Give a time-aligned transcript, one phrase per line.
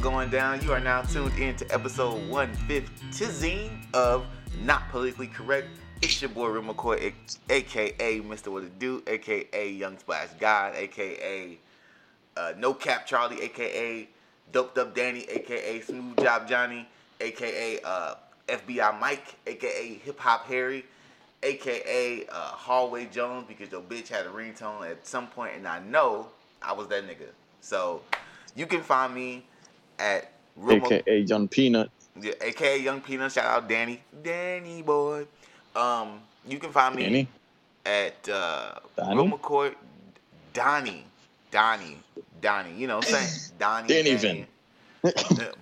[0.00, 0.62] going down.
[0.62, 4.24] You are now tuned in to episode 115 of
[4.62, 5.68] Not Politically Correct.
[6.00, 7.12] It's your boy Real McCoy,
[7.50, 8.48] aka Mr.
[8.48, 11.58] What It Do, aka Young Splash God, aka
[12.34, 14.08] uh, No Cap Charlie, aka
[14.52, 16.88] Doped Up Danny, aka Smooth Job Johnny,
[17.20, 18.14] aka uh,
[18.48, 20.86] FBI Mike, aka Hip Hop Harry,
[21.42, 25.80] aka uh, Hallway Jones, because your bitch had a ringtone at some point, and I
[25.80, 26.28] know
[26.62, 27.28] I was that nigga.
[27.60, 28.00] So
[28.56, 29.44] you can find me
[30.00, 31.90] at Real Mo- AKA Young Peanut.
[32.20, 33.32] yeah, aka Young Peanut.
[33.32, 35.26] Shout out Danny, Danny boy.
[35.76, 37.28] Um, you can find me Danny?
[37.86, 39.14] at uh, Donnie?
[39.16, 39.74] Real McCoy,
[40.52, 41.04] Donnie,
[41.50, 41.98] Donnie,
[42.40, 42.74] Donnie.
[42.74, 44.46] You know, what I'm saying Donnie, Danny Danny.
[45.02, 45.10] Uh,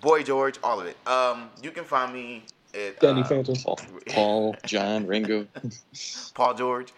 [0.01, 0.96] Boy George, all of it.
[1.07, 2.43] Um, you can find me
[2.74, 3.55] at Danny uh, Phantom.
[3.55, 5.46] Paul, Paul, John, Ringo.
[6.34, 6.93] Paul George.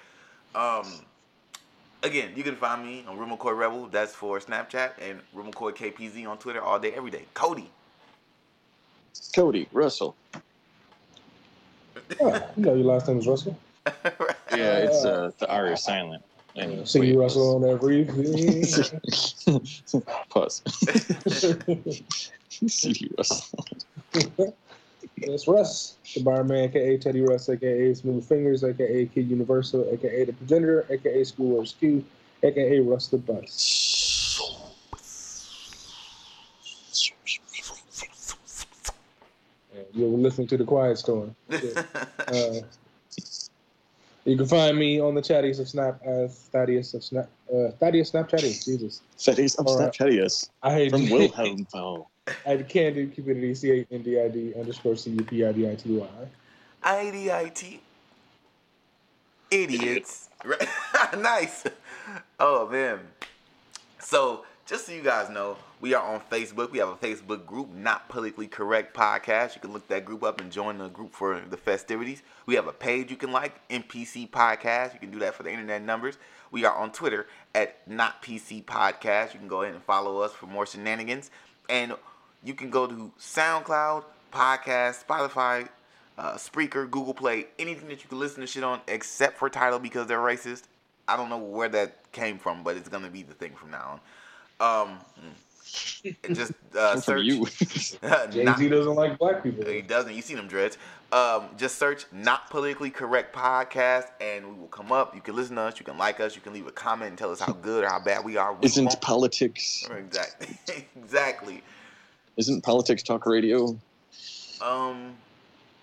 [0.55, 0.87] Um,
[2.03, 3.87] again, you can find me on Real McCoy Rebel.
[3.87, 7.25] That's for Snapchat and Real McCoy KPZ on Twitter all day, every day.
[7.35, 7.71] Cody.
[9.35, 10.17] Cody, Russell.
[12.21, 13.59] Oh, you know your last name is Russell.
[14.53, 16.25] Yeah, it's uh, the R is silent.
[16.57, 18.85] And See wait, you, Russell, on everything.
[20.29, 20.63] Pause.
[22.67, 23.47] See you, Russell.
[25.17, 30.33] It's Russ, the barman, aka Teddy Russ, aka Smooth Fingers, aka Kid Universal, aka the
[30.33, 32.05] Progenitor, aka School Wars Q,
[32.43, 34.01] aka Russ the Bus.
[39.93, 41.35] You're listening to the Quiet Storm.
[41.49, 41.83] Yeah.
[42.31, 42.61] Uh,
[44.25, 47.29] you can find me on the chatties of Snap as Thaddeus of Snap.
[47.53, 48.65] Uh, Thaddeus Snapchatty.
[48.65, 49.03] Jesus.
[49.19, 49.93] Thaddeus, I'm All right.
[49.93, 52.09] Snapchattius I hate from Wilhelm Poe.
[52.47, 55.69] at Candid Community, C A N D I D underscore C U P I D
[55.69, 56.07] I T Y.
[56.83, 57.81] IDIT.
[59.51, 60.29] Idiots.
[61.19, 61.65] Nice.
[62.39, 63.01] Oh man.
[63.99, 66.71] So just so you guys know, we are on Facebook.
[66.71, 69.57] We have a Facebook group, Not Politically Correct Podcast.
[69.57, 72.23] You can look that group up and join the group for the festivities.
[72.47, 74.95] We have a page you can like, NPC Podcast.
[74.95, 76.19] You can do that for the internet numbers.
[76.53, 79.33] We are on Twitter at Not PC Podcast.
[79.33, 81.31] You can go ahead and follow us for more shenanigans.
[81.69, 81.95] And
[82.45, 85.69] you can go to SoundCloud, Podcast, Spotify,
[86.19, 89.79] uh, Spreaker, Google Play, anything that you can listen to shit on except for Tidal
[89.79, 90.65] because they're racist.
[91.09, 94.01] I don't know where that came from, but it's gonna be the thing from now
[94.61, 94.91] on.
[94.91, 94.99] Um,
[96.35, 97.25] just uh, From search.
[97.25, 97.47] you.
[98.31, 99.65] Jay Z doesn't like black people.
[99.67, 100.15] he doesn't.
[100.15, 100.79] You seen them dreads.
[101.13, 105.15] Um, just search "Not Politically Correct" podcast, and we will come up.
[105.15, 105.79] You can listen to us.
[105.79, 106.35] You can like us.
[106.37, 108.53] You can leave a comment and tell us how good or how bad we are.
[108.55, 109.89] We Isn't won't- politics?
[109.91, 110.57] exactly
[110.97, 111.63] exactly.
[112.41, 113.79] Isn't politics talk radio?
[114.63, 115.15] Um,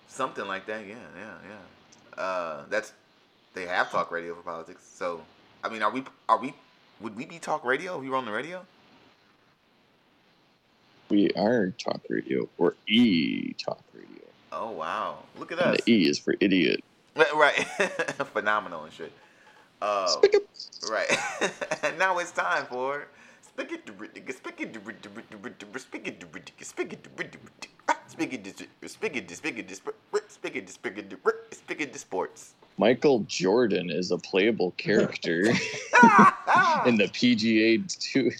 [0.08, 0.84] something like that.
[0.88, 2.20] Yeah, yeah, yeah.
[2.20, 2.92] Uh, that's
[3.54, 4.84] they have talk radio for politics.
[4.92, 5.20] So,
[5.62, 6.02] I mean, are we?
[6.28, 6.54] Are we?
[7.00, 8.66] Would we be talk radio if we were on the radio?
[11.08, 14.24] We are talk radio or E talk radio.
[14.50, 15.18] Oh wow!
[15.38, 15.84] Look at And us.
[15.84, 16.82] the E is for idiot.
[17.34, 17.54] Right,
[18.32, 19.12] phenomenal and shit.
[19.80, 20.12] Uh,
[20.90, 21.08] right.
[21.98, 23.06] now it's time for
[31.98, 32.54] sports.
[32.76, 35.40] Michael Jordan is a playable character
[36.86, 38.30] in the PGA two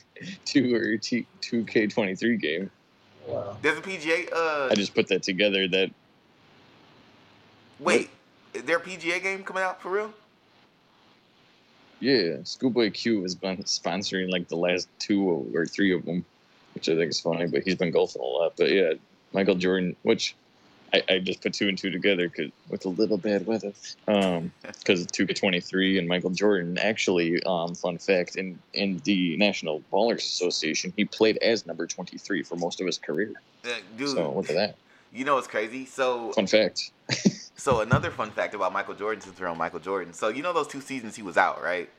[0.44, 2.70] two or two K twenty three game.
[3.26, 3.56] Wow.
[3.60, 4.32] There's a PGA.
[4.32, 5.66] Uh, I just put that together.
[5.68, 5.90] That
[7.80, 8.08] wait,
[8.52, 8.60] what?
[8.60, 10.12] is there a PGA game coming out for real?
[12.00, 16.25] Yeah, Schoolboy Q has been sponsoring like the last two or three of them,
[16.75, 17.47] which I think is funny.
[17.47, 18.54] But he's been golfing a lot.
[18.56, 18.92] But yeah,
[19.32, 20.34] Michael Jordan, which
[20.94, 23.72] I, I just put two and two together cause, with a little bad weather,
[24.06, 29.00] um, because two K twenty three and Michael Jordan actually, um, fun fact in in
[29.04, 33.32] the National Ballers Association, he played as number twenty three for most of his career.
[33.64, 34.76] Uh, dude, So look at that.
[35.12, 35.84] you know what's crazy?
[35.84, 36.93] So Fun fact.
[37.58, 40.14] So another fun fact about Michael Jordan, since we're on Michael Jordan.
[40.14, 41.90] So you know those two seasons he was out, right?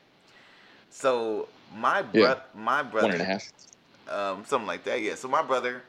[0.90, 2.34] So my bro- Yeah.
[2.54, 3.48] my brother, One and a half.
[4.08, 5.00] um, something like that.
[5.00, 5.14] Yeah.
[5.14, 5.82] So my brother,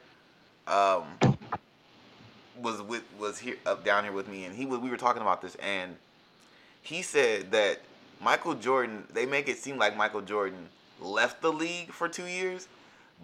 [0.66, 1.04] um,
[2.60, 5.22] was with was here up down here with me, and he was we were talking
[5.22, 5.96] about this, and
[6.82, 7.80] he said that
[8.20, 9.04] Michael Jordan.
[9.12, 10.68] They make it seem like Michael Jordan
[11.00, 12.68] left the league for two years,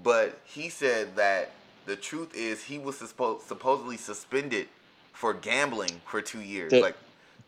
[0.03, 1.51] but he said that
[1.87, 4.69] the truth is he was suppo- supposedly suspended
[5.13, 6.73] for gambling for two years.
[6.73, 6.97] Like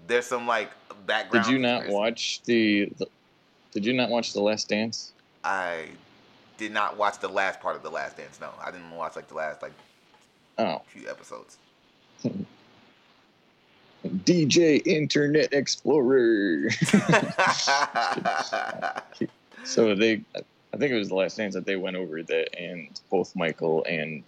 [0.06, 0.70] there's some like
[1.06, 1.46] background.
[1.46, 3.06] Did you not watch the, the?
[3.72, 5.12] Did you not watch the Last Dance?
[5.44, 5.86] I
[6.58, 8.40] did not watch the last part of the Last Dance.
[8.40, 9.72] No, I didn't watch like the last like
[10.58, 11.56] Oh, few episodes.
[14.06, 16.70] DJ Internet Explorer.
[19.64, 20.22] so they
[20.72, 23.84] I think it was the last dance that they went over that, and both Michael
[23.88, 24.22] and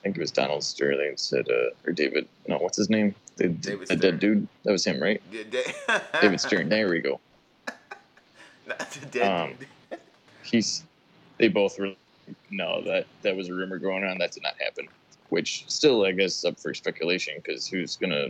[0.00, 3.14] I think it was Donald Sterling said, uh, or David, no, what's his name?
[3.36, 3.98] The, David the Stern.
[4.00, 4.48] dead dude.
[4.64, 5.20] That was him, right?
[5.32, 6.68] Yeah, da- David Stern.
[6.68, 7.20] There we go.
[8.68, 10.00] Not a dead Um, dude.
[10.42, 10.84] He's.
[11.38, 11.94] They both were.
[12.50, 14.18] No, that that was a rumor going on.
[14.18, 14.88] That did not happen.
[15.30, 18.28] Which still, I guess, is up for speculation because who's gonna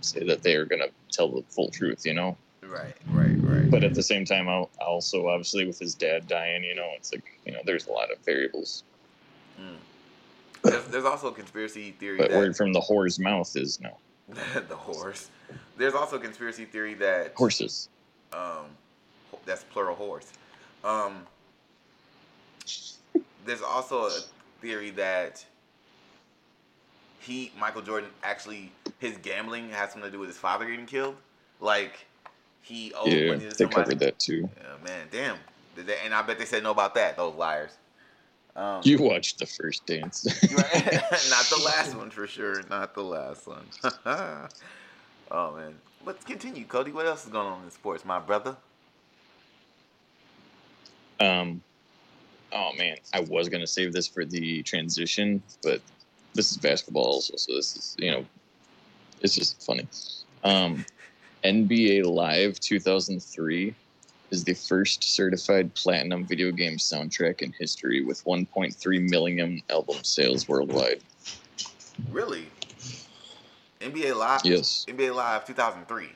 [0.00, 2.04] say that they are gonna tell the full truth?
[2.04, 2.36] You know.
[2.62, 3.70] Right, right, right.
[3.70, 7.12] But at the same time, I'll also obviously with his dad dying, you know, it's
[7.12, 8.84] like you know, there's a lot of variables.
[9.60, 9.76] Mm.
[10.62, 13.98] There's, there's also a conspiracy theory But that word from the whore's mouth is no
[14.68, 15.28] the horse.
[15.76, 17.88] There's also a conspiracy theory that horses.
[18.32, 18.66] um,
[19.44, 20.32] that's plural horse.
[20.84, 21.26] Um,
[23.44, 24.18] there's also a
[24.60, 25.44] theory that
[27.20, 31.16] he, Michael Jordan, actually his gambling has something to do with his father getting killed.
[31.60, 32.06] Like
[32.62, 34.48] he owed yeah, money to they covered that too.
[34.56, 35.36] Yeah, man, damn.
[35.76, 37.16] Did they, and I bet they said no about that.
[37.16, 37.70] Those liars.
[38.54, 40.26] Um, You watched the first dance.
[40.52, 40.84] Right?
[41.30, 42.62] Not the last one for sure.
[42.68, 43.64] Not the last one.
[45.30, 45.74] oh man.
[46.04, 46.90] Let's continue, Cody.
[46.90, 48.56] What else is going on in sports, my brother?
[51.22, 51.62] Um,
[52.52, 55.80] oh man, I was gonna save this for the transition, but
[56.34, 58.24] this is basketball also, so this is you know,
[59.20, 59.86] it's just funny.
[60.42, 60.84] Um,
[61.44, 63.74] NBA Live 2003
[64.30, 70.48] is the first certified platinum video game soundtrack in history with 1.3 million album sales
[70.48, 71.02] worldwide.
[72.10, 72.46] Really?
[73.80, 74.40] NBA Live.
[74.44, 76.08] Yes, NBA Live 2003.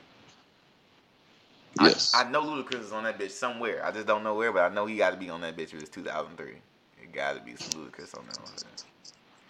[1.81, 2.13] Yes.
[2.13, 3.85] I, I know Ludacris is on that bitch somewhere.
[3.85, 5.73] I just don't know where, but I know he got to be on that bitch.
[5.73, 6.53] It was 2003.
[7.01, 8.53] It got to be some Ludacris on that one.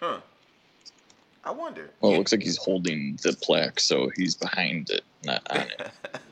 [0.00, 0.20] Huh.
[1.44, 1.90] I wonder.
[2.00, 5.90] well, it looks like he's holding the plaque, so he's behind it, not on it.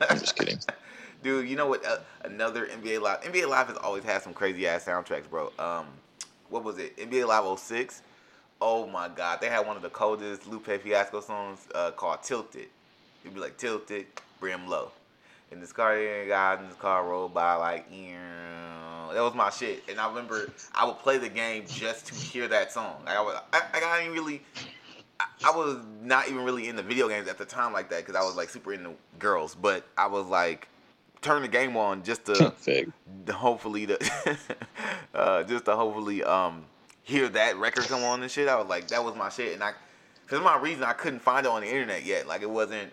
[0.09, 0.59] I'm just kidding.
[1.23, 1.83] Dude, you know what?
[1.85, 3.21] Uh, another NBA Live.
[3.21, 5.51] NBA Live has always had some crazy ass soundtracks, bro.
[5.57, 5.87] Um,
[6.49, 6.95] what was it?
[6.97, 8.03] NBA Live 06.
[8.61, 12.67] Oh my God, they had one of the coldest Lupe Fiasco songs uh, called "Tilted."
[13.23, 14.05] It'd be like "Tilted,
[14.39, 14.91] Brim Low,"
[15.51, 15.95] and this car
[16.27, 18.15] guy in this car rolled by like, "Ew."
[19.13, 19.83] that was my shit.
[19.89, 23.01] And I remember I would play the game just to hear that song.
[23.05, 24.41] Like, I was, I, I didn't really.
[25.19, 28.15] I- I was not even really into video games at the time like that because
[28.15, 30.67] I was like super into girls, but I was like
[31.21, 32.33] turn the game on just to
[33.25, 34.37] to hopefully to
[35.15, 36.65] uh, just to hopefully um
[37.01, 38.47] hear that record come on and shit.
[38.47, 39.71] I was like that was my shit, and I
[40.27, 42.27] for some reason I couldn't find it on the internet yet.
[42.27, 42.91] Like it wasn't.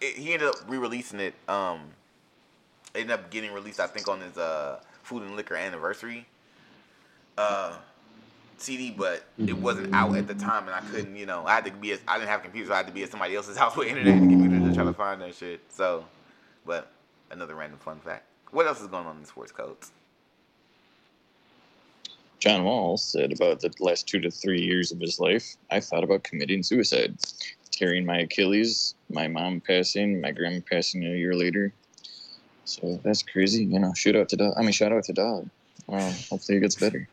[0.00, 1.34] It, he ended up re-releasing it.
[1.48, 1.80] Um,
[2.94, 6.26] ended up getting released I think on his uh Food and Liquor anniversary
[7.38, 7.76] uh
[8.62, 11.16] CD, but it wasn't out at the time, and I couldn't.
[11.16, 11.92] You know, I had to be.
[11.92, 13.76] At, I didn't have a computer, so I had to be at somebody else's house
[13.76, 15.60] with internet and computer to try to find that shit.
[15.70, 16.04] So,
[16.66, 16.90] but
[17.30, 18.24] another random fun fact.
[18.50, 19.92] What else is going on in sports codes?
[22.38, 26.04] John Wall said about the last two to three years of his life, I thought
[26.04, 27.16] about committing suicide,
[27.80, 31.72] tearing my Achilles, my mom passing, my grandma passing a year later.
[32.66, 33.64] So that's crazy.
[33.64, 34.54] You know, shout out to dog.
[34.58, 35.48] I mean, shout out to dog.
[35.86, 37.08] Well, hopefully he gets better,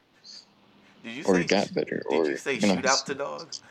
[1.04, 1.42] Did you or say?
[1.42, 3.62] he got better, did or you say know, shoot out to dogs?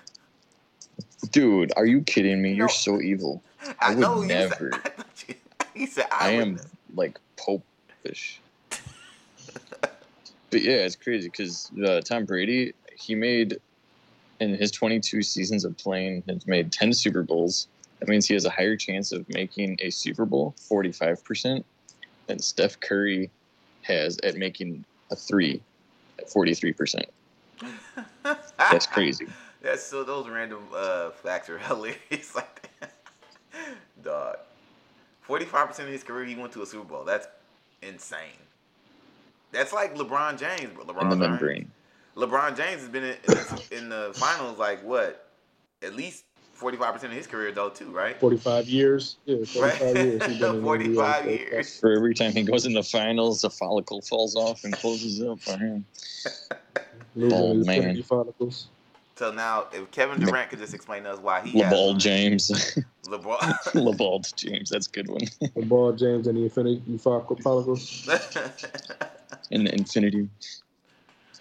[1.31, 2.53] Dude, are you kidding me?
[2.53, 2.57] No.
[2.57, 3.43] You're so evil.
[3.79, 4.71] I would know you never.
[4.73, 5.35] Said, I you,
[5.75, 8.41] he said I, I am never." like popish.
[8.71, 13.59] but yeah, it's crazy because uh, Tom Brady, he made
[14.41, 17.69] in his 22 seasons of playing, has made 10 Super Bowls.
[18.01, 21.65] That means he has a higher chance of making a Super Bowl, 45%,
[22.27, 23.31] than Steph Curry
[23.83, 25.63] has at making a three
[26.19, 27.03] at 43%.
[28.23, 29.27] That's crazy.
[29.63, 32.93] That's so those random uh, facts are hilarious like that.
[34.03, 34.37] Dog.
[35.23, 37.03] Forty five percent of his career he went to a Super Bowl.
[37.03, 37.27] That's
[37.83, 38.39] insane.
[39.51, 40.85] That's like LeBron James, bro.
[40.85, 41.73] LeBron In the membrane.
[42.17, 43.17] LeBron James has been in,
[43.71, 45.29] in, the, finals like what?
[45.83, 48.19] At least forty five percent of his career though too, right?
[48.19, 49.17] 45 years.
[49.27, 49.81] Yeah, 45 Right.
[49.97, 50.27] years.
[50.27, 51.81] He's been in the 45 years.
[51.81, 55.41] For every time he goes in the finals, the follicle falls off and closes up
[55.41, 55.85] for him.
[57.15, 58.03] Losing oh, Bald man.
[58.03, 58.69] Follicles.
[59.17, 62.51] So now, if Kevin Durant could just explain to us why he LeBall has James.
[63.07, 63.39] LeBron.
[63.73, 64.69] LeBald James.
[64.69, 65.23] That's a good one.
[65.41, 68.07] The ball James and the infinity follicle- follicles.
[69.51, 70.29] In the Infinity.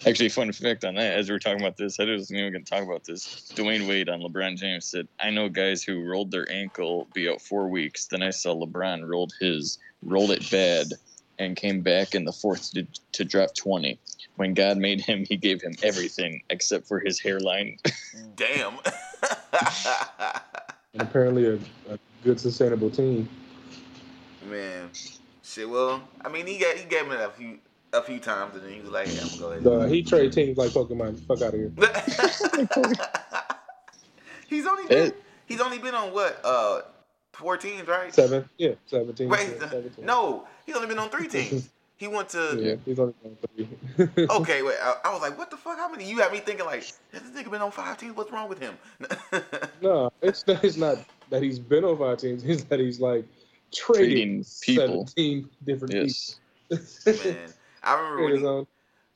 [0.06, 2.64] Actually, fun fact on that, as we are talking about this, I wasn't even going
[2.64, 3.52] to talk about this.
[3.56, 7.40] Dwyane Wade on LeBron James said, I know guys who rolled their ankle, be out
[7.40, 8.06] four weeks.
[8.06, 10.92] Then I saw LeBron rolled his, rolled it bad,
[11.40, 13.98] and came back in the fourth to, to drop 20.
[14.36, 17.78] When God made him, he gave him everything except for his hairline.
[18.36, 18.74] Damn.
[20.96, 21.54] And apparently a,
[21.92, 23.28] a good, sustainable team.
[24.48, 24.88] Man,
[25.42, 25.68] shit.
[25.68, 27.58] Well, I mean, he got he gave him a few
[27.92, 30.32] a few times, and then he was like, "Yeah, I'm gonna go Uh, he trade
[30.32, 31.18] teams like Pokemon.
[31.26, 31.72] Fuck out of here.
[34.48, 36.82] he's only been It- he's only been on what uh
[37.32, 38.12] four teams, right?
[38.14, 38.48] Seven.
[38.58, 39.28] Yeah, seventeen.
[39.28, 40.04] Wait, yeah, 17.
[40.04, 41.68] no, he's only been on three teams.
[41.98, 44.26] He went to Yeah, he's only on three.
[44.30, 44.62] okay.
[44.62, 45.78] Wait, I, I was like, what the fuck?
[45.78, 46.08] How many?
[46.08, 48.14] You had me thinking like, has this nigga been on five teams?
[48.16, 48.76] What's wrong with him?
[49.80, 50.98] no, it's not, it's not
[51.30, 52.44] that he's been on five teams.
[52.44, 53.24] It's that he's like
[53.74, 55.06] trading Trading people.
[55.06, 56.38] seventeen different Yes.
[57.04, 57.32] people.
[57.32, 57.48] Man,
[57.86, 58.66] I remember when His he, own.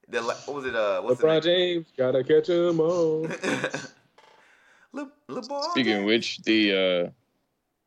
[0.09, 0.75] the, what was it?
[0.77, 3.23] Uh, what's LeBron the James gotta catch him all.
[4.93, 6.73] Le, LeBron Speaking of which, the
[7.07, 7.11] uh,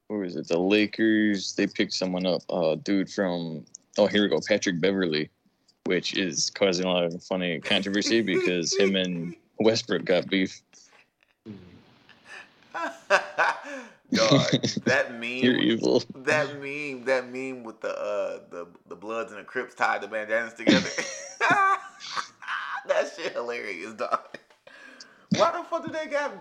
[0.07, 0.47] what was it?
[0.47, 3.65] The Lakers they picked someone up, uh, dude from
[3.97, 5.29] oh here we go, Patrick Beverley,
[5.85, 10.61] which is causing a lot of funny controversy because him and Westbrook got beef.
[14.13, 14.49] Dog,
[14.85, 15.39] that meme.
[15.39, 16.03] You're evil.
[16.15, 20.07] That meme, that meme with the uh the the Bloods and the Crips tied the
[20.07, 20.89] bandanas together.
[21.39, 24.19] that shit hilarious, dog.
[25.35, 26.31] Why the fuck did they got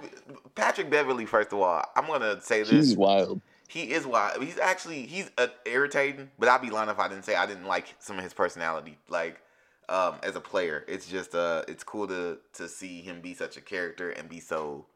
[0.54, 1.24] Patrick Beverley?
[1.26, 2.70] First of all, I'm gonna say this.
[2.70, 3.40] He's wild.
[3.68, 4.42] he is wild.
[4.42, 7.66] He's actually he's uh, irritating, but I'd be lying if I didn't say I didn't
[7.66, 8.98] like some of his personality.
[9.08, 9.40] Like
[9.88, 13.56] um, as a player, it's just uh, it's cool to to see him be such
[13.56, 14.86] a character and be so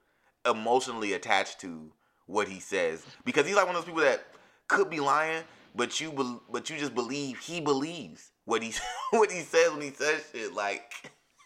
[0.44, 1.90] emotionally attached to
[2.26, 4.24] what he says because he's like one of those people that
[4.68, 8.72] could be lying, but you bel but you just believe he believes what he
[9.10, 10.54] what he says when he says shit.
[10.54, 10.92] Like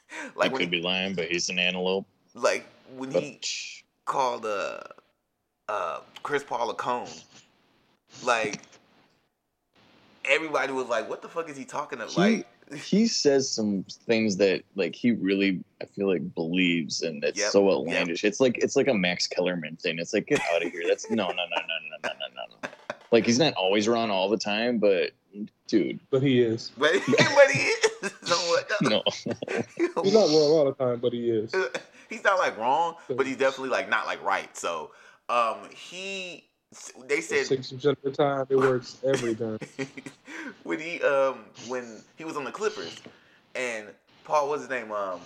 [0.35, 2.07] like he could he, be lying, but he's an antelope.
[2.35, 4.81] like when he But called uh
[5.69, 7.09] uh Chris Paul a cone.
[8.25, 8.61] Like
[10.25, 13.85] everybody was like, "What the fuck is he talking about?" He- Like, he says some
[14.07, 17.73] things that like he really I feel like believes and it's Yep, so yep.
[17.79, 18.25] outlandish.
[18.25, 19.99] It's like it's like a Max Kellerman thing.
[19.99, 20.83] It's like get out of here.
[20.87, 22.69] That's no no no no no no no no no.
[23.13, 25.11] Like he's not always wrong all the time, but
[25.67, 26.71] dude, But he is.
[26.79, 28.13] but, but he is.
[28.23, 29.03] somewhat- no.
[30.03, 31.53] He's not wrong all the time, but he is.
[32.09, 34.57] he's not like wrong, but he's definitely like not like right.
[34.57, 34.93] So,
[35.29, 36.45] um, he
[37.07, 39.59] they said Sixty percent of the time, it works every time.
[40.63, 42.97] when he um when he was on the Clippers
[43.55, 43.89] and
[44.25, 45.21] Paul what's his name um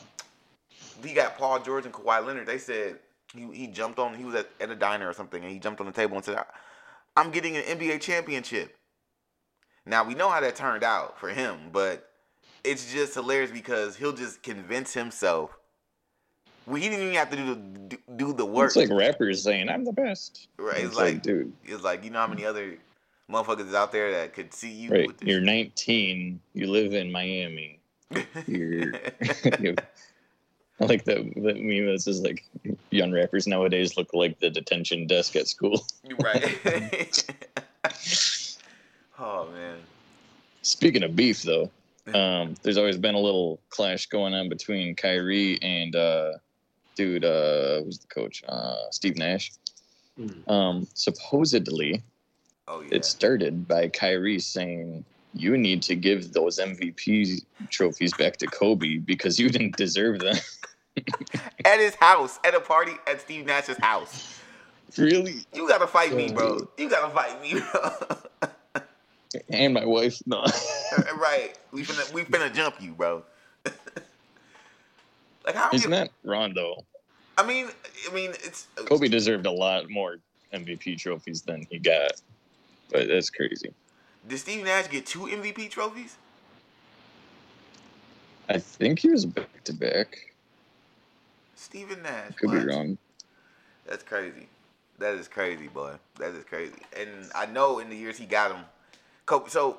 [1.04, 2.46] he got Paul George and Kawhi Leonard.
[2.46, 2.98] They said
[3.34, 5.80] he he jumped on he was at, at a diner or something and he jumped
[5.80, 6.38] on the table and said
[7.16, 8.76] I'm getting an NBA championship.
[9.84, 12.08] Now we know how that turned out for him, but
[12.64, 15.58] it's just hilarious because he'll just convince himself.
[16.66, 18.68] Well, he didn't even have to do the do, the work.
[18.68, 20.48] It's like rappers saying I'm the best.
[20.56, 20.76] right?
[20.76, 22.78] It's, It's like, like dude, it's like you know how many other
[23.30, 24.90] motherfuckers is out there that could see you.
[24.90, 25.06] right?
[25.06, 26.40] with this You're 19.
[26.54, 27.80] You live in Miami.
[28.46, 28.92] You're.
[29.60, 29.74] you
[30.80, 32.44] I like that, that meme that says like
[32.90, 35.86] young rappers nowadays look like the detention desk at school.
[36.20, 37.32] Right.
[39.20, 39.78] oh man.
[40.62, 41.70] Speaking of beef, though,
[42.12, 46.32] um, there's always been a little clash going on between Kyrie and uh,
[46.94, 48.42] dude, uh, who's the coach?
[48.48, 49.52] Uh, Steve Nash.
[50.16, 50.50] Hmm.
[50.50, 52.02] Um, supposedly,
[52.68, 52.88] Oh yeah.
[52.96, 58.98] it started by Kyrie saying, "You need to give those MVP trophies back to Kobe
[58.98, 60.36] because you didn't deserve them."
[61.64, 64.40] at his house, at a party at Steve Nash's house.
[64.96, 65.44] really?
[65.52, 66.68] You gotta fight me, bro.
[66.78, 68.80] You gotta fight me, bro.
[69.48, 70.22] And my wife?
[70.26, 70.44] No.
[71.18, 71.58] right.
[71.72, 73.24] We finna we finna jump you, bro.
[75.44, 76.84] like how not wrong though.
[77.36, 77.68] I mean
[78.10, 80.18] I mean it's uh, Kobe deserved a lot more
[80.52, 82.12] MVP trophies than he got,
[82.90, 83.72] but that's crazy.
[84.26, 86.16] Did Steve Nash get two MVP trophies?
[88.48, 90.34] I think he was back to back.
[91.54, 92.34] Steven Nash.
[92.36, 92.60] Could what?
[92.60, 92.98] be wrong.
[93.86, 94.48] That's crazy.
[94.98, 95.94] That is crazy, boy.
[96.18, 96.74] That is crazy.
[96.96, 98.64] And I know in the years he got him,
[99.26, 99.48] Kobe.
[99.48, 99.78] So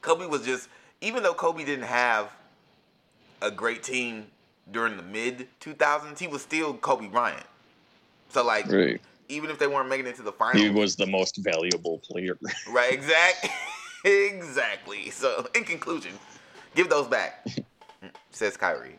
[0.00, 0.68] Kobe was just,
[1.00, 2.30] even though Kobe didn't have
[3.42, 4.26] a great team
[4.70, 7.46] during the mid 2000s, he was still Kobe Bryant.
[8.30, 9.00] So like, Right.
[9.28, 12.38] even if they weren't making it to the finals, He was the most valuable player.
[12.70, 12.92] right?
[12.92, 13.50] Exactly.
[14.04, 15.10] exactly.
[15.10, 16.12] So in conclusion,
[16.74, 17.46] give those back,
[18.30, 18.98] says Kyrie.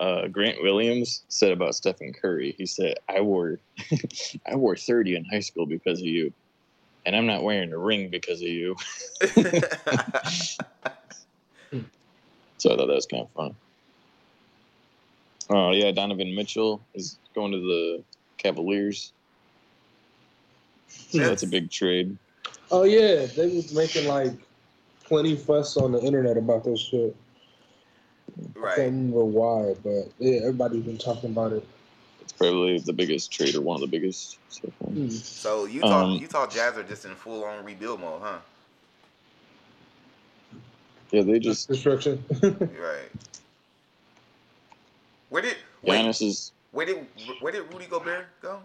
[0.00, 2.54] Uh, Grant Williams said about Stephen Curry.
[2.56, 3.58] He said, "I wore,
[4.50, 6.32] I wore 30 in high school because of you,
[7.04, 8.76] and I'm not wearing a ring because of you."
[12.60, 13.54] So I thought that was kind of fun.
[15.48, 18.04] Oh yeah, Donovan Mitchell is going to the
[18.36, 19.12] Cavaliers.
[20.86, 22.18] So that's a big trade.
[22.70, 24.32] Oh yeah, they was making like
[25.04, 27.16] plenty fuss on the internet about this shit.
[28.58, 31.66] I can't remember why, but yeah, everybody's been talking about it.
[32.20, 34.38] It's probably the biggest trade or one of the biggest.
[34.50, 34.90] So far.
[34.90, 35.08] Hmm.
[35.08, 38.38] So Utah, Um, Utah Jazz are just in full on rebuild mode, huh?
[41.12, 42.24] Yeah, they just Destruction.
[42.42, 43.10] Right.
[45.28, 47.06] Where did wait, Giannis is where did
[47.40, 48.60] where did Rudy Gobert go?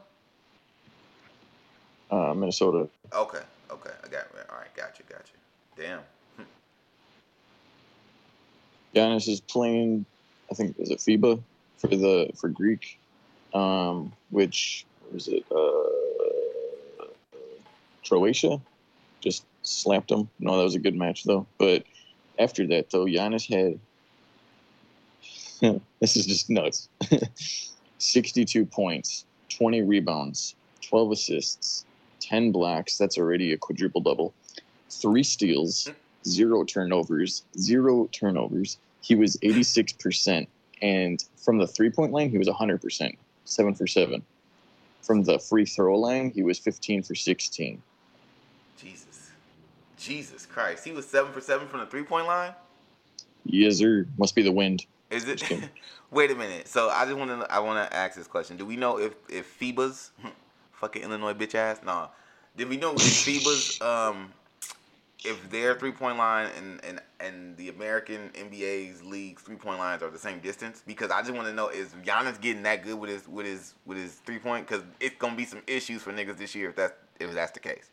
[2.11, 2.87] uh, Minnesota.
[3.13, 4.47] Okay, okay, I got it.
[4.49, 5.83] All right, got you, got you.
[5.83, 6.01] Damn.
[8.95, 10.05] Giannis is playing,
[10.49, 11.41] I think, is it FIBA
[11.77, 12.97] for the for Greek,
[13.53, 17.05] um, which was it uh,
[18.07, 18.61] Croatia?
[19.19, 20.29] Just slapped him.
[20.39, 21.45] No, that was a good match though.
[21.57, 21.83] But
[22.39, 23.79] after that, though, Giannis had
[25.99, 26.89] this is just nuts.
[27.97, 31.85] Sixty-two points, twenty rebounds, twelve assists,
[32.19, 32.97] ten blocks.
[32.97, 34.33] That's already a quadruple double.
[34.89, 35.89] Three steals,
[36.25, 38.77] zero turnovers, zero turnovers.
[39.01, 40.47] He was 86%.
[40.81, 43.15] And from the three point line, he was 100%,
[43.45, 44.23] seven for seven.
[45.01, 47.81] From the free throw line, he was 15 for 16.
[48.77, 49.04] Jesus.
[49.97, 50.83] Jesus Christ.
[50.83, 52.53] He was seven for seven from the three point line?
[53.45, 54.07] Yes, sir.
[54.17, 54.85] Must be the wind.
[55.09, 55.43] Is it
[56.11, 56.67] wait a minute.
[56.67, 58.57] So I just wanna I wanna ask this question.
[58.57, 60.11] Do we know if if FIBA's
[60.73, 61.81] fucking Illinois bitch ass?
[61.83, 62.09] Nah.
[62.57, 64.33] Did we know if FIBA's um
[65.23, 70.01] if their three point line and, and and the American NBA's leagues three point lines
[70.03, 70.83] are the same distance?
[70.85, 73.73] Because I just want to know is Giannis getting that good with his with his
[73.85, 74.67] with his three point?
[74.67, 77.59] Because it's gonna be some issues for niggas this year if that's if that's the
[77.59, 77.91] case.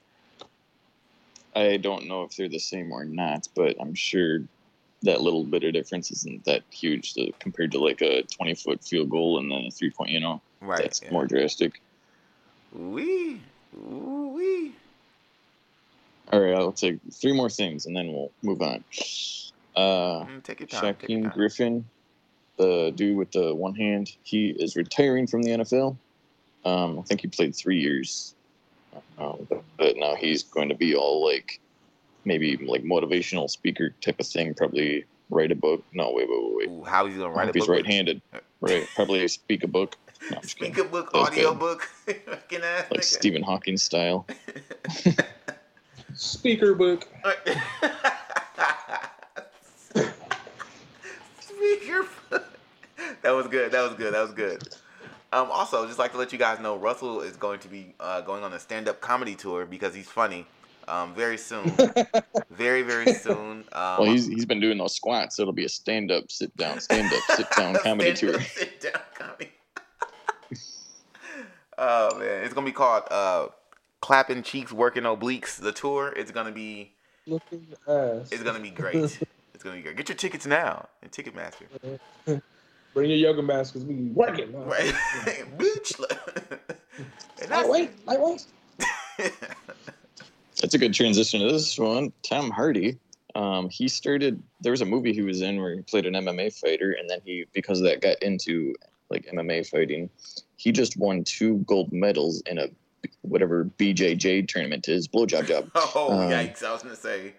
[1.54, 4.40] I don't know if they're the same or not, but I'm sure
[5.02, 8.84] that little bit of difference isn't that huge to, compared to like a 20 foot
[8.84, 10.40] field goal and then a three point, you know?
[10.60, 10.78] Right.
[10.78, 11.10] That's yeah.
[11.10, 11.80] more drastic.
[12.72, 13.40] Wee
[13.74, 14.72] wee.
[16.32, 18.84] All right, I'll take three more things and then we'll move on.
[19.76, 20.94] Uh, Mm, Take your time.
[20.94, 21.32] Take your Shaquem time.
[21.34, 21.84] Griffin,
[22.56, 25.96] the dude with the one hand, he is retiring from the NFL.
[26.64, 28.34] Um, I think he played three years,
[29.18, 31.60] um, but, but now he's going to be all like
[32.24, 34.54] maybe like motivational speaker type of thing.
[34.54, 35.84] Probably write a book.
[35.92, 36.68] No, wait, wait, wait, wait.
[36.68, 37.76] Ooh, how he's gonna write a hope he's book?
[37.76, 38.20] right-handed.
[38.60, 39.96] Right, probably speak a book.
[40.30, 40.86] No, I'm just Speak kidding.
[40.86, 41.58] a book, That audio good.
[41.58, 43.04] book, fucking ass Like nigga.
[43.04, 44.24] Stephen Hawking style.
[46.14, 47.08] Speaker book.
[51.40, 52.06] Speaker.
[53.22, 53.72] that was good.
[53.72, 54.14] That was good.
[54.14, 54.62] That was good.
[55.32, 58.20] Um, also, just like to let you guys know, Russell is going to be uh,
[58.20, 60.46] going on a stand-up comedy tour because he's funny.
[60.88, 61.72] Um, very soon,
[62.50, 63.64] very very soon.
[63.72, 65.36] Um, Well, he's he's been doing those squats.
[65.36, 68.40] So it'll be a stand-up, sit-down, stand-up, sit-down comedy tour.
[68.40, 69.52] stand-up, sit-down comedy.
[71.78, 73.46] oh man, it's gonna be called uh,
[74.00, 76.12] "Clapping Cheeks, Working Obliques." The tour.
[76.16, 76.94] It's gonna be.
[77.28, 78.32] Looking ass.
[78.32, 78.96] It's gonna be great.
[79.54, 79.96] It's gonna be great.
[79.96, 82.00] Get your tickets now at Ticketmaster.
[82.94, 84.52] Bring your yoga mask because we working.
[84.52, 84.64] huh?
[84.64, 84.94] Right,
[85.56, 85.98] bitch.
[87.40, 88.46] and that's Lightweight, lightweight.
[90.60, 92.12] That's a good transition to this one.
[92.22, 92.96] Tom Hardy.
[93.34, 94.40] Um, he started.
[94.60, 97.18] There was a movie he was in where he played an MMA fighter, and then
[97.24, 98.72] he, because of that, got into
[99.10, 100.08] like MMA fighting.
[100.56, 102.68] He just won two gold medals in a
[103.22, 105.68] whatever BJJ tournament is blowjob job.
[105.74, 106.62] oh Um, yikes!
[106.62, 107.32] I was gonna say.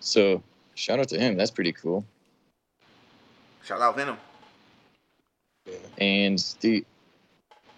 [0.00, 0.42] So
[0.74, 1.36] shout out to him.
[1.36, 2.04] That's pretty cool.
[3.64, 4.16] Shout out Venom.
[5.98, 6.84] And the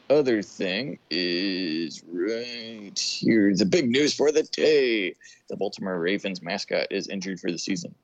[0.09, 3.55] other thing is right here.
[3.55, 5.14] The big news for the day.
[5.49, 7.95] The Baltimore Ravens mascot is injured for the season.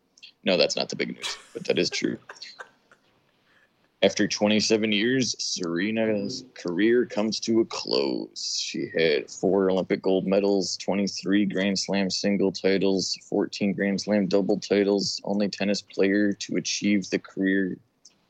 [0.45, 2.19] No, that's not the big news, but that is true.
[4.01, 8.57] After 27 years, Serena's career comes to a close.
[8.57, 14.61] She had four Olympic gold medals, 23 Grand Slam single titles, 14 Grand Slam double
[14.61, 17.77] titles, only tennis player to achieve the career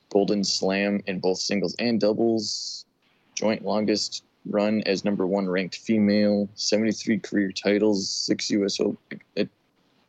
[0.09, 2.87] Golden Slam in both singles and doubles,
[3.35, 9.20] joint longest run as number one ranked female, 73 career titles, six US Open.
[9.37, 9.50] It,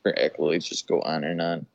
[0.06, 1.66] her accolades just go on and on.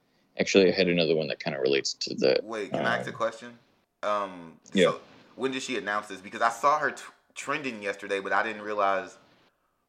[0.40, 2.42] Actually, I had another one that kind of relates to that.
[2.44, 3.58] Wait, can I ask a Um, question?
[4.04, 4.90] Um, yeah.
[4.90, 5.00] So
[5.36, 6.20] when did she announce this?
[6.20, 7.02] Because I saw her t-
[7.34, 9.16] trending yesterday, but I didn't realize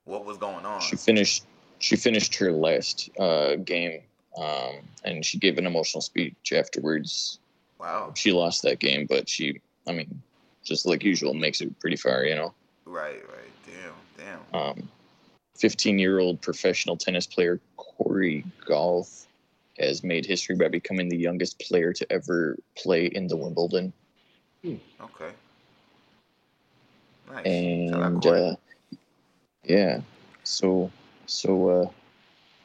[0.06, 0.82] what was going on.
[0.82, 1.44] She finished.
[1.80, 4.02] She finished her last uh, game,
[4.38, 7.40] um, and she gave an emotional speech afterwards.
[7.80, 8.14] Wow.
[8.16, 10.22] She lost that game, but she, I mean,
[10.64, 12.54] just like usual, makes it pretty far, you know.
[12.86, 13.22] Right.
[13.28, 13.94] Right.
[14.18, 14.40] Damn.
[14.52, 14.62] Damn.
[14.62, 14.90] Um,
[15.58, 19.26] 15 year old professional tennis player Cori Gauff
[19.78, 23.94] has made history by becoming the youngest player to ever play in the Wimbledon.
[24.66, 25.32] Okay.
[27.32, 27.46] Nice.
[27.46, 28.56] And uh,
[29.64, 30.00] yeah,
[30.44, 30.92] so
[31.26, 31.90] so uh,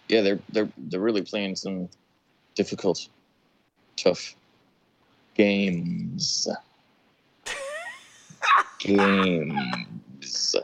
[0.08, 1.88] yeah, they're they're they're really playing some
[2.54, 3.08] difficult,
[3.96, 4.34] tough
[5.34, 6.46] games.
[8.78, 10.54] games.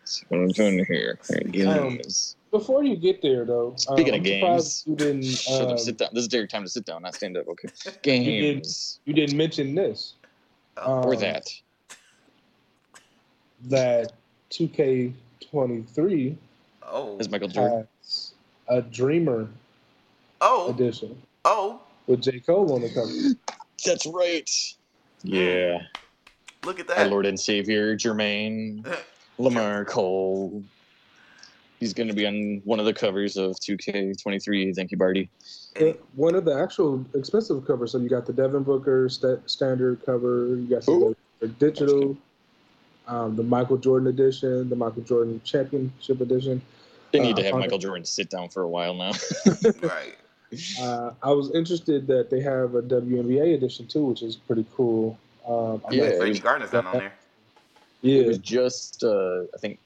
[0.00, 1.18] That's what I'm doing here.
[1.30, 2.36] Um, Games.
[2.50, 5.22] Before you get there, though, um, Speaking of I'm games, you didn't.
[5.22, 6.08] Shut Um, up, sit down.
[6.12, 7.46] This is Derek time to sit down, not stand up.
[7.48, 7.68] Okay.
[8.02, 8.98] Games.
[9.04, 10.14] you didn't mention this.
[10.80, 11.46] Oh, or um, that.
[13.64, 14.12] That
[14.50, 16.36] 2K23
[16.84, 17.86] oh, Is Michael Jordan.
[18.68, 19.48] a Dreamer
[20.40, 23.56] oh, edition oh, with J Cole on the cover.
[23.84, 24.50] That's right.
[25.22, 25.82] Yeah.
[26.64, 27.10] look at Our that.
[27.10, 28.86] Lord and Savior, Jermaine
[29.38, 30.62] Lamarr Cole.
[31.80, 34.76] He's going to be on one of the covers of 2K23.
[34.76, 35.30] Thank you, Barty.
[35.76, 37.92] And One of the actual expensive covers.
[37.92, 40.48] So you got the Devin Booker sta standard cover.
[40.56, 41.16] You got Ooh.
[41.40, 42.18] the digital,
[43.08, 46.60] um, the Michael Jordan edition, the Michael Jordan Championship edition.
[47.12, 49.12] They need Uh, to have on- Michael Jordan sit down for a while now.
[49.82, 50.16] right.
[50.82, 55.18] Uh, I was interested that they have a WNBA edition too, which is pretty cool.
[55.48, 57.12] Um, Yeah, not- it Brady was- Gardner's not on there.
[58.02, 58.20] yeah.
[58.20, 59.78] It was just, uh, I think,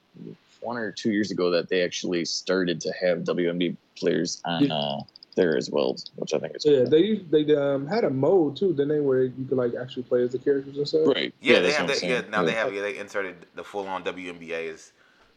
[0.64, 4.74] one or two years ago that they actually started to have WNBA players on Yeah.
[4.74, 5.00] uh,
[5.37, 8.70] there as well, which I think is Yeah, they they um, had a mode too,
[8.72, 11.09] didn't they, where you could like actually play as the characters and stuff.
[11.09, 11.35] right.
[11.40, 12.03] Yeah, they have what I'm that.
[12.09, 12.31] Yeah, saying.
[12.31, 12.72] now they have.
[12.72, 14.92] Yeah, they inserted the full on WNBA is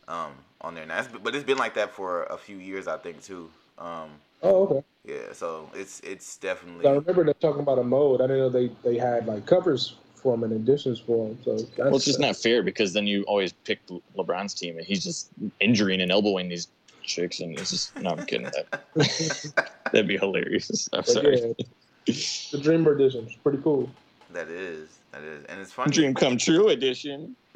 [0.07, 0.99] um, on there now.
[0.99, 3.49] It's, but it's been like that for a few years, I think, too.
[3.77, 4.09] Um,
[4.43, 4.83] Oh, okay.
[5.03, 6.85] yeah, so it's it's definitely.
[6.87, 8.21] I remember them talking about a mode.
[8.21, 9.95] I didn't know they they had like covers
[10.27, 11.37] for them and editions for them.
[11.45, 13.79] So that's, Well, it's just not fair because then you always pick
[14.17, 15.29] LeBron's team and he's just
[15.61, 16.67] injuring and elbowing these
[17.03, 18.47] chicks, and it's just no, I'm kidding.
[18.47, 20.89] That that'd be hilarious.
[20.91, 21.55] I'm But sorry.
[21.57, 22.13] yeah,
[22.51, 23.89] the Dreamer edition is pretty cool.
[24.33, 25.91] That is that is, and it's funny.
[25.93, 27.35] Dream come true edition.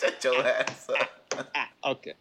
[0.00, 1.46] Shut your ass up.
[1.84, 2.12] Okay.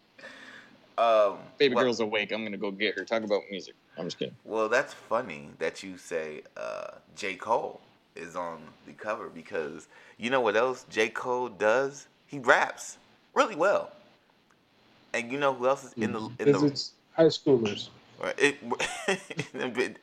[0.97, 2.31] Um, Baby well- girl's awake.
[2.31, 3.03] I'm gonna go get her.
[3.05, 3.73] Talk about music.
[3.97, 4.35] I'm just kidding.
[4.45, 7.35] Well, that's funny that you say uh, J.
[7.35, 7.81] Cole
[8.19, 11.09] is on the cover because you know what else J.
[11.09, 12.07] Cole does?
[12.27, 12.97] He raps
[13.33, 13.91] really well.
[15.13, 17.89] And you know who else is in the in Because the it's high schoolers.
[18.37, 18.57] it,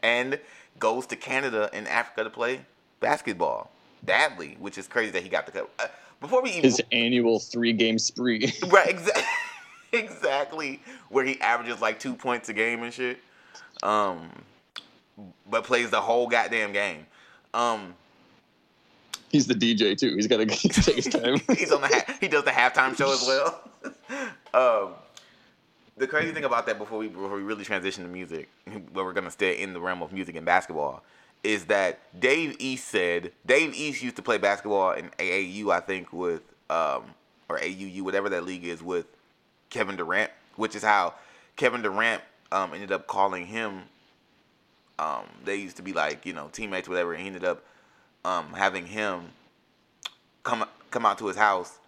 [0.03, 0.39] and
[0.79, 2.61] goes to Canada and Africa to play
[3.01, 3.71] basketball
[4.03, 5.69] badly, which is crazy that he got the cover.
[5.79, 5.87] Uh,
[6.21, 8.53] before we even His annual three game spree.
[8.69, 9.23] right exactly
[9.93, 13.19] exactly where he averages like two points a game and shit
[13.83, 14.31] um
[15.49, 17.07] but plays the whole goddamn game
[17.55, 17.95] um
[19.37, 20.15] He's the DJ too.
[20.17, 21.41] He's got to take his time.
[21.55, 23.71] he's on the ha- he does the halftime show as well
[24.55, 24.95] um
[25.99, 28.49] the crazy thing about that before we before we really transition to music
[28.93, 31.03] where we're gonna stay in the realm of music and basketball
[31.45, 36.13] is that Dave East said Dave East used to play basketball in AAU I think
[36.13, 37.05] with um
[37.49, 39.07] or AUU whatever that league is with
[39.71, 41.15] Kevin Durant, which is how
[41.57, 42.23] Kevin Durant
[42.53, 43.83] um, ended up calling him.
[44.99, 47.13] Um, they used to be like you know teammates, whatever.
[47.13, 47.63] And he ended up
[48.25, 49.31] um, having him
[50.43, 51.79] come come out to his house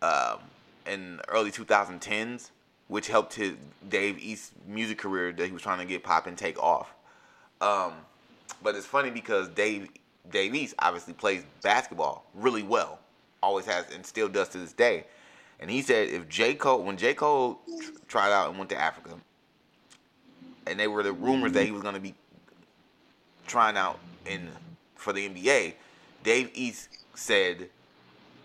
[0.00, 0.38] um,
[0.86, 2.50] in early 2010s,
[2.88, 3.52] which helped his
[3.88, 6.92] Dave East music career that he was trying to get pop and take off.
[7.60, 7.92] Um,
[8.62, 9.88] but it's funny because Dave
[10.30, 12.98] Dave East obviously plays basketball really well,
[13.42, 15.04] always has and still does to this day.
[15.60, 16.54] And he said if J.
[16.54, 17.14] Cole, when J.
[17.14, 19.16] Cole tr- tried out and went to Africa,
[20.66, 22.14] and they were the rumors that he was going to be
[23.46, 24.48] trying out in
[25.02, 25.74] for the NBA,
[26.22, 27.68] Dave East said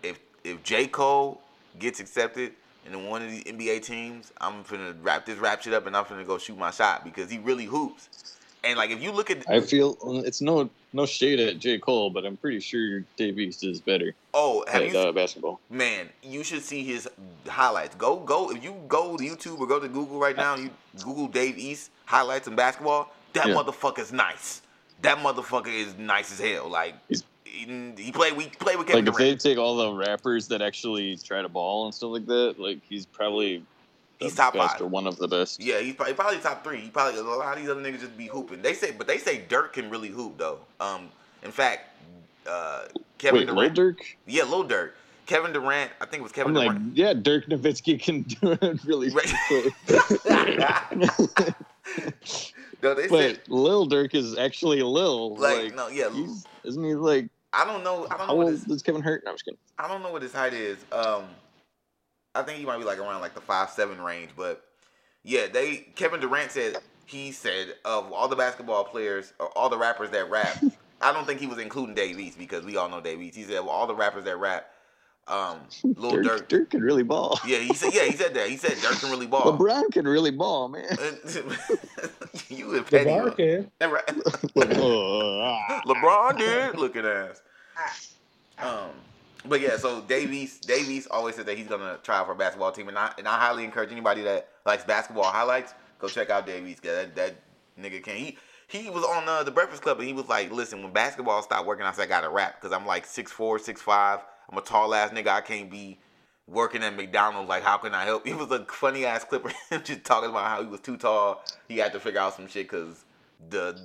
[0.02, 0.86] if if J.
[0.86, 1.40] Cole
[1.78, 2.52] gets accepted
[2.86, 6.04] in one of these NBA teams, I'm finna wrap this rap shit up and I'm
[6.04, 8.36] finna go shoot my shot because he really hoops.
[8.64, 12.10] And like if you look at I feel it's no no shade at J Cole,
[12.10, 15.60] but I'm pretty sure Dave East is better oh have at you uh, basketball.
[15.70, 17.08] man, you should see his
[17.46, 17.94] highlights.
[17.94, 18.50] Go, go.
[18.50, 20.70] If you go to YouTube or go to Google right now, you
[21.04, 23.12] Google Dave East highlights in basketball.
[23.34, 23.54] That Yeah.
[23.54, 24.62] motherfucker's nice.
[25.02, 26.68] That motherfucker is nice as hell.
[26.68, 28.36] Like He's- he, he played.
[28.36, 31.48] We played with Kevin Like if they take all the rappers that actually try to
[31.48, 33.64] ball and stuff like that, like he's probably
[34.18, 34.80] the He's top five.
[34.80, 35.60] or one of the best.
[35.62, 36.80] Yeah, he's probably, probably top three.
[36.80, 38.60] He probably a lot of these other niggas just be hooping.
[38.62, 40.58] They say, but they say Durk can really hoop though.
[40.78, 41.08] Um,
[41.42, 41.88] in fact,
[42.46, 42.84] uh,
[43.16, 43.98] Kevin Wait, Lil Durant.
[44.26, 44.90] Yeah, Lil Durk.
[45.26, 45.90] Kevin Durant.
[46.00, 46.96] I think it was Kevin I'm like, Durant.
[46.96, 49.10] yeah, Dirk Nowitzki can do it really.
[49.10, 49.32] Right.
[52.82, 55.36] no, they said but Lil Durk is actually Lil.
[55.36, 56.10] like, Like, no, yeah.
[56.10, 57.28] he's, isn't he like?
[57.52, 58.06] I don't know.
[58.10, 59.22] I don't know How what old his, is Kevin Hurt?
[59.24, 59.58] No, I'm just kidding.
[59.78, 60.78] I don't know what his height is.
[60.92, 61.24] Um,
[62.34, 64.30] I think he might be like around like the five seven range.
[64.36, 64.64] But
[65.22, 69.78] yeah, they Kevin Durant said he said of all the basketball players or all the
[69.78, 70.62] rappers that rap,
[71.00, 73.36] I don't think he was including Dave East because we all know Dave East.
[73.36, 74.70] He said well, all the rappers that rap,
[75.28, 75.60] um,
[75.96, 76.48] Lil Durk, Durk.
[76.48, 77.38] Durk can really ball.
[77.46, 78.48] Yeah, he said yeah he said that.
[78.48, 79.58] He said Durk can really ball.
[79.58, 80.84] LeBron can really ball, man.
[82.48, 83.10] you and petty.
[83.10, 83.70] LeVar can.
[83.78, 84.06] That right.
[85.86, 87.42] LeBron did looking ass.
[88.58, 88.90] Um,
[89.44, 92.36] But yeah, so Dave East Davies always said that he's gonna try out for a
[92.36, 96.30] basketball team, and I and I highly encourage anybody that likes basketball highlights go check
[96.30, 96.82] out Dave East.
[96.82, 97.36] Cause that, that
[97.80, 98.38] nigga can he
[98.68, 101.66] he was on uh, the Breakfast Club and he was like, listen, when basketball stopped
[101.66, 104.20] working, I said I gotta rap because I'm like 6'4", 6'5".
[104.48, 105.28] I'm a tall ass nigga.
[105.28, 105.98] I can't be
[106.46, 107.48] working at McDonald's.
[107.48, 108.26] Like, how can I help?
[108.26, 109.52] He was a funny ass clipper,
[109.84, 111.44] just talking about how he was too tall.
[111.68, 113.04] He had to figure out some shit because
[113.50, 113.80] the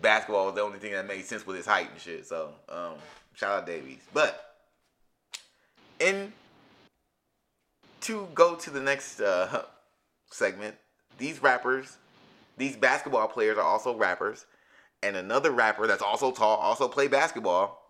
[0.00, 2.26] basketball was the only thing that made sense with his height and shit.
[2.26, 2.94] So, um,
[3.34, 4.06] shout out Dave East.
[4.12, 4.56] But
[5.98, 6.32] in
[8.02, 9.62] to go to the next uh,
[10.30, 10.76] segment,
[11.16, 11.96] these rappers,
[12.58, 14.46] these basketball players are also rappers,
[15.02, 17.80] and another rapper that's also tall also play basketball.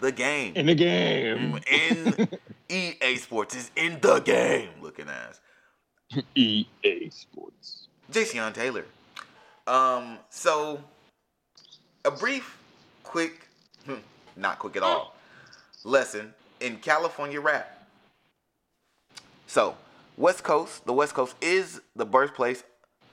[0.00, 1.60] The game In the game.
[1.70, 2.28] in
[2.68, 4.70] EA Sports is in the game.
[4.80, 5.40] Looking ass
[6.34, 7.88] EA Sports.
[8.10, 8.84] Jayceon Taylor.
[9.66, 10.82] Um, so
[12.04, 12.58] a brief,
[13.04, 13.46] quick,
[13.86, 13.94] hmm,
[14.36, 15.14] not quick at all,
[15.84, 17.88] lesson in California rap.
[19.46, 19.76] So,
[20.16, 22.64] West Coast, the West Coast is the birthplace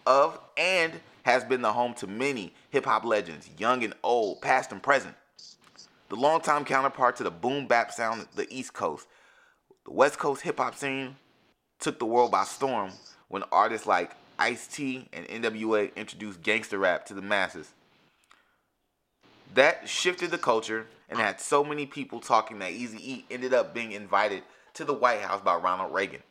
[0.05, 4.71] of and has been the home to many hip hop legends, young and old, past
[4.71, 5.15] and present.
[6.09, 9.07] The longtime counterpart to the boom bap sound, of the East Coast.
[9.85, 11.15] The West Coast hip hop scene
[11.79, 12.91] took the world by storm
[13.27, 17.73] when artists like Ice T and NWA introduced gangster rap to the masses.
[19.53, 23.73] That shifted the culture and had so many people talking that Easy E ended up
[23.73, 24.43] being invited
[24.75, 26.21] to the White House by Ronald Reagan.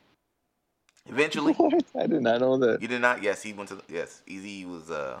[1.07, 1.83] Eventually, What?
[1.95, 2.81] I did not know that.
[2.81, 3.21] you did not?
[3.23, 3.75] Yes, he went to.
[3.75, 4.89] The, yes, Eazy was.
[4.89, 5.19] Uh,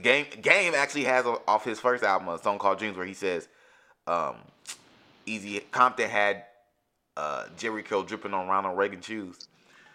[0.00, 3.48] Game Game actually has off his first album a song called Dreams where he says,
[4.08, 4.36] um,
[5.26, 6.44] Eazy Compton had
[7.16, 9.48] uh, Jheri curl dripping on Ronald Reagan shoes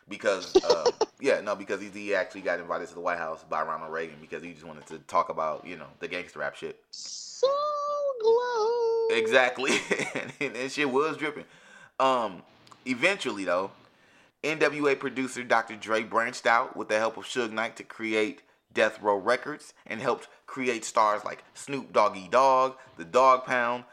[0.08, 3.92] because uh, yeah no because Eazy actually got invited to the White House by Ronald
[3.92, 6.80] Reagan because he just wanted to talk about you know the gangster rap shit.
[6.92, 7.48] So
[8.22, 9.08] glow.
[9.18, 9.72] Exactly,
[10.40, 11.46] and, and shit was dripping.
[12.00, 12.44] Um,
[12.86, 13.72] eventually though,
[14.44, 15.76] NWA producer Dr.
[15.76, 18.42] Dre branched out with the help of Suge Knight to create
[18.74, 23.86] Death Row Records and helped create stars like Snoop Doggy Dogg, The Dogg Pound,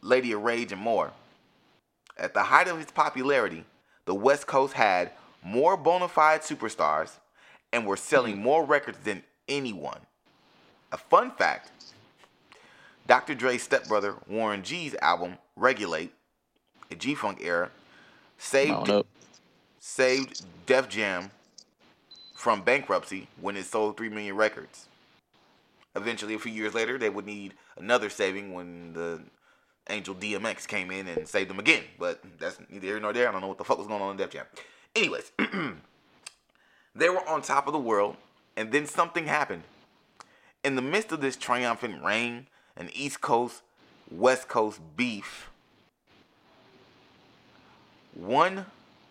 [0.00, 1.12] Lady of Rage, and more.
[2.16, 3.64] At the height of its popularity,
[4.04, 7.12] the West Coast had more bona fide superstars
[7.72, 10.00] and were selling more records than anyone.
[10.92, 11.70] A fun fact
[13.06, 13.34] Dr.
[13.34, 16.12] Dre's stepbrother Warren G's album Regulate,
[16.90, 17.70] a G Funk era,
[18.38, 18.90] saved
[19.78, 21.30] saved Def Jam
[22.34, 24.86] from bankruptcy when it sold 3 million records.
[25.94, 29.20] Eventually, a few years later, they would need another saving when the
[29.88, 31.84] Angel DMX came in and saved them again.
[31.98, 33.28] But that's neither here nor there.
[33.28, 34.46] I don't know what the fuck was going on in Def Jam.
[34.94, 35.32] Anyways,
[36.94, 38.16] they were on top of the world,
[38.56, 39.62] and then something happened.
[40.64, 43.62] In the midst of this triumphant reign, an East Coast,
[44.10, 45.50] West Coast beef,
[48.14, 48.66] one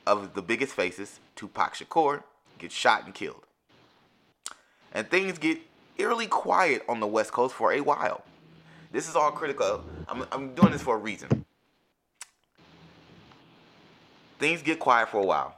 [0.05, 2.23] of the biggest faces, Tupac Shakur,
[2.57, 3.43] gets shot and killed.
[4.91, 5.59] And things get
[5.97, 8.23] eerily quiet on the West Coast for a while.
[8.95, 9.83] This is all critical.
[10.07, 11.43] I'm, I'm doing this for a reason.
[14.39, 15.53] Things get quiet for a while.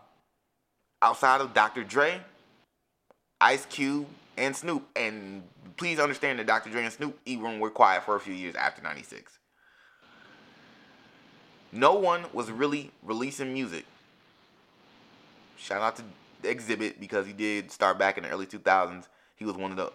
[1.04, 1.84] Outside of Dr.
[1.84, 2.20] Dre,
[3.40, 4.08] Ice Cube,
[4.40, 5.44] and Snoop, and
[5.76, 6.72] please understand that Dr.
[6.72, 9.38] Dre and Snoop even were quiet for a few years after 96.
[11.72, 13.86] No one was really releasing music.
[15.58, 16.04] Shout out to
[16.42, 19.06] Xzibit because he did start back in the early 2000s.
[19.36, 19.92] He was one of the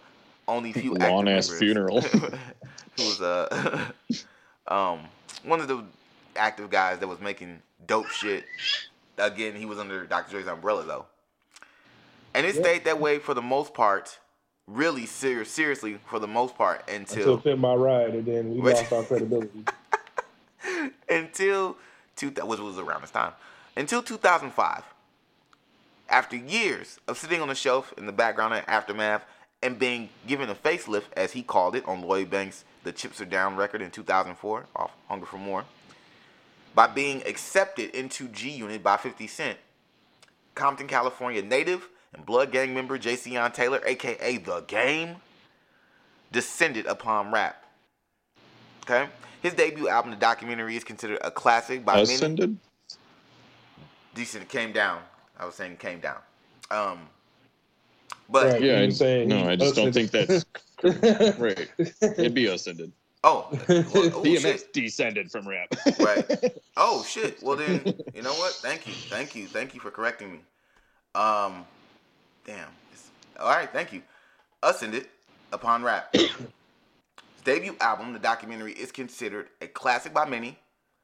[0.46, 2.04] only few Long ass members funeral.
[2.96, 3.90] who was uh,
[4.68, 5.00] um
[5.44, 5.84] one of the
[6.36, 8.44] active guys that was making dope shit.
[9.18, 10.30] Again, he was under Dr.
[10.30, 11.06] Dre's umbrella though,
[12.34, 12.60] and it Yeah.
[12.62, 14.18] stayed that way for the most part.
[14.68, 18.70] Really serious, seriously, for the most part Until until Pimp My Ride, and then we
[18.72, 19.64] lost our credibility.
[21.08, 21.76] until
[22.14, 23.32] two, which was around this time,
[23.76, 24.84] until 2005.
[26.08, 29.24] After years of sitting on the shelf in the background of Aftermath
[29.62, 33.24] and being given a facelift, as he called it, on Lloyd Banks' The Chips Are
[33.24, 35.64] Down record in 2004, off Hunger for More,
[36.74, 39.58] by being accepted into G Unit by 50 Cent,
[40.54, 45.16] Compton, California native and Blood Gang member Jayceon Taylor, aka The Game,
[46.30, 47.64] descended upon rap.
[48.82, 49.08] Okay?
[49.42, 52.14] His debut album, the documentary, is considered a classic by many.
[52.14, 52.58] Ascended?
[54.14, 55.00] Decent came down.
[55.38, 56.18] I was saying came down.
[56.70, 57.08] Um,
[58.32, 58.62] but Right.
[58.62, 60.44] Yeah, you I, saying no, I just don't think that's
[61.38, 61.68] right.
[61.78, 62.92] It'd be ascended.
[63.22, 64.72] oh, well, oh DMX shit.
[64.72, 65.68] descended from rap.
[65.98, 66.58] Right.
[66.76, 67.42] Oh shit.
[67.42, 68.54] Well then, you know what?
[68.54, 70.38] Thank you, thank you, thank you for correcting me.
[71.14, 71.66] Um,
[72.46, 72.68] damn.
[72.92, 74.00] It's, all right, thank you.
[74.62, 75.06] Ascended
[75.52, 76.08] upon rap.
[76.16, 76.30] His
[77.44, 80.58] debut album, the documentary, is considered a classic by many.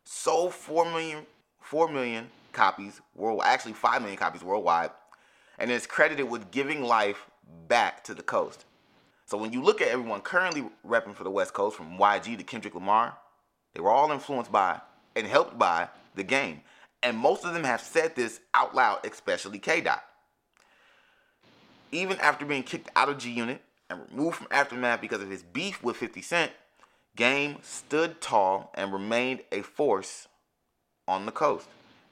[0.04, 1.26] sold 4 million,
[1.60, 4.90] 4 million copies worldwide, actually 5 million copies worldwide,
[5.58, 7.26] and is credited with giving life
[7.68, 8.64] back to the coast.
[9.26, 12.44] So when you look at everyone currently repping for the West Coast, from YG to
[12.44, 13.16] Kendrick Lamar,
[13.74, 14.80] they were all influenced by
[15.14, 16.62] and helped by the game.
[17.02, 20.02] And most of them have said this out loud, especially K Dot.
[21.92, 25.42] Even after being kicked out of G Unit and removed from Aftermath because of his
[25.42, 26.52] beef with 50 Cent,
[27.18, 30.28] Game stood tall and remained a force
[31.08, 31.66] on the coast,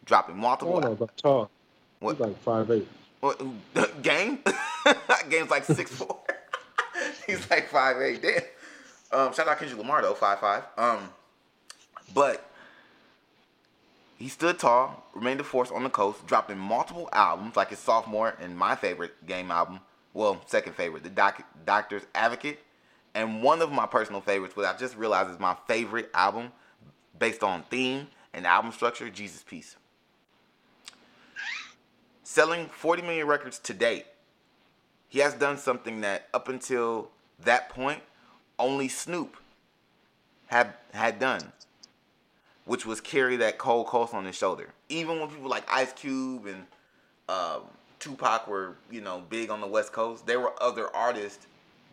[0.04, 0.80] dropping I multiple.
[0.80, 1.50] don't know about tall.
[2.00, 2.16] What?
[2.16, 2.88] He's like five eight.
[4.02, 4.38] Game?
[5.30, 6.18] Game's like six four.
[7.26, 8.22] He's like five eight.
[8.22, 8.42] Damn.
[9.12, 10.64] Um, shout out Kendrick Lamar though, five five.
[10.76, 11.10] Um,
[12.14, 12.48] but
[14.18, 18.34] he stood tall, remained a force on the coast, dropping multiple albums like his sophomore
[18.40, 19.80] and my favorite game album.
[20.14, 22.60] Well, second favorite, the Doc- Doctor's Advocate,
[23.14, 26.52] and one of my personal favorites, what I just realized is my favorite album
[27.18, 29.76] based on theme and album structure, Jesus Piece
[32.26, 34.04] selling 40 million records to date,
[35.08, 37.08] he has done something that up until
[37.44, 38.00] that point
[38.58, 39.36] only Snoop
[40.46, 41.52] had had done,
[42.64, 44.70] which was carry that cold coast on his shoulder.
[44.88, 46.66] Even when people like Ice Cube and
[47.28, 47.62] um,
[48.00, 51.46] Tupac were, you know, big on the West Coast, there were other artists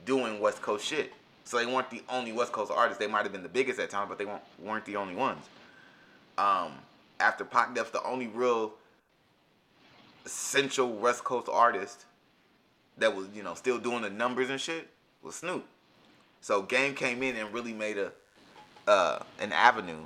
[0.04, 1.14] doing West Coast shit.
[1.44, 2.98] So they weren't the only West Coast artists.
[2.98, 5.44] They might have been the biggest at times, but they weren't, weren't the only ones.
[6.40, 6.72] Um,
[7.20, 8.74] after Pac Def's the only real
[10.26, 12.06] essential West Coast artist
[12.98, 14.88] that was, you know, still doing the numbers and shit
[15.22, 15.66] was Snoop.
[16.42, 18.12] So Game came in and really made a
[18.88, 20.06] uh, an avenue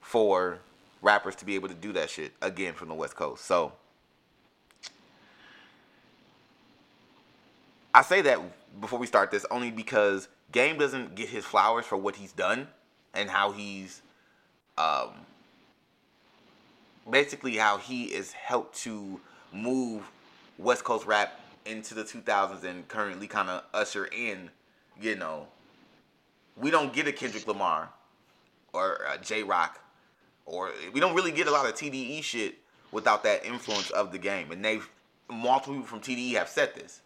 [0.00, 0.58] for
[1.02, 3.44] rappers to be able to do that shit again from the West Coast.
[3.44, 3.72] So
[7.94, 8.38] I say that
[8.80, 12.68] before we start this only because Game doesn't get his flowers for what he's done
[13.14, 14.02] and how he's
[14.78, 15.10] um,
[17.10, 19.20] basically how he is helped to
[19.56, 20.02] move
[20.58, 24.50] West Coast rap into the 2000s and currently kind of usher in,
[25.00, 25.46] you know,
[26.56, 27.90] we don't get a Kendrick Lamar
[28.72, 29.80] or a Jay Rock
[30.46, 32.58] or we don't really get a lot of TDE shit
[32.92, 34.52] without that influence of the game.
[34.52, 34.88] And they've
[35.28, 37.02] multiple people from TDE have said this.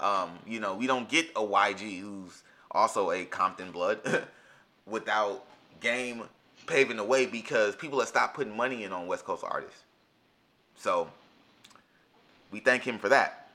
[0.00, 4.26] Um, you know, we don't get a YG who's also a Compton blood
[4.86, 5.44] without
[5.80, 6.24] game
[6.66, 9.84] paving the way because people have stopped putting money in on West Coast artists.
[10.76, 11.08] So
[12.50, 13.48] we thank him for that.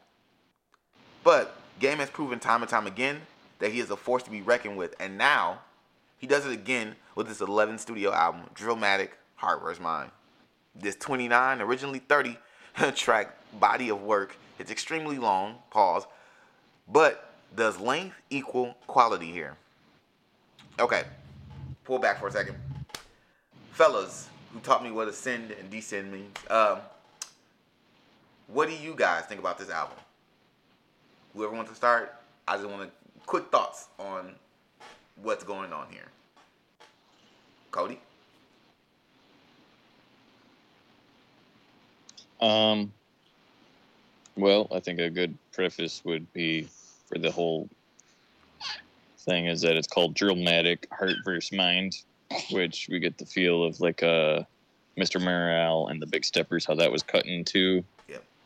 [1.23, 3.21] But Game has proven time and time again
[3.59, 5.59] that he is a force to be reckoned with, and now
[6.17, 9.79] he does it again with his 11th studio album, Drillmatic vs.
[9.79, 10.11] Mind.
[10.75, 12.37] This 29, originally 30
[12.95, 16.05] track body of work is extremely long, pause,
[16.87, 19.55] but does length equal quality here?
[20.79, 21.03] Okay,
[21.83, 22.55] pull back for a second.
[23.71, 26.79] Fellas who taught me what ascend and descend means, um,
[28.51, 29.97] what do you guys think about this album?
[31.33, 32.15] Whoever wants to start,
[32.47, 32.89] I just want to
[33.25, 34.33] quick thoughts on
[35.21, 36.07] what's going on here.
[37.71, 37.99] Cody?
[42.41, 42.91] Um,
[44.35, 46.67] well, I think a good preface would be
[47.07, 47.69] for the whole
[49.19, 51.97] thing is that it's called Drillmatic Heart versus Mind,
[52.51, 54.41] which we get the feel of like uh,
[54.97, 55.21] Mr.
[55.21, 57.83] Morale and the Big Steppers, how that was cut into.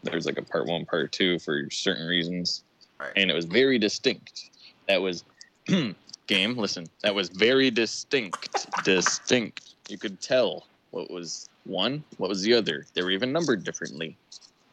[0.04, 2.64] There's like a part one, part two for certain reasons,
[3.00, 3.14] Right.
[3.16, 4.52] and it was very distinct.
[4.88, 5.24] That was
[6.28, 6.58] game.
[6.58, 8.68] Listen, that was very distinct.
[8.84, 9.76] distinct.
[9.90, 12.86] You could tell what was one, what was the other.
[12.94, 14.18] They were even numbered differently.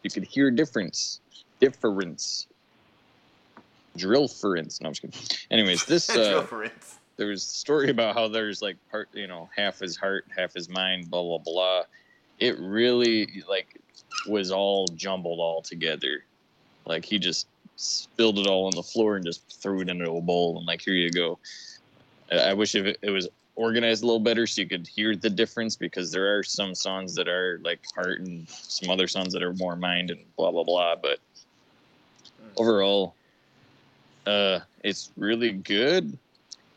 [0.03, 1.21] You could hear difference,
[1.61, 2.47] difference,
[3.97, 4.81] drill drillference.
[4.81, 5.39] No, I'm just kidding.
[5.51, 6.47] Anyways, this uh,
[7.17, 10.55] there was a story about how there's like part, you know, half his heart, half
[10.55, 11.83] his mind, blah blah blah.
[12.41, 13.81] It really like
[14.27, 16.25] was all jumbled all together.
[16.87, 17.47] Like he just
[17.77, 20.83] spilled it all on the floor and just threw it into a bowl and like
[20.83, 21.39] here you go.
[22.33, 25.31] I wish if it, it was organized a little better so you could hear the
[25.31, 29.43] difference because there are some songs that are like heart and some other songs that
[29.43, 30.97] are more mind and blah blah blah.
[30.97, 31.19] But
[32.57, 33.15] overall,
[34.27, 36.17] uh, it's really good.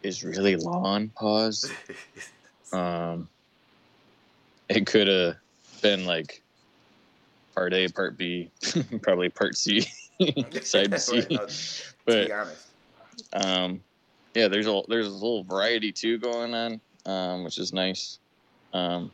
[0.02, 1.10] It's really long.
[1.10, 1.72] Pause.
[2.72, 3.30] Um,
[4.68, 5.36] it could have
[5.84, 6.42] been like
[7.54, 8.50] part A, part B,
[9.04, 9.82] probably part C,
[10.64, 11.28] side C.
[11.30, 11.48] Uh,
[12.06, 12.30] But
[13.32, 13.80] um,
[14.34, 18.20] yeah, there's a there's a little variety too going on, um, which is nice.
[18.74, 19.12] Um,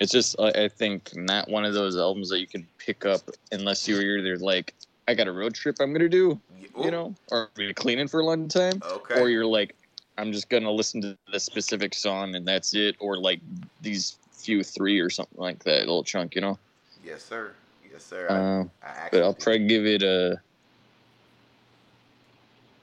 [0.00, 3.20] it's just I, I think not one of those albums that you can pick up
[3.50, 4.74] unless you're either like
[5.06, 6.40] I got a road trip I'm gonna do,
[6.78, 9.20] Ooh, you know, or you're cleaning for a long time, Okay.
[9.20, 9.74] or you're like
[10.16, 13.40] I'm just gonna listen to the specific song and that's it, or like
[13.82, 16.58] these few three or something like that little chunk, you know.
[17.04, 17.52] Yes, sir.
[17.90, 18.26] Yes, sir.
[18.28, 20.40] I, Uh, I actually but I'll probably give it a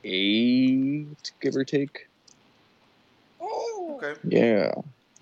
[0.03, 2.07] eight, give or take.
[3.41, 4.19] Oh, okay.
[4.23, 4.73] Yeah.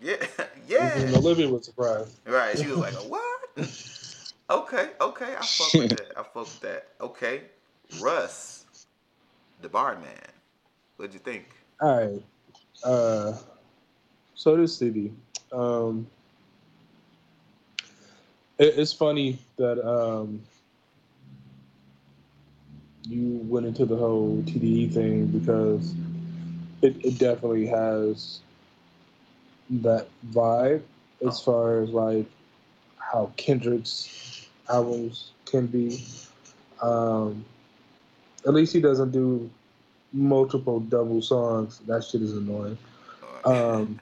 [0.01, 1.17] Yeah, And yeah.
[1.17, 2.15] Olivia was surprised.
[2.25, 2.57] Right.
[2.57, 3.69] She was like, "What?"
[4.49, 5.35] okay, okay.
[5.35, 6.11] I fuck with that.
[6.15, 6.87] I fuck with that.
[7.01, 7.41] Okay,
[7.99, 8.65] Russ,
[9.61, 10.07] the barman.
[10.97, 11.47] What'd you think?
[11.81, 12.23] All right.
[12.83, 13.37] Uh,
[14.35, 15.11] so this city.
[15.51, 16.07] Um,
[18.57, 20.41] it, it's funny that um,
[23.03, 25.93] you went into the whole TDE thing because
[26.81, 28.39] it, it definitely has
[29.69, 30.81] that vibe
[31.25, 32.25] as far as like
[32.99, 36.03] how Kendrick's albums can be.
[36.81, 37.45] Um,
[38.45, 39.49] at least he doesn't do
[40.13, 41.79] multiple double songs.
[41.87, 42.77] That shit is annoying.
[43.45, 43.99] Um,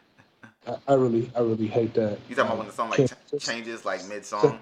[0.67, 2.17] I, I really, I really hate that.
[2.29, 4.59] you talking about when the song like ch- changes like mid song?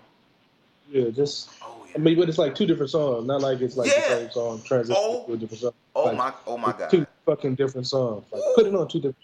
[0.91, 1.97] Yeah, just Oh I yeah.
[1.99, 3.26] mean, but it's like two different songs.
[3.26, 4.01] Not like it's like Yeah.
[4.01, 5.26] the same song transition Oh.
[5.26, 5.74] to a different song.
[5.95, 6.34] Oh like, my.
[6.45, 6.89] Oh my god.
[6.89, 8.26] Two fucking different songs.
[8.32, 9.16] Like put it on two different.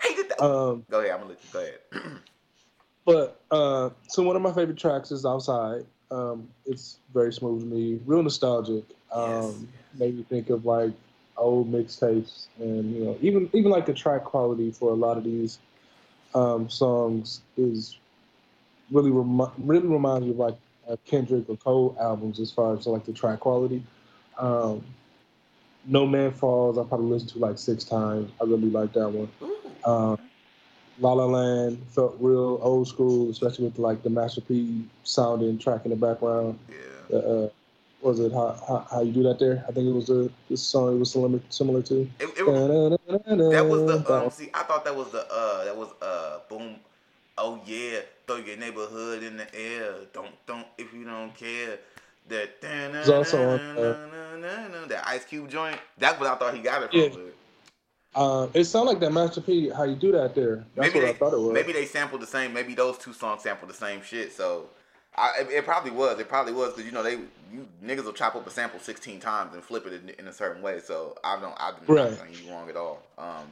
[0.00, 0.42] Hated that.
[0.42, 1.12] Um, go ahead.
[1.12, 1.50] I'm gonna let you.
[1.52, 2.18] Go ahead.
[3.04, 7.66] but uh, so one of my favorite tracks is "Outside." Um, it's very smooth to
[7.66, 8.84] me, real nostalgic.
[9.12, 9.54] Um, Yes.
[9.98, 10.92] Made me think of like
[11.38, 15.24] old mixtapes, and you know, even even like the track quality for a lot of
[15.24, 15.58] these
[16.38, 17.98] um, songs is
[18.90, 20.56] really remi- really reminds me of like
[20.88, 23.82] uh, Kendrick or Cole albums as far as like the track quality.
[24.38, 24.84] Um,
[25.84, 28.30] no Man Falls, I probably listened to like six times.
[28.40, 29.28] I really like that one.
[29.42, 29.90] Ooh.
[29.90, 30.18] Um,
[31.00, 35.84] La La Land felt real old school, especially with like the Master P sounding track
[35.84, 36.58] in the background.
[36.68, 37.16] yeah.
[37.16, 37.48] Uh,
[38.00, 39.64] was it how, how, how you do that there?
[39.68, 42.00] I think it was a this song it was similar similar to.
[42.00, 44.14] It, it, that was the.
[44.14, 45.26] Um, see, I thought that was the.
[45.30, 46.76] Uh, that was uh, boom.
[47.36, 49.94] Oh yeah, throw your neighborhood in the air.
[50.12, 51.78] Don't don't if you don't care.
[52.28, 52.50] That.
[52.60, 55.78] It's also on, uh, that Ice Cube joint.
[55.96, 57.22] That's what I thought he got it from.
[57.22, 57.30] Yeah.
[58.14, 59.70] Uh, it sounded like that Master P.
[59.70, 60.64] How you do that there?
[60.74, 61.52] That's Maybe what they, I thought it was.
[61.54, 62.52] maybe they sampled the same.
[62.52, 64.32] Maybe those two songs sampled the same shit.
[64.32, 64.68] So,
[65.18, 66.18] I, it, probably was.
[66.20, 67.12] It probably was because you know they
[67.52, 70.32] you niggas will chop up a sample sixteen times and flip it in, in a
[70.32, 70.80] certain way.
[70.80, 71.54] So I don't.
[71.58, 72.10] I'm Right.
[72.10, 73.02] not saying you wrong at all.
[73.18, 73.46] Um,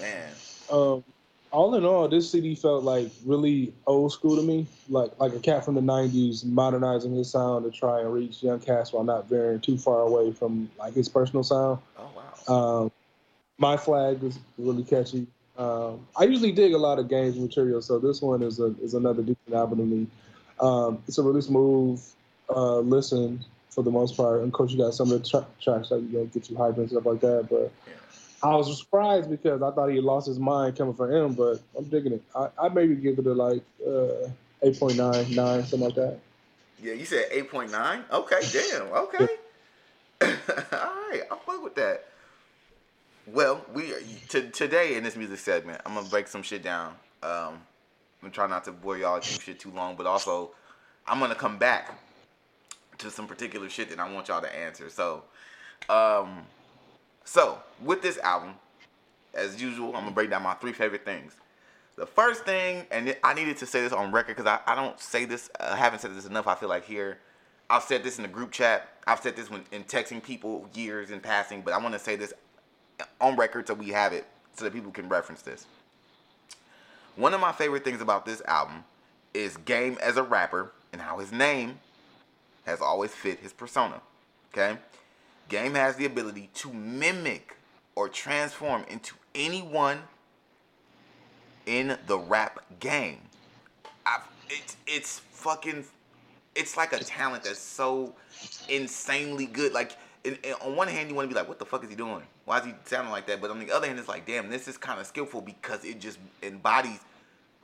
[0.00, 0.30] man.
[0.70, 1.04] um,
[1.50, 5.38] all in all, this CD felt like really old school to me, like like a
[5.40, 9.28] cat from the '90s modernizing his sound to try and reach young cats while not
[9.28, 11.78] veering too far away from like his personal sound.
[11.98, 12.10] Oh
[12.48, 12.82] wow.
[12.82, 12.92] Um,
[13.58, 15.26] My Flag was really catchy.
[15.56, 18.94] Um, I usually dig a lot of games material, so this one is a is
[18.94, 20.06] another decent album to me.
[20.60, 22.02] Um, it's a really smooth
[22.48, 24.40] uh, listen for the most part.
[24.40, 26.56] And of course, you got some of the tra- tracks that you know get you
[26.56, 27.48] hyped and stuff like that.
[27.50, 27.94] But Yeah.
[28.42, 31.34] I was surprised because I thought he lost his mind coming from him.
[31.34, 32.22] But I'm digging it.
[32.34, 34.28] I I maybe give it a like uh,
[34.62, 36.18] 8.9, 9, something like that.
[36.82, 38.04] Yeah, you said eight point nine.
[38.12, 38.88] Okay, damn.
[38.88, 39.28] Okay.
[40.22, 42.04] All right, I fuck with that.
[43.26, 43.92] Well, we
[44.28, 46.94] to, today in this music segment, I'm gonna break some shit down.
[47.22, 47.62] Um,
[48.24, 50.50] I'm trying not to bore y'all with shit too long, but also
[51.06, 51.98] I'm gonna come back
[52.98, 54.88] to some particular shit that I want y'all to answer.
[54.88, 55.24] So,
[55.88, 56.46] um,
[57.24, 58.54] so with this album,
[59.34, 61.34] as usual, I'm gonna break down my three favorite things.
[61.96, 64.98] The first thing, and I needed to say this on record because I, I don't
[64.98, 66.46] say this, I haven't said this enough.
[66.46, 67.18] I feel like here,
[67.70, 68.88] I've said this in the group chat.
[69.06, 72.16] I've said this when in texting people years in passing, but I want to say
[72.16, 72.32] this
[73.20, 75.66] on record so we have it so that people can reference this.
[77.16, 78.84] One of my favorite things about this album
[79.32, 81.78] is Game as a rapper and how his name
[82.66, 84.00] has always fit his persona.
[84.52, 84.78] Okay?
[85.48, 87.56] Game has the ability to mimic
[87.94, 90.00] or transform into anyone
[91.66, 93.18] in the rap game.
[94.06, 95.84] I, it's it's fucking
[96.54, 98.14] it's like a talent that's so
[98.68, 99.72] insanely good.
[99.72, 99.92] Like
[100.24, 101.96] in, in- on one hand, you want to be like, "What the fuck is he
[101.96, 102.22] doing?
[102.44, 104.68] Why is he sounding like that?" But on the other hand, it's like, "Damn, this
[104.68, 107.00] is kind of skillful because it just embodies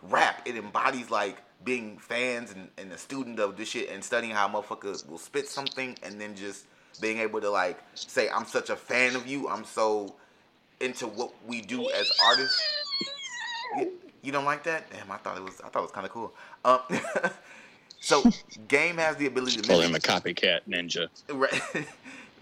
[0.03, 0.43] rap.
[0.47, 4.49] It embodies like being fans and, and a student of this shit and studying how
[4.49, 6.65] motherfuckers will spit something and then just
[7.01, 9.49] being able to like say, "I'm such a fan of you.
[9.49, 10.15] I'm so
[10.81, 12.63] into what we do as artists."
[14.23, 14.91] You, don't like that?
[14.91, 15.61] Damn, I thought it was.
[15.61, 16.33] I thought it was kind of cool.
[16.65, 16.81] Um,
[18.01, 18.23] so,
[18.69, 21.09] game has the ability to Call him a copycat ninja.
[21.31, 21.87] right,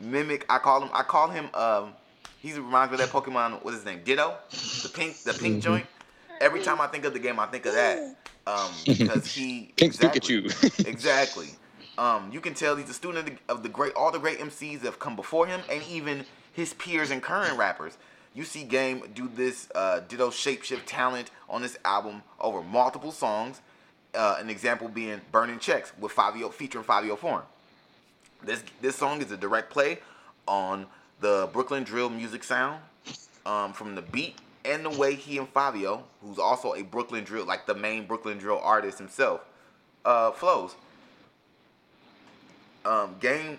[0.00, 0.44] mimic.
[0.48, 0.90] I call him.
[0.92, 1.48] I call him.
[1.54, 1.92] Um,
[2.40, 3.62] he reminds me of that Pokemon.
[3.64, 4.02] What's his name?
[4.04, 4.36] Ditto.
[4.82, 5.22] The pink.
[5.24, 5.62] The pink Mhm.
[5.62, 5.86] joint.
[6.40, 8.16] Every time I think of the game, I think of that.
[8.46, 10.86] Um, because he Pink exactly, Pikachu.
[10.86, 11.48] exactly.
[11.98, 14.38] Um, you can tell he's a student of the, of the great, all the great
[14.38, 17.98] MCs that have come before him, and even his peers and current rappers.
[18.34, 23.60] You see Game do this uh, ditto shapeshift talent on this album over multiple songs.
[24.14, 27.44] Uh, an example being "Burning Checks" with Fivio featuring Fivio Foreign.
[28.44, 29.98] This this song is a direct play
[30.46, 30.86] on
[31.20, 32.80] the Brooklyn drill music sound
[33.46, 37.46] um, from the beat and the way he and Fivio, who's also a Brooklyn drill,
[37.46, 39.40] like the main Brooklyn drill artist himself,
[40.04, 40.74] uh, flows.
[42.84, 43.58] Um, Game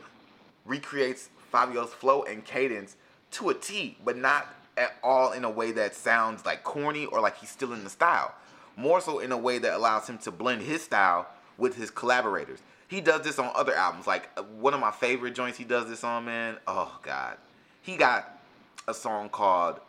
[0.66, 2.96] recreates Fivio's flow and cadence
[3.32, 4.48] to a T, but not
[4.78, 7.90] at all in a way that sounds like corny or like he's still in the
[7.90, 8.34] style.
[8.76, 12.60] More so in a way that allows him to blend his style with his collaborators.
[12.88, 14.08] He does this on other albums.
[14.08, 16.58] Like uh, one of my favorite joints he does this on, man.
[16.66, 17.38] Oh God,
[17.82, 18.40] he got
[18.88, 19.80] a song called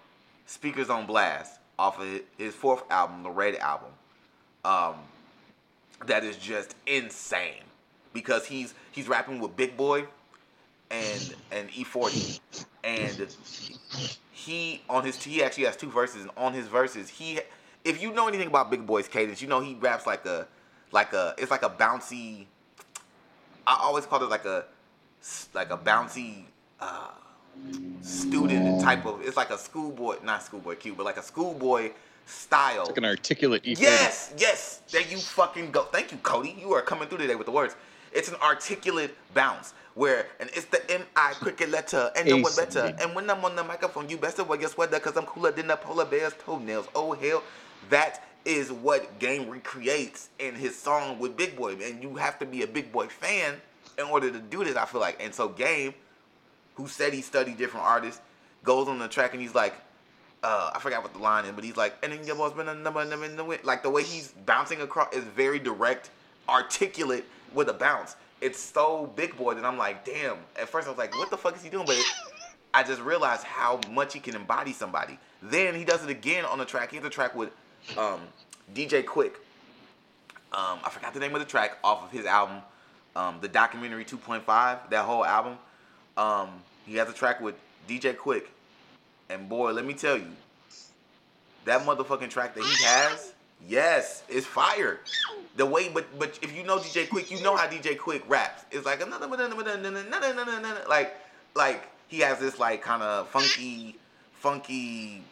[0.46, 3.90] "Speakers on Blast" off of his fourth album, the Red album.
[4.64, 4.96] Um,
[6.06, 7.62] that is just insane
[8.12, 10.04] because he's he's rapping with Big Boi
[10.90, 12.40] and and E40,
[12.84, 13.34] and
[14.32, 17.40] he on his he actually has two verses, and on his verses he,
[17.84, 20.46] if you know anything about Big Boi's cadence, you know he raps like a
[20.92, 22.46] like a it's like a bouncy.
[23.66, 24.64] I always call it like a
[25.54, 26.44] like a bouncy
[26.80, 27.10] uh,
[28.02, 28.82] student oh.
[28.82, 29.20] type of.
[29.22, 31.92] It's like a schoolboy, not schoolboy cute, but like a schoolboy
[32.26, 32.80] style.
[32.80, 33.80] It's like an articulate E40.
[33.80, 34.82] Yes, yes.
[34.90, 35.82] There you fucking go.
[35.84, 36.56] Thank you, Cody.
[36.58, 37.76] You are coming through today with the words.
[38.12, 42.52] It's an articulate bounce where, and it's the M I cricket letter, and no one
[42.56, 42.94] better.
[43.00, 45.66] And when I'm on the microphone, you best wear your sweater, cause I'm cooler than
[45.68, 46.88] the polar bear's toenails.
[46.94, 47.42] Oh hell,
[47.88, 52.46] that is what Game recreates in his song with Big Boi, and you have to
[52.46, 53.60] be a Big Boi fan
[53.98, 54.76] in order to do this.
[54.76, 55.94] I feel like, and so Game,
[56.80, 58.20] who said he studied different artists,
[58.64, 59.74] goes on the track and he's like,
[60.42, 62.68] uh, I forgot what the line is, but he's like, and then your boss been
[62.68, 63.58] a number, number, number.
[63.62, 66.10] Like the way he's bouncing across is very direct,
[66.48, 68.16] articulate with a bounce.
[68.40, 70.38] It's so big boy that I'm like, damn.
[70.58, 71.84] At first I was like, what the fuck is he doing?
[71.84, 72.04] But it,
[72.72, 75.18] I just realized how much he can embody somebody.
[75.42, 76.90] Then he does it again on the track.
[76.90, 77.50] He has a track with
[77.98, 78.20] um,
[78.74, 79.34] DJ Quik.
[80.52, 82.62] Um, I forgot the name of the track off of his album,
[83.14, 84.44] um, the documentary 2.5.
[84.88, 85.58] That whole album.
[86.16, 87.54] Um, he has a track with
[87.88, 88.44] DJ Quik,
[89.28, 90.30] and boy, let me tell you,
[91.64, 93.32] that motherfucking track that he has,
[93.68, 95.00] yes, it's fire.
[95.56, 98.64] The way, but but if you know DJ Quik, you know how DJ Quik raps.
[98.70, 99.26] It's like another
[100.88, 101.16] like
[101.54, 103.96] like he has this like kind of funky,
[104.34, 105.22] funky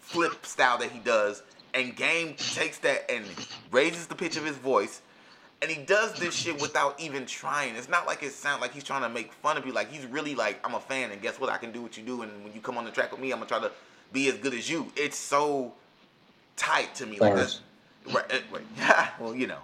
[0.00, 1.42] flip style that he does,
[1.74, 3.24] and Game takes that and
[3.70, 5.00] raises the pitch of his voice.
[5.60, 7.74] And he does this shit without even trying.
[7.74, 9.72] It's not like it sounds like he's trying to make fun of you.
[9.72, 11.50] Like he's really like, I'm a fan, and guess what?
[11.50, 13.32] I can do what you do, and when you come on the track with me,
[13.32, 13.72] I'm gonna try to
[14.12, 14.92] be as good as you.
[14.96, 15.72] It's so
[16.56, 17.18] tight to me.
[17.18, 17.60] Like that's
[18.12, 18.24] right.
[18.30, 19.08] eh, right.
[19.20, 19.58] well, you know.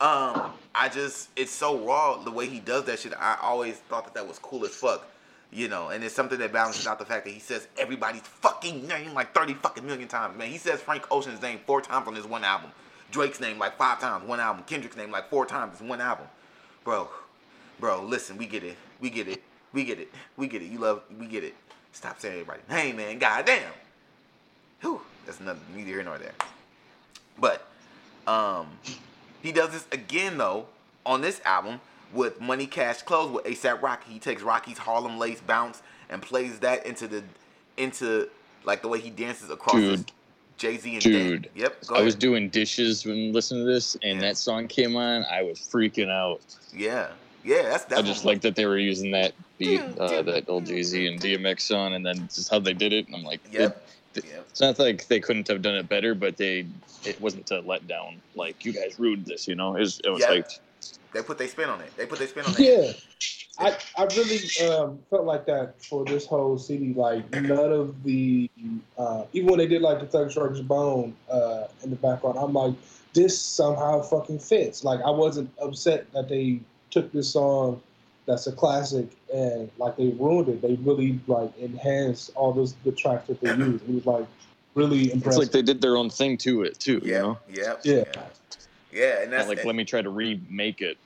[0.00, 3.12] Um, I just it's so raw the way he does that shit.
[3.18, 5.06] I always thought that that was cool as fuck.
[5.52, 8.86] You know, and it's something that balances out the fact that he says everybody's fucking
[8.86, 10.38] name like 30 fucking million times.
[10.38, 12.70] Man, he says Frank Ocean's name four times on this one album.
[13.10, 14.64] Drake's name like five times, one album.
[14.66, 16.26] Kendrick's name like four times, one album.
[16.84, 17.08] Bro,
[17.78, 18.76] bro, listen, we get it.
[19.00, 19.42] We get it.
[19.72, 20.08] We get it.
[20.36, 20.66] We get it.
[20.66, 21.54] You love, we get it.
[21.92, 22.60] Stop saying everybody.
[22.68, 23.72] Hey, man, goddamn.
[24.80, 26.32] Whew, that's another neither here nor there.
[27.38, 27.66] But
[28.26, 28.66] um,
[29.42, 30.66] he does this again though
[31.04, 31.80] on this album
[32.12, 34.12] with Money Cash Clothes with ASAP Rocky.
[34.12, 37.22] He takes Rocky's Harlem Lace bounce and plays that into the
[37.76, 38.28] into
[38.64, 40.12] like the way he dances across Dude.
[40.60, 41.42] Jay Z and Dude.
[41.42, 41.50] Dan.
[41.54, 41.86] Yep.
[41.86, 44.28] Go I was doing dishes when listening to this, and Yeah.
[44.28, 45.24] that song came on.
[45.30, 46.42] I was freaking out.
[46.74, 47.08] Yeah.
[47.42, 47.62] Yeah.
[47.62, 50.26] That's that's I just what- like that they were using that beat, Dude, uh, dude.
[50.26, 53.06] that old Jay Z and DMX song, and then just how they did it.
[53.06, 53.82] And I'm like, Yep.
[54.16, 54.46] it- Yep.
[54.50, 56.66] it's not like they couldn't have done it better, but they
[57.06, 58.20] it wasn't to let down.
[58.34, 59.74] Like you guys ruined this, you know.
[59.76, 60.28] It was, it was Yeah.
[60.30, 60.50] like
[61.12, 61.96] They put their spin on it.
[61.96, 62.60] They put their spin on it.
[62.60, 62.92] Yeah,
[63.58, 66.94] I I really um, felt like that for this whole CD.
[66.94, 68.48] Like none of the
[68.96, 72.52] uh, even when they did like the Thug Strikes Bone uh, in the background, I'm
[72.52, 72.74] like,
[73.12, 74.84] this somehow fucking fits.
[74.84, 76.60] Like I wasn't upset that they
[76.90, 77.82] took this song
[78.26, 80.62] that's a classic and like they ruined it.
[80.62, 83.82] They really like enhanced all those the tracks that they used.
[83.88, 84.26] It was like
[84.74, 85.38] really it's impressive.
[85.40, 87.00] like they did their own thing to it too.
[87.04, 87.18] You Yeah.
[87.20, 87.80] know, Yep.
[87.84, 87.94] Yeah.
[88.14, 88.26] Yeah.
[88.92, 90.98] Yeah, and not that's like let me try to remake it.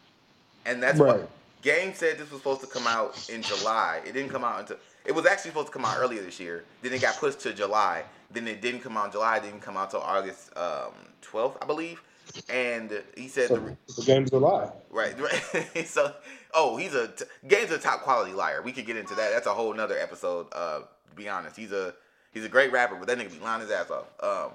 [0.64, 1.18] and that's right.
[1.18, 1.30] what
[1.62, 4.01] Game said this was supposed to come out in July.
[4.07, 6.64] It didn't come out until it was actually supposed to come out earlier this year.
[6.82, 8.05] Then it got pushed to July.
[8.30, 9.39] Then it didn't come out in July.
[9.39, 12.03] It didn't come out until August um, 12th, I believe.
[12.49, 14.70] And he said the, the game's a lie.
[14.91, 15.87] Right, right.
[15.87, 16.14] so,
[16.53, 18.62] oh, he's a t- Game's a top quality liar.
[18.62, 19.30] We could get into that.
[19.30, 20.47] That's a whole nother episode.
[20.53, 21.95] Uh, to be honest, he's a
[22.32, 24.07] he's a great rapper, but that nigga be lying his ass off.
[24.22, 24.53] Um,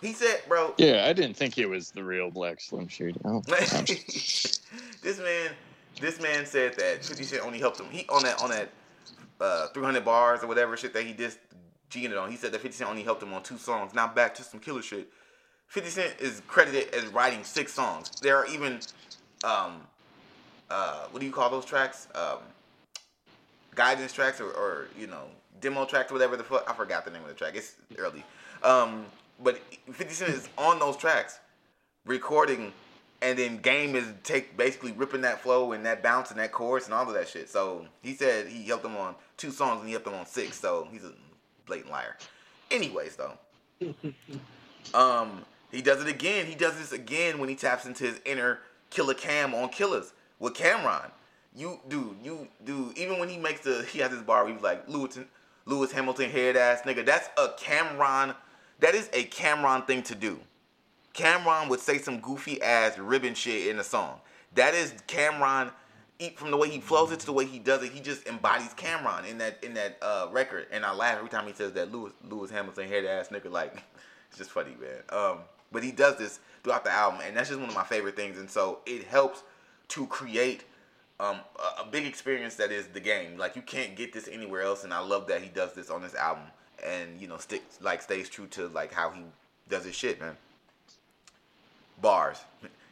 [0.00, 3.20] he said, bro, Yeah, I didn't think it was the real Black Slim Shady.
[3.24, 4.60] Oh, this
[5.18, 5.50] man,
[6.00, 7.86] this man said that Fifty Cent only helped him.
[7.90, 8.70] He on that on that
[9.40, 11.38] uh, 300 bars or whatever shit that he just
[11.90, 12.30] cheated on.
[12.30, 13.94] He said that 50 Cent only helped him on two songs.
[13.94, 15.08] Now back to some killer shit.
[15.68, 18.10] 50 Cent is credited as writing six songs.
[18.22, 18.80] There are even,
[19.44, 19.82] um,
[20.70, 22.08] uh, what do you call those tracks?
[22.14, 22.38] Um,
[23.74, 25.24] guidance tracks or, or you know
[25.60, 26.68] demo tracks, whatever the fuck.
[26.68, 27.54] I forgot the name of the track.
[27.56, 28.24] It's early.
[28.62, 29.06] Um,
[29.42, 29.58] but
[29.92, 31.38] 50 Cent is on those tracks,
[32.04, 32.72] recording,
[33.22, 36.86] and then Game is take basically ripping that flow and that bounce and that chorus
[36.86, 37.48] and all of that shit.
[37.48, 40.60] So he said he helped him on two songs and he helped him on six.
[40.60, 41.12] So he's a
[41.66, 42.16] blatant liar.
[42.70, 43.38] Anyways, though,
[44.94, 46.46] um, he does it again.
[46.46, 48.60] He does this again when he taps into his inner
[48.90, 51.10] Killer Cam on Killers with Cam'ron.
[51.54, 52.96] You, dude, you, dude.
[52.98, 54.44] Even when he makes the, he has his bar.
[54.44, 55.18] Where he's like Lewis,
[55.64, 57.04] Lewis Hamilton head ass nigga.
[57.04, 58.34] That's a Cam'ron.
[58.80, 60.40] That is a Cam'ron thing to do.
[61.14, 64.20] Cam'ron would say some goofy ass ribbon shit in a song.
[64.54, 65.70] That is Cam'ron
[66.36, 67.92] from the way he flows it to the way he does it.
[67.92, 70.66] He just embodies Cam'ron in that in that uh, record.
[70.70, 73.50] And I laugh every time he says that Lewis Lewis Hamilton head ass nigga.
[73.50, 73.82] Like
[74.28, 75.02] it's just funny, man.
[75.10, 75.38] Um,
[75.72, 78.38] but he does this throughout the album, and that's just one of my favorite things.
[78.38, 79.42] And so it helps
[79.88, 80.64] to create
[81.20, 83.36] um, a, a big experience that is the game.
[83.36, 86.02] Like you can't get this anywhere else, and I love that he does this on
[86.02, 86.44] this album,
[86.84, 89.22] and you know sticks like stays true to like how he
[89.68, 90.36] does his shit, man.
[92.00, 92.38] Bars,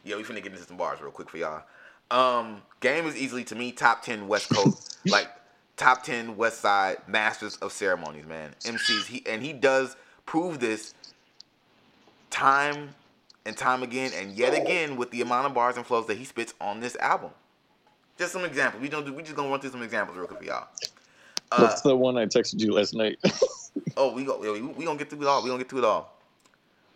[0.03, 1.63] yeah, we finna get into some bars real quick for y'all.
[2.11, 5.29] Um, game is easily to me top ten West Coast, like
[5.77, 8.55] top ten West Side masters of ceremonies, man.
[8.61, 10.93] MCs, he and he does prove this
[12.29, 12.89] time
[13.45, 16.25] and time again and yet again with the amount of bars and flows that he
[16.25, 17.29] spits on this album.
[18.17, 18.81] Just some examples.
[18.81, 19.13] We don't do.
[19.13, 20.67] We just gonna run through some examples real quick for y'all.
[21.51, 23.17] Uh, That's the one I texted you last night.
[23.97, 24.39] oh, we go.
[24.39, 25.43] We, we gonna get through it all.
[25.43, 26.13] We gonna get through it all.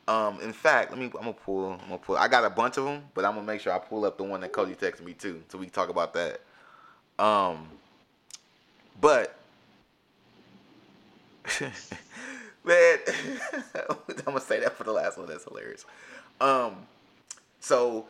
[0.08, 1.06] Um, in fact, let me.
[1.06, 1.74] I'm gonna pull.
[1.74, 2.18] I'm gonna pull.
[2.18, 4.24] I got a bunch of them, but I'm gonna make sure I pull up the
[4.24, 6.42] one that Cody texted me too, so we can talk about that.
[7.20, 7.68] Um,
[9.00, 9.36] but
[12.64, 12.98] man,
[13.76, 15.28] I'm gonna say that for the last one.
[15.28, 15.86] That's hilarious.
[16.42, 16.76] Um,
[17.60, 18.06] so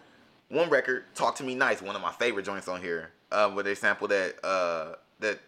[0.49, 3.63] one record, "Talk to Me Nice," one of my favorite joints on here, uh, where
[3.63, 5.39] they sample that uh that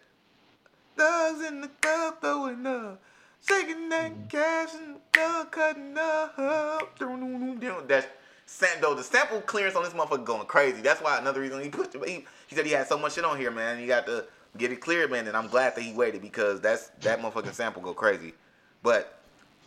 [0.96, 3.00] thugs in the club throwing up,
[3.46, 7.88] that cash and the cutting up.
[7.88, 8.06] That's
[8.46, 8.96] Sando.
[8.96, 10.80] The sample clearance on this motherfucker going crazy.
[10.80, 12.08] That's why another reason he pushed it.
[12.08, 13.80] He, he said he had so much shit on here, man.
[13.80, 14.24] You got to
[14.56, 15.26] get it cleared, man.
[15.28, 18.34] And I'm glad that he waited because that's that motherfucking sample go crazy.
[18.82, 19.18] But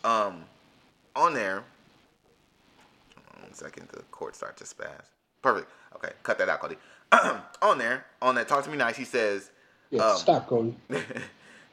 [0.04, 0.44] um,
[1.14, 1.64] on there,
[3.40, 5.04] one second, the chord starts to spaz.
[5.42, 5.70] Perfect.
[5.94, 6.76] Okay, cut that out, Cody.
[7.62, 8.96] on there, on that, talk to me nice.
[8.96, 9.50] He says,
[9.90, 10.76] Yeah, um, stop, Cody.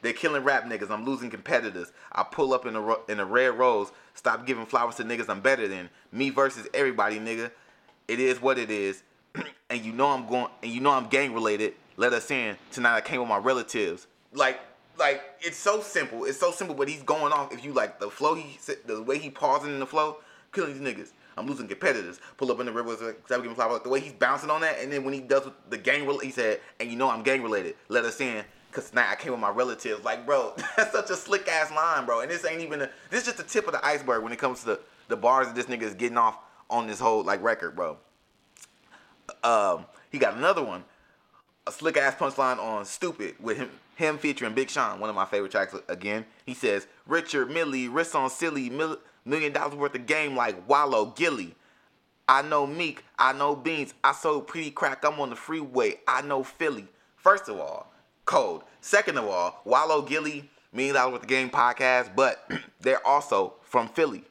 [0.03, 0.91] They're killing rap niggas.
[0.91, 1.91] I'm losing competitors.
[2.11, 3.91] I pull up in a in a red rose.
[4.13, 5.89] Stop giving flowers to niggas I'm better than.
[6.11, 7.49] Me versus everybody, nigga.
[8.09, 9.01] It is what it is.
[9.69, 10.47] and you know I'm going.
[10.61, 11.73] And you know I'm gang related.
[11.95, 12.97] Let us in tonight.
[12.97, 14.07] I came with my relatives.
[14.33, 14.59] Like
[14.99, 16.25] like it's so simple.
[16.25, 16.75] It's so simple.
[16.75, 17.53] But he's going off.
[17.53, 20.17] If you like the flow, he the way he pausing in the flow,
[20.51, 21.11] killing these niggas.
[21.37, 22.19] I'm losing competitors.
[22.35, 22.95] Pull up in the river,
[23.25, 23.81] stop giving flowers.
[23.81, 26.59] The way he's bouncing on that, and then when he does the gang, he said,
[26.79, 27.75] and you know I'm gang related.
[27.87, 28.43] Let us in.
[28.73, 30.03] Cause now I came with my relatives.
[30.03, 32.21] Like, bro, that's such a slick ass line, bro.
[32.21, 34.39] And this ain't even a, this is just the tip of the iceberg when it
[34.39, 36.37] comes to the, the bars that this nigga is getting off
[36.69, 37.97] on this whole like record, bro.
[39.43, 40.83] Um, he got another one,
[41.67, 45.25] a slick ass punchline on "Stupid" with him him featuring Big Sean, one of my
[45.25, 45.75] favorite tracks.
[45.87, 50.67] Again, he says, "Richard Mille, wrist on silly, mil- million dollars worth of game like
[50.67, 51.55] Wallo Gillie."
[52.27, 56.21] I know Meek, I know Beans, I sold pretty crack, I'm on the freeway, I
[56.21, 56.87] know Philly.
[57.17, 57.92] First of all,
[58.25, 58.63] cold.
[58.81, 62.49] Second of all, Wallo Gillie, Million Dollars with the Game podcast, but
[62.81, 64.23] they're also from Philly.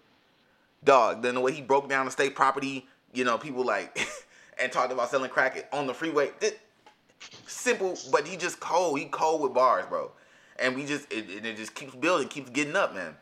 [0.85, 3.99] Dog, then the way he broke down the state property, you know, people like,
[4.61, 6.31] and talked about selling crack on the freeway.
[6.41, 6.61] It,
[7.47, 8.99] simple, but he just cold.
[8.99, 10.11] He cold with bars, bro.
[10.59, 13.17] And we just, it, it just keeps building, keeps getting up, man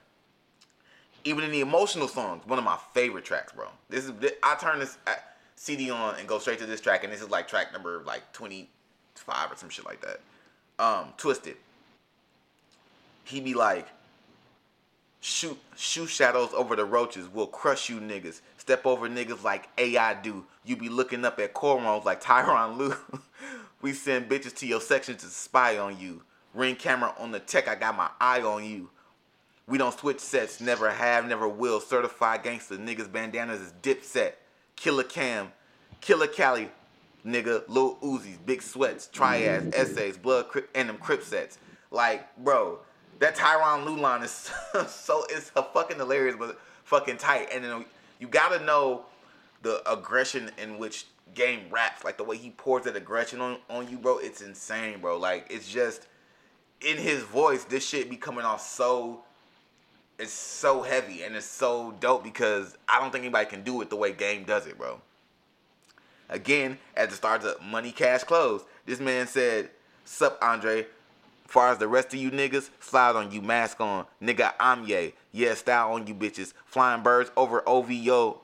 [1.24, 3.66] even in the emotional songs, one of my favorite tracks, bro.
[3.88, 4.12] This is
[4.42, 5.14] I turn this uh,
[5.56, 8.32] CD on and go straight to this track, and this is like track number like
[8.32, 8.70] twenty
[9.14, 10.20] five or some shit like that.
[10.80, 11.56] Um, Twisted.
[13.24, 13.86] He be like,
[15.20, 17.28] shoot, shoot shadows over the roaches.
[17.28, 18.40] We'll crush you niggas.
[18.56, 20.46] Step over niggas like AI do.
[20.64, 22.96] You be looking up at cornrows like Tyronn Lue.
[23.82, 26.22] we send bitches to your section to spy on you.
[26.54, 27.68] Ring camera on the tech.
[27.68, 28.88] I got my eye on you.
[29.66, 31.80] We don't switch sets, never have, never will.
[31.80, 34.38] Certified gangster niggas bandanas is dip set.
[34.76, 35.52] Killer Cam,
[36.00, 36.70] Killer Cali,
[37.24, 41.58] nigga, Lil Uzis, big sweats, triads, essays, blood, and them crip sets.
[41.90, 42.78] Like, bro,
[43.18, 44.30] that Tyronn Lue line is
[44.88, 47.48] so it's a fucking hilarious, but fucking tight.
[47.52, 47.84] And then
[48.18, 49.04] you gotta know
[49.62, 53.88] the aggression in which game raps, like the way he pours that aggression on, on
[53.88, 54.18] you, bro.
[54.18, 55.18] It's insane, bro.
[55.18, 56.06] Like it's just
[56.80, 59.24] in his voice, this shit be coming off so
[60.18, 63.88] it's so heavy and it's so dope because I don't think anybody can do it
[63.88, 65.00] the way Game does it, bro.
[66.30, 69.70] Again, at the start of Money Cash Close, this man said,
[70.04, 70.86] Sup, Andre?
[71.46, 74.06] Far as the rest of you niggas, slide on you, mask on.
[74.22, 75.14] Nigga, I'm yay.
[75.32, 76.52] Yeah, style on you bitches.
[76.64, 78.40] Flying birds over OVO.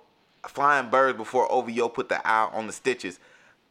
[0.48, 3.20] Flying birds before OVO put the eye on the stitches.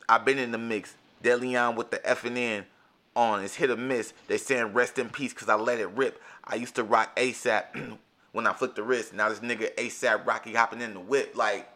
[0.07, 0.95] i been in the mix.
[1.22, 2.66] Deleon with the F and N
[3.13, 3.43] on.
[3.43, 4.13] It's hit or miss.
[4.28, 6.22] They saying rest in peace because I let it rip.
[6.45, 7.97] I used to rock ASAP
[8.32, 9.13] when I flicked the wrist.
[9.13, 11.36] Now this nigga ASAP Rocky hopping in the whip.
[11.36, 11.68] Like,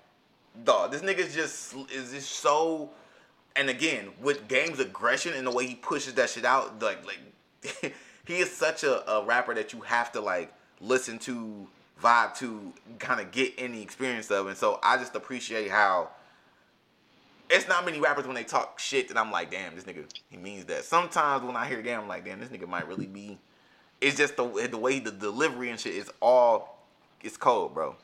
[0.64, 2.89] dog, this nigga's just is just so.
[3.55, 7.93] And again, with game's aggression and the way he pushes that shit out, like like
[8.26, 11.68] he is such a, a rapper that you have to like listen to,
[12.01, 14.47] vibe to, kind of get any experience of.
[14.47, 16.10] And so I just appreciate how
[17.49, 20.38] it's not many rappers when they talk shit that I'm like, damn, this nigga he
[20.38, 20.86] means that.
[20.86, 23.39] Sometimes when I hear game, I'm like, damn, this nigga might really be.
[23.99, 26.80] It's just the the way the delivery and shit is all
[27.22, 27.95] it's cold, bro.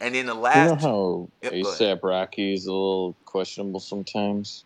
[0.00, 4.64] And then the last, you know how ASAP Rocky is a little questionable sometimes.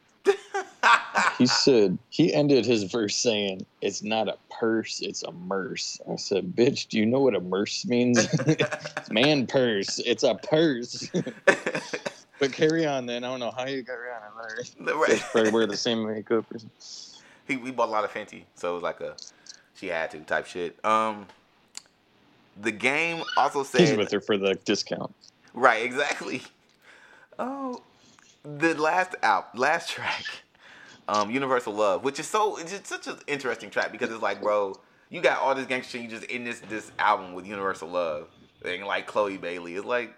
[1.39, 6.16] he said he ended his verse saying, "It's not a purse, it's a merce." I
[6.16, 8.28] said, "Bitch, do you know what a merce means?
[9.11, 10.01] Man purse.
[10.01, 11.11] It's a purse."
[12.41, 13.22] But carry on then.
[13.22, 14.95] I don't know how you got Rihanna there.
[14.97, 15.20] Right.
[15.31, 16.47] Probably wear the same makeup.
[16.53, 16.59] Or
[17.47, 19.14] he we bought a lot of Fenty, so it was like a
[19.74, 20.83] she had to type shit.
[20.85, 21.26] Um,
[22.61, 25.14] the game also said he's with her for the discount.
[25.55, 26.42] Right, exactly.
[27.38, 27.82] Oh,
[28.42, 30.24] the last out last track,
[31.09, 34.42] um, Universal Love, which is so it's just such an interesting track because it's like,
[34.42, 34.78] bro,
[35.09, 38.28] you got all this gangster shit, you just in this this album with Universal Love,
[38.64, 39.74] and like Chloe Bailey.
[39.74, 40.14] It's like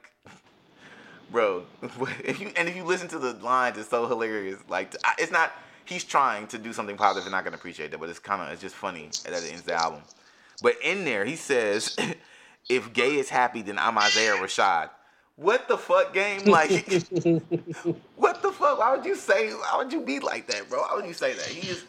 [1.32, 1.64] bro.
[2.24, 4.58] If you and if you listen to the lines, it's so hilarious.
[4.68, 5.52] Like it's not.
[5.84, 8.52] He's trying to do something positive, and not gonna appreciate that, but it's kind of
[8.52, 10.02] it's just funny that it ends the album.
[10.62, 11.96] But in there, he says,
[12.70, 14.90] "If gay is happy, then I'm Isaiah Rashad."
[15.36, 16.46] What the fuck, game?
[16.46, 16.70] Like,
[18.16, 18.78] what the fuck?
[18.78, 19.50] Why would you say?
[19.52, 20.80] Why would you be like that, bro?
[20.82, 21.46] Why would you say that?
[21.46, 21.84] He's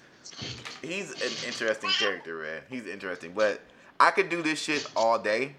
[0.82, 2.62] he's an interesting character, man.
[2.70, 3.62] He's interesting, but
[4.00, 5.56] I could do this shit all day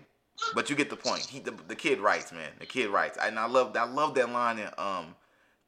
[0.55, 1.23] but you get the point.
[1.23, 2.51] He the, the kid writes, man.
[2.59, 5.15] The kid writes, and I love I love that line in um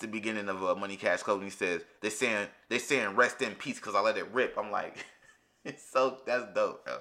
[0.01, 1.43] the beginning of uh, Money Cash Code.
[1.43, 4.57] He says they saying they saying rest in peace because I let it rip.
[4.59, 5.07] I'm like,
[5.65, 6.99] it's so that's dope, bro.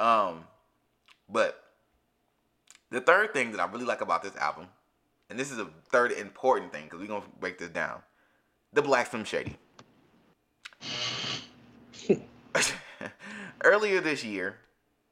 [0.00, 0.44] Um,
[1.28, 1.62] but
[2.90, 4.66] the third thing that I really like about this album,
[5.28, 8.00] and this is a third important thing because we're gonna break this down,
[8.72, 9.56] the Black Slim Shady.
[13.62, 14.56] Earlier this year,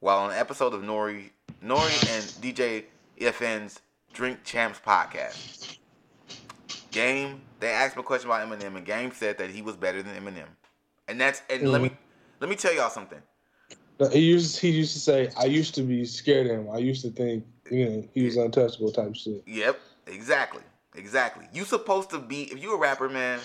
[0.00, 1.30] while on an episode of Nori
[1.62, 2.84] Nori and DJ
[3.20, 3.80] EFN's
[4.14, 5.76] Drink Champs podcast.
[6.90, 10.02] Game, they asked me a question about Eminem, and Game said that he was better
[10.02, 10.48] than Eminem.
[11.06, 11.70] And that's and mm-hmm.
[11.70, 11.90] let me
[12.40, 13.20] let me tell y'all something.
[14.12, 16.70] He used he used to say, "I used to be scared of him.
[16.70, 20.62] I used to think you know he was untouchable type shit." Yep, exactly,
[20.94, 21.48] exactly.
[21.52, 23.40] You supposed to be if you a rapper, man.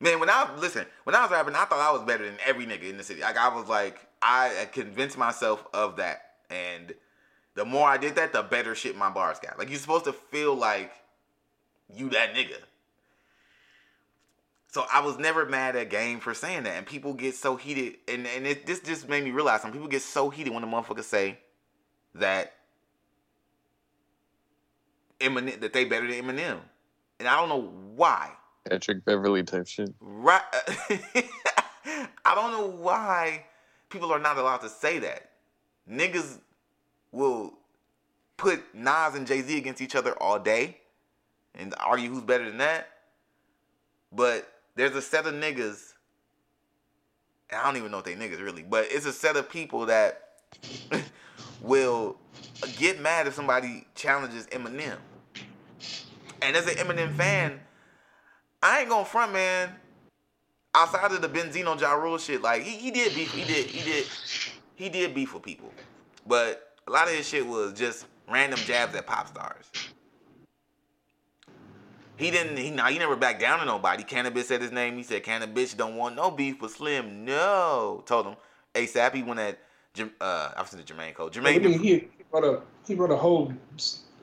[0.00, 2.66] Man, when I listen, when I was rapping, I thought I was better than every
[2.66, 3.20] nigga in the city.
[3.20, 6.22] Like I was like, I convinced myself of that.
[6.50, 6.92] And
[7.54, 9.58] the more I did that, the better shit my bars got.
[9.58, 10.92] Like you're supposed to feel like
[11.94, 12.56] you that nigga.
[14.74, 16.76] So I was never mad at Game for saying that.
[16.76, 19.86] And people get so heated, and, and it, this just made me realize some people
[19.86, 21.38] get so heated when the motherfuckers say
[22.16, 22.54] that
[25.20, 26.58] Eminem that they better than Eminem.
[27.20, 28.32] And I don't know why.
[28.68, 29.94] Patrick Beverley type shit.
[30.00, 30.42] Right.
[32.24, 33.44] I don't know why
[33.90, 35.30] people are not allowed to say that
[35.88, 36.40] niggas
[37.12, 37.54] will
[38.36, 40.78] put Nas and Jay Z against each other all day
[41.54, 42.88] and argue who's better than that.
[44.10, 45.92] But there's a set of niggas,
[47.52, 50.30] I don't even know if they niggas really, but it's a set of people that
[51.60, 52.16] will
[52.76, 54.96] get mad if somebody challenges Eminem.
[56.42, 57.60] And as an Eminem fan,
[58.62, 59.70] I ain't gonna front, man.
[60.74, 63.84] Outside of the Benzino Ja Rule shit, like he, he did beef, he did, he
[63.84, 64.06] did
[64.74, 65.72] he did beef with people,
[66.26, 69.70] but a lot of his shit was just random jabs at pop stars.
[72.16, 72.56] He didn't.
[72.56, 74.04] He now he never backed down to nobody.
[74.04, 74.96] Canibus said his name.
[74.96, 77.24] He said "Canibus don't want no beef with Slim.
[77.24, 78.36] No, told him
[78.74, 79.14] ASAP.
[79.14, 79.58] He went at
[80.20, 81.30] uh, I was in the Jermaine Cole.
[81.30, 81.80] Jermaine.
[81.80, 83.52] He, he, wrote a he wrote a whole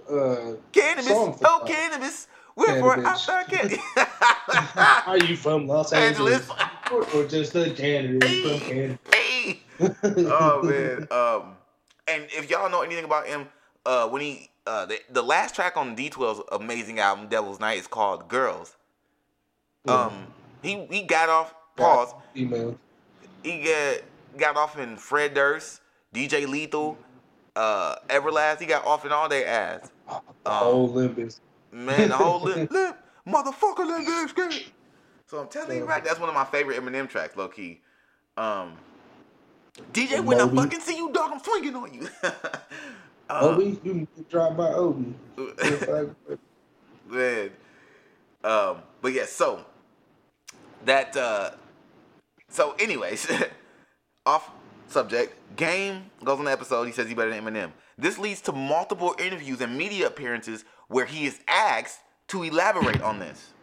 [0.09, 1.39] uh, Canibus.
[1.43, 5.07] Oh, cannabis, We're for outside Canibus.
[5.07, 6.49] Are you from Los Angeles?
[6.49, 7.15] Angeles.
[7.15, 8.99] or, just a hey, from Canada?
[9.13, 9.61] Hey.
[9.79, 11.07] oh man.
[11.11, 11.55] Um,
[12.07, 13.47] and if y'all know anything about him,
[13.85, 17.87] uh, when he uh, the, the last track on D12's amazing album, Devil's Night, is
[17.87, 18.75] called Girls.
[19.87, 20.27] Um,
[20.61, 22.13] he he got off pause.
[22.35, 22.77] Email.
[23.43, 23.97] He got
[24.37, 25.81] got off in Fred Durst,
[26.13, 26.97] DJ Lethal,
[27.55, 29.91] Uh, Everlast, he got off in all their ass.
[30.07, 30.13] The
[30.51, 31.39] Um, whole Limp Bizkit.
[31.71, 32.69] Man, the whole lip,
[33.27, 34.67] motherfucker, lip.
[35.27, 36.03] So I'm telling you, right?
[36.03, 37.81] That's one of my favorite Eminem tracks, low key.
[38.37, 38.73] Um,
[39.93, 42.07] DJ, when I fucking see you, dog, I'm swinging on you.
[43.31, 45.13] uh, Obi, you can drive by Obi.
[45.37, 45.87] It's
[47.09, 47.49] man.
[48.43, 49.63] Um, but yeah, so
[50.85, 51.51] that uh
[52.49, 53.31] so anyways,
[54.25, 54.51] off
[54.87, 57.71] subject, Game goes on the episode, he says he better than Eminem.
[57.97, 63.19] This leads to multiple interviews and media appearances where he is asked to elaborate on
[63.19, 63.53] this.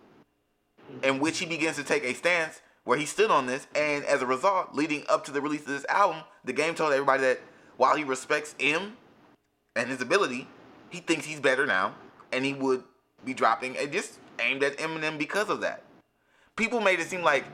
[1.02, 4.22] In which he begins to take a stance where he stood on this, and as
[4.22, 7.40] a result, leading up to the release of this album, the game told everybody that
[7.76, 8.96] while he respects M
[9.78, 10.46] and his ability,
[10.90, 11.94] he thinks he's better now,
[12.32, 12.82] and he would
[13.24, 15.84] be dropping a just aimed at Eminem because of that.
[16.56, 17.44] People made it seem like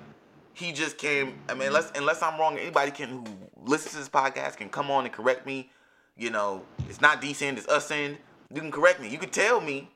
[0.54, 1.34] he just came.
[1.48, 3.24] I mean, unless unless I'm wrong, anybody can who
[3.64, 5.70] listens to this podcast can come on and correct me.
[6.16, 8.16] You know, it's not decent, it's us end.
[8.52, 9.08] You can correct me.
[9.08, 9.90] You can tell me.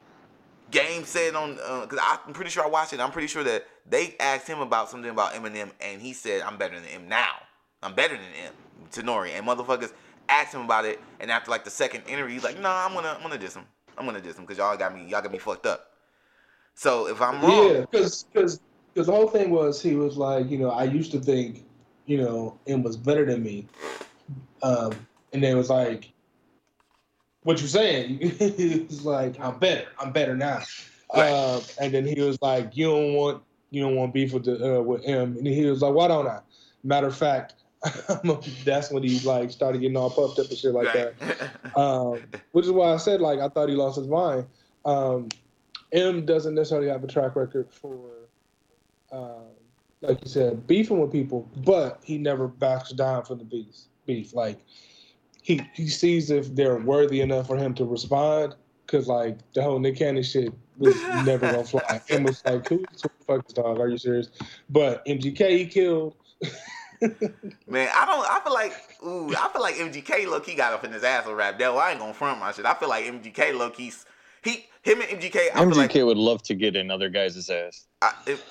[0.70, 3.00] Game said on uh, because I'm pretty sure I watched it.
[3.00, 6.58] I'm pretty sure that they asked him about something about Eminem, and he said, "I'm
[6.58, 7.36] better than him now.
[7.82, 8.52] I'm better than him."
[8.92, 9.92] Tenori and motherfuckers
[10.28, 13.14] asked him about it, and after like the second interview, he's like, "Nah, I'm gonna
[13.16, 13.64] I'm gonna diss him.
[13.96, 15.92] I'm gonna diss him because y'all got me y'all got me fucked up."
[16.74, 18.60] So if I'm wrong, Yeah, because because
[18.94, 21.64] the whole thing was he was like, you know, I used to think,
[22.06, 23.66] you know, M was better than me,
[24.62, 24.92] um,
[25.32, 26.12] and then it was like,
[27.42, 28.18] what you saying?
[28.38, 30.60] he was like, I'm better, I'm better now,
[31.14, 31.30] Right.
[31.30, 34.78] uh, and then he was like, you don't want you don't want beef with the
[34.78, 36.40] uh, with M, and he was like, why don't I?
[36.84, 37.54] Matter of fact,
[38.64, 41.14] that's when he like started getting all puffed up and shit like that
[41.76, 42.20] um,
[42.52, 44.46] which is why I said like I thought he lost his mind.
[44.84, 45.28] Um,
[45.92, 48.28] M doesn't necessarily have a track record for,
[49.12, 49.52] um,
[50.02, 53.74] like you said, beefing with people, but he never backs down from the beef.
[54.06, 54.58] Beef like
[55.42, 58.54] he he sees if they're worthy enough for him to respond.
[58.86, 62.00] Cause like the whole Nick Cannon shit was never gonna fly.
[62.08, 63.78] M was like, "Who the fuck is dog?
[63.78, 64.30] Are you serious?"
[64.70, 66.16] But MGK he killed.
[67.00, 68.26] Man, I don't.
[68.28, 68.72] I feel like,
[69.04, 70.46] ooh, I feel like MGK look.
[70.46, 71.78] He got up in his ass with Rap Devil.
[71.78, 72.66] I ain't gonna front my shit.
[72.66, 73.76] I feel like MGK look.
[73.76, 74.04] He's
[74.42, 75.50] he, him and MGK.
[75.54, 77.86] I MGK like, would love to get in other guys' ass.
[78.02, 78.44] I, it,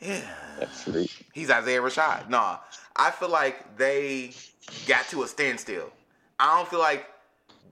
[0.00, 0.20] yeah,
[0.58, 1.10] That fruit.
[1.32, 2.28] he's Isaiah Rashad.
[2.28, 2.58] Nah,
[2.96, 4.32] I feel like they
[4.86, 5.90] got to a standstill.
[6.38, 7.06] I don't feel like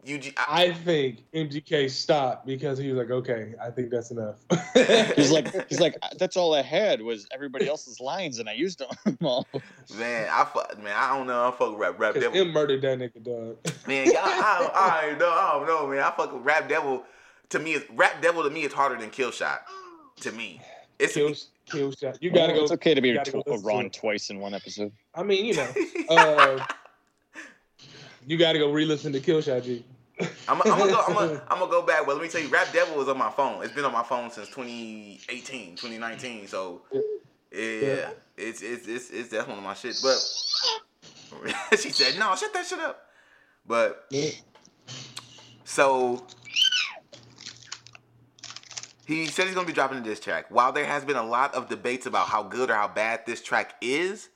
[0.04, 0.34] UG.
[0.36, 4.36] I, I think MGK stopped because he was like, "Okay, I think that's enough."
[5.16, 8.80] He's like, he's like, that's all I had was everybody else's lines, and I used
[8.80, 9.46] them all.
[9.96, 11.46] man, I fuck, man, I don't know.
[11.46, 12.36] I fuck with Rap, Rap Devil.
[12.40, 13.58] M murdered that nigga, dog.
[13.86, 16.00] Man, y'all, I, don't- I, know, I don't know, man.
[16.02, 17.04] I fuck with Rap Devil.
[17.50, 19.62] To me, is Rap Devil to me is harder than Kill Shot.
[20.20, 20.60] To me,
[20.98, 21.32] it's kill,
[21.66, 22.18] kill shot.
[22.22, 22.62] You gotta Well, go.
[22.64, 24.92] It's okay to be you gotta tw- listen to wrong twice in one episode.
[25.14, 25.68] I mean, you know,
[26.10, 26.64] uh,
[28.26, 29.84] you gotta go re-listen to Kill Shot G.
[30.48, 31.04] I'm, gonna go.
[31.06, 32.06] I'm gonna, I'm go back.
[32.06, 33.62] Well, let me tell you, Rap Devil was on my phone.
[33.62, 36.46] It's been on my phone since 2018, 2019.
[36.46, 37.00] So yeah,
[37.60, 38.10] Yeah.
[38.36, 40.02] it's it's it's it's that's one of my shits.
[40.02, 43.08] But she said, "No, shut that shit up."
[43.66, 44.10] But
[45.64, 46.26] so
[49.06, 50.46] he said he's gonna be dropping a diss track.
[50.50, 53.42] While there has been a lot of debates about how good or how bad this
[53.42, 54.28] track is,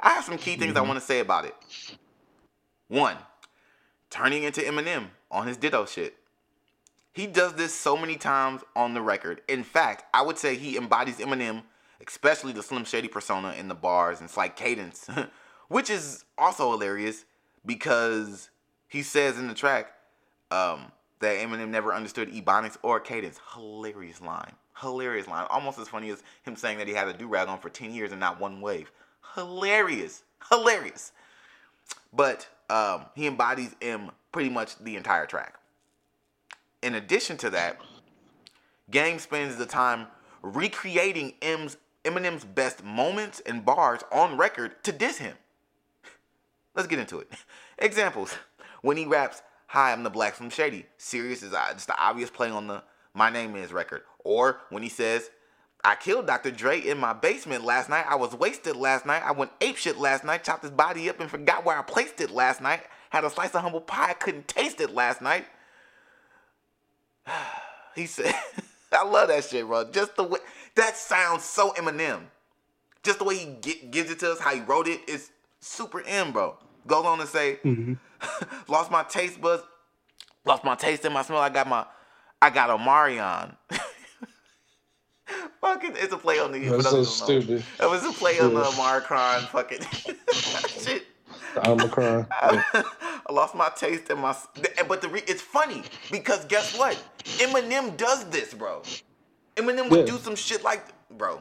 [0.00, 0.88] I have some key things I mm-hmm.
[0.88, 1.54] want to say about it.
[2.92, 3.16] One,
[4.10, 6.14] turning into Eminem on his Ditto shit.
[7.14, 9.40] He does this so many times on the record.
[9.48, 11.62] In fact, I would say he embodies Eminem,
[12.06, 15.08] especially the Slim Shady persona in the bars and slight cadence,
[15.68, 17.24] which is also hilarious
[17.64, 18.50] because
[18.88, 19.94] he says in the track
[20.50, 23.40] um, that Eminem never understood ebonics or cadence.
[23.54, 24.52] Hilarious line.
[24.78, 25.46] Hilarious line.
[25.48, 28.10] Almost as funny as him saying that he had a do-rag on for 10 years
[28.10, 28.92] and not one wave.
[29.34, 30.24] Hilarious.
[30.50, 31.12] Hilarious.
[32.12, 35.58] But um, he embodies M pretty much the entire track.
[36.82, 37.80] In addition to that,
[38.90, 40.06] Game spends the time
[40.42, 45.36] recreating M's Eminem's best moments and bars on record to diss him.
[46.74, 47.30] Let's get into it.
[47.78, 48.34] Examples:
[48.80, 52.30] when he raps, "Hi, I'm the Black from Shady." Serious is uh, just the obvious
[52.30, 52.82] play on the
[53.14, 54.02] "My Name Is" record.
[54.24, 55.30] Or when he says,
[55.84, 56.50] "I killed Dr.
[56.50, 58.04] Dre in my basement last night.
[58.08, 59.22] I was wasted last night.
[59.24, 60.44] I went apeshit last night.
[60.44, 62.82] Chopped his body up and forgot where I placed it last night.
[63.10, 64.14] Had a slice of humble pie.
[64.14, 65.46] Couldn't taste it last night."
[67.94, 68.34] He said,
[68.92, 69.90] "I love that shit, bro.
[69.90, 70.38] Just the way
[70.76, 72.22] that sounds so Eminem.
[73.02, 75.30] Just the way he gi- gives it to us, how he wrote it, is
[75.60, 76.56] super M, bro."
[76.86, 77.94] Goes on to say, mm-hmm.
[78.72, 79.62] "Lost my taste buds,
[80.46, 81.40] lost my taste and my smell.
[81.40, 81.84] I got my,
[82.40, 83.56] I got Omarion."
[85.72, 86.58] fucking, it's a play on the.
[86.68, 87.02] That's so know.
[87.04, 87.64] stupid.
[87.80, 88.66] It was a play on the Yeah.
[88.78, 89.80] Omicron fucking
[90.68, 91.06] shit.
[91.56, 92.26] A crying.
[92.30, 92.84] I
[93.28, 94.34] I lost my taste and my.
[94.88, 97.02] But the re, it's funny because guess what?
[97.38, 98.82] Eminem does this, bro.
[99.56, 100.14] Eminem would Yeah.
[100.14, 101.40] do some shit like, bro.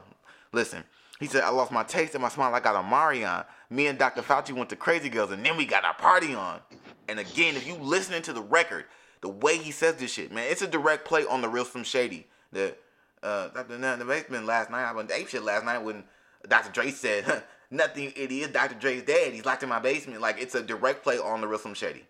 [0.51, 0.83] Listen,
[1.19, 2.53] he said I lost my taste and my smile.
[2.53, 3.43] I got a Marion.
[3.69, 4.21] Me and Dr.
[4.21, 6.59] Fauci went to Crazy Girls, and then we got our party on.
[7.07, 8.85] And again, if you listening to the record,
[9.21, 11.85] the way he says this shit, man, it's a direct play on the real Slim
[11.85, 12.27] Shady.
[12.51, 12.75] The
[13.23, 14.83] uh, in the basement last night.
[14.83, 16.03] I went ape shit last night when
[16.47, 16.71] Dr.
[16.71, 18.53] Dre said, "Nothing, you idiot.
[18.53, 18.75] Dr.
[18.75, 19.33] Dre's dead.
[19.33, 22.05] He's locked in my basement." Like it's a direct play on the real Slim Shady.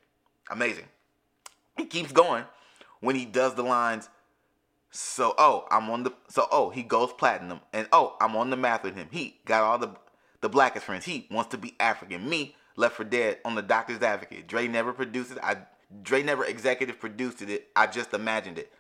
[0.50, 0.86] Amazing.
[1.78, 2.46] He keeps going
[3.00, 4.10] when he does the lines.
[4.92, 8.58] So oh, I'm on the so oh he goes platinum and oh I'm on the
[8.58, 9.08] math with him.
[9.12, 9.96] He got all the
[10.42, 11.06] the blackest friends.
[11.06, 12.30] He wants to be African.
[12.30, 14.48] Me left for dead on the Doctor's Advocate.
[14.48, 15.40] Dre never produced it.
[15.42, 15.58] I
[16.04, 17.70] Dre never executive produced it.
[17.76, 18.72] I just imagined it.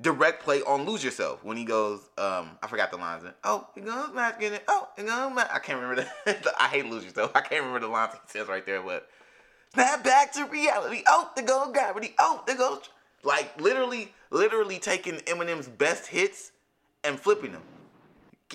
[0.00, 2.00] Direct play on Lose Yourself when he goes.
[2.16, 3.24] Um, I forgot the lines.
[3.42, 4.64] Oh, he goes getting it.
[4.68, 5.50] Oh, he goes math.
[5.52, 6.52] I can't remember the.
[6.60, 7.32] I hate Lose Yourself.
[7.34, 9.08] I can't remember the lines he says right there, but
[9.74, 11.02] snap back to reality.
[11.08, 12.14] Oh, the goes gravity.
[12.18, 12.88] Oh, there goes
[13.24, 16.52] like literally, literally taking Eminem's best hits
[17.02, 17.62] and flipping them,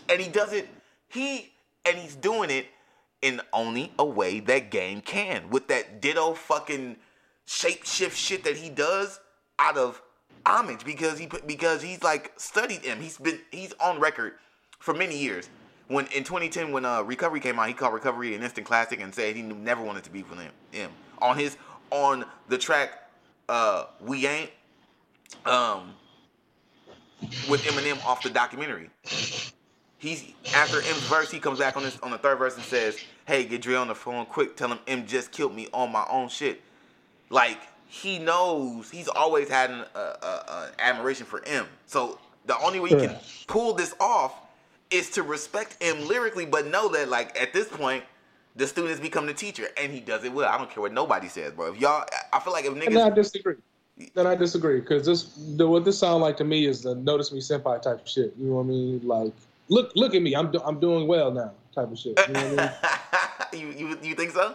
[0.10, 0.70] and he does it.
[1.10, 1.52] He
[1.86, 2.68] and he's doing it
[3.22, 6.98] in only a way that game can with that ditto fucking
[7.48, 9.20] shapeshift shit that he does
[9.60, 10.02] out of
[10.46, 13.00] homage because he because he's like studied him.
[13.02, 14.34] He's been he's on record
[14.80, 15.50] for many years.
[15.88, 19.14] When in 2010 when uh Recovery came out, he called Recovery an instant classic and
[19.14, 20.52] said he never wanted to be with him.
[20.72, 20.92] him.
[21.22, 21.58] On his
[21.92, 23.10] on the track
[23.50, 24.52] uh We Ain't
[25.46, 25.94] um
[27.50, 28.90] with Eminem off the documentary.
[29.98, 32.98] He's after M's verse, he comes back on this on the third verse and says,
[33.26, 34.58] "Hey, get Dre on the phone quick.
[34.58, 36.62] Tell him M just killed me on my own shit."
[37.30, 37.60] Like
[37.94, 41.68] he knows he's always had an uh, uh, uh, admiration for M.
[41.86, 42.18] So
[42.48, 43.16] the only way you can
[43.46, 44.34] pull this off
[44.90, 48.04] is to respect M lyrically, but know that like at this point.
[48.56, 50.48] The students become the teacher, and he does it well.
[50.48, 51.74] I don't care what nobody says, bro.
[51.74, 53.56] If y'all, I feel like if niggas, And I disagree.
[54.14, 55.24] Then I disagree because this
[55.56, 58.32] the, what this sound like to me is the notice me senpai type of shit.
[58.38, 59.02] You know what I mean?
[59.04, 59.34] Like
[59.70, 62.20] look look at me, I'm do, I'm doing well now type of shit.
[62.28, 62.60] You know what
[63.54, 63.76] I mean?
[63.78, 64.54] you, you you think so?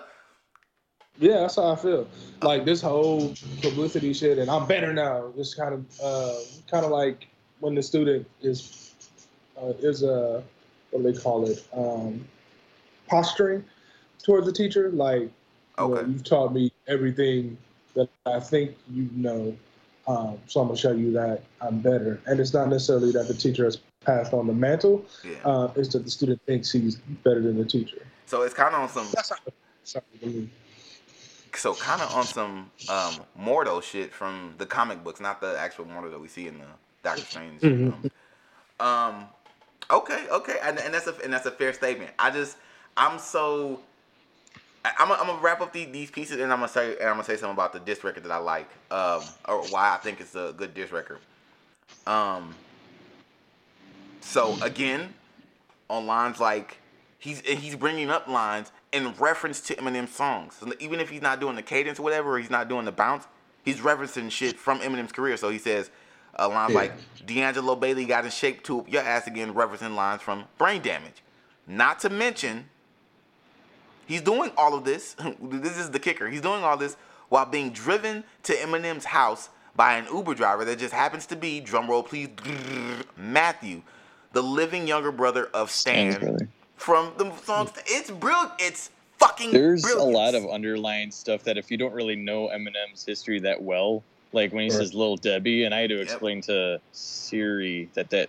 [1.19, 2.07] Yeah, that's how I feel.
[2.43, 5.33] Like this whole publicity shit, and I'm better now.
[5.37, 6.35] It's kind of, uh,
[6.71, 7.27] kind of like
[7.61, 8.95] when the student is,
[9.61, 10.43] uh, is uh,
[10.91, 11.67] what do they call it?
[11.73, 12.25] Um,
[13.09, 13.65] posturing
[14.23, 14.91] towards the teacher.
[14.91, 15.31] Like,
[15.77, 17.59] well, you've taught me everything
[17.95, 19.57] that I think you know,
[20.07, 22.21] um, so I'm gonna show you that I'm better.
[22.27, 25.05] And it's not necessarily that the teacher has passed on the mantle.
[25.25, 25.37] Yeah.
[25.45, 28.07] Uh, it's that the student thinks he's better than the teacher.
[28.27, 30.01] So it's kind of on some, That's how.
[30.23, 30.51] I mean,
[31.57, 35.85] so kind of on some um, Mordo shit from the comic books, not the actual
[35.85, 36.65] Mordo that we see in the
[37.03, 37.61] Doctor Strange.
[37.61, 38.11] Mhm.
[38.81, 39.25] Um, um,
[39.91, 42.11] okay, okay, and, and that's a and that's a fair statement.
[42.19, 42.57] I just,
[42.97, 43.81] I'm so.
[44.85, 47.37] I'm gonna, wrap up these, these pieces and I'm gonna say and I'm gonna say
[47.37, 50.55] something about the disc record that I like, um, or why I think it's a
[50.57, 51.19] good disc record.
[52.07, 52.55] Um.
[54.21, 55.13] So again,
[55.91, 56.79] on lines like
[57.19, 60.57] he's and he's bringing up lines in reference to Eminem's songs.
[60.61, 62.93] So even if he's not doing the cadence or whatever, or he's not doing the
[62.93, 63.27] bounce,
[63.65, 65.37] he's referencing shit from Eminem's career.
[65.37, 65.91] So he says
[66.39, 66.79] uh, lines Yeah.
[66.79, 66.93] like
[67.27, 71.23] D'Angelo Bailey got in shape to your ass again, referencing lines from Brain Damage.
[71.67, 72.67] Not to mention,
[74.07, 75.15] he's doing all of this.
[75.43, 76.29] this is the kicker.
[76.29, 76.97] He's doing all this
[77.29, 81.61] while being driven to Eminem's house by an Uber driver that just happens to be,
[81.61, 82.31] drumroll please,
[83.17, 83.83] Matthew,
[84.33, 86.49] the living younger brother of Stan.
[86.79, 87.71] From the songs.
[87.87, 88.53] It's brilliant.
[88.59, 89.53] It's fucking.
[89.53, 93.61] There's a lot of underlying stuff that if you don't really know Eminem's history that
[93.61, 94.03] well,
[94.33, 94.79] like when he Right.
[94.79, 96.05] says "Little Debbie," and I had to Yep.
[96.05, 98.29] explain to Siri that that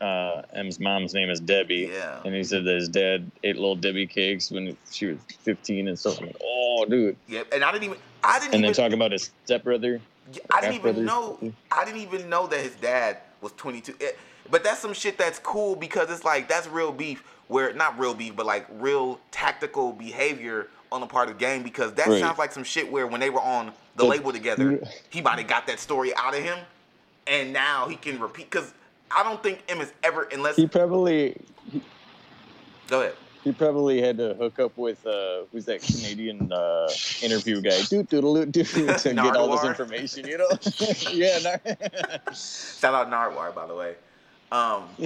[0.00, 2.20] uh, M's mom's name is Debbie, Yeah.
[2.24, 5.98] and he said that his dad ate little Debbie cakes when she was 15 and
[5.98, 6.20] stuff.
[6.20, 7.16] I'm like, oh, dude.
[7.28, 7.48] Yep.
[7.52, 7.98] And I didn't even.
[8.22, 10.00] I didn't And then talking about his stepbrother.
[10.52, 11.38] I didn't even know.
[11.72, 13.94] I didn't even know that his dad was 22.
[14.00, 14.16] It-
[14.50, 17.24] but that's some shit that's cool because it's like that's real beef.
[17.48, 21.62] Where not real beef, but like real tactical behavior on the part of the game
[21.62, 22.20] because that Right.
[22.20, 23.72] sounds like some shit where when they were on the
[24.04, 24.80] But- label together,
[25.10, 26.58] he might have got that story out of him,
[27.26, 28.50] and now he can repeat.
[28.50, 28.72] Because
[29.10, 30.56] I don't think M is ever unless.
[30.56, 31.36] He probably
[32.88, 33.14] go ahead.
[33.42, 36.88] he probably had to hook up with uh, who's that Canadian uh,
[37.22, 38.66] interview guy, doot doodle doot
[38.98, 40.48] to get all this information, you know?
[41.12, 42.32] yeah, nah.
[42.32, 43.96] Shout out Nardwuar, by the way.
[44.54, 44.84] Um,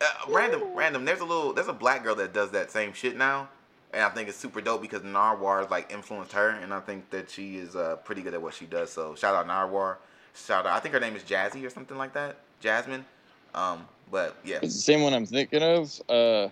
[0.00, 1.04] uh, random, random.
[1.06, 3.48] There's a little, there's a black girl that does that same shit now,
[3.94, 7.08] and I think it's super dope because Nardwuar has like influenced her, and I think
[7.08, 8.92] that she is uh, pretty good at what she does.
[8.92, 9.96] So shout out Nardwuar.
[10.34, 10.76] Shout out.
[10.76, 12.36] I think her name is Jazzy or something like that.
[12.60, 13.06] Jasmine.
[13.54, 15.98] Um, but yeah, It's the same one I'm thinking of.
[16.06, 16.48] Uh,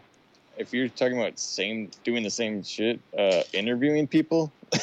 [0.56, 4.50] if you're talking about same doing the same shit, uh, interviewing people.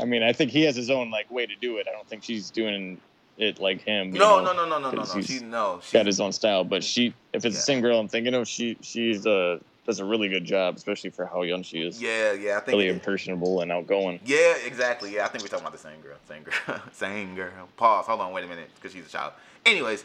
[0.00, 1.86] I mean, I think he has his own like way to do it.
[1.88, 2.98] I don't think she's doing
[3.40, 4.12] it like him.
[4.12, 5.20] no, know, no, no, no, no, no, no.
[5.22, 5.80] She no.
[5.82, 6.62] She, got his own style.
[6.62, 7.50] But she, if it's Yeah.
[7.50, 11.10] the same girl I'm thinking of, she she's uh does a really good job, especially
[11.10, 12.00] for how young she is.
[12.00, 12.58] yeah, yeah.
[12.58, 12.76] I think.
[12.76, 14.20] Really impressionable and outgoing.
[14.24, 15.14] Yeah, exactly.
[15.14, 16.16] Yeah, I think we're talking about the same girl.
[16.28, 16.82] Same girl.
[16.92, 17.68] same girl.
[17.76, 18.06] Pause.
[18.06, 18.32] Hold on.
[18.32, 19.32] Wait a minute, because she's a child.
[19.64, 20.04] Anyways,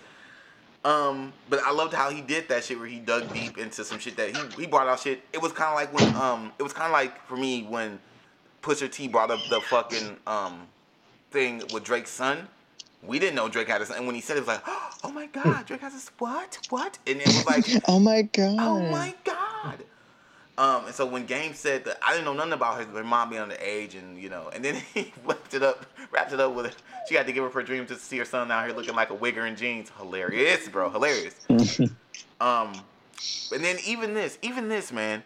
[0.86, 4.00] um, but I loved how he did that shit where he dug deep into some
[4.00, 5.22] shit that he he brought out shit.
[5.34, 8.00] It was kind of like when um, it was kind of like for me when
[8.62, 10.68] Pusha T brought up the fucking um
[11.32, 12.48] thing with Drake's son.
[13.08, 14.64] We didn't know Drake had a son, and when he said it, it was like,
[15.04, 17.66] oh my god, Drake has a s- what what, and it was like.
[17.88, 18.56] Oh my god.
[18.60, 19.84] Oh my god.
[20.58, 23.30] Um, and so when Game said that, I didn't know nothing about her, her mom
[23.30, 26.68] being underage, and you know, and then he wrapped it up, wrapped it up with,
[26.68, 26.76] it.
[27.10, 29.10] she had to give up her dream to see her son out here looking like
[29.10, 29.92] a wigger in jeans.
[29.98, 31.36] Hilarious, bro, hilarious.
[32.40, 32.72] um,
[33.52, 35.24] and then even this, even this, man,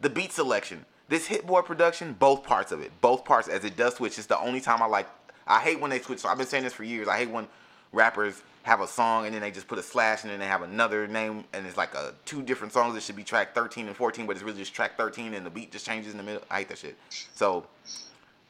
[0.00, 3.76] the beat selection, this Hit Boy production, both parts of it, both parts as it
[3.76, 4.18] does switch.
[4.18, 5.08] It's the only time I like.
[5.50, 6.20] I hate when they switch.
[6.20, 7.08] So I've been saying this for years.
[7.08, 7.48] I hate when
[7.92, 10.62] rappers have a song and then they just put a slash and then they have
[10.62, 12.96] another name and it's like a two different songs.
[12.96, 15.50] It should be track 13 and 14, but it's really just track 13 and the
[15.50, 16.42] beat just changes in the middle.
[16.50, 16.96] I hate that shit.
[17.34, 17.66] So,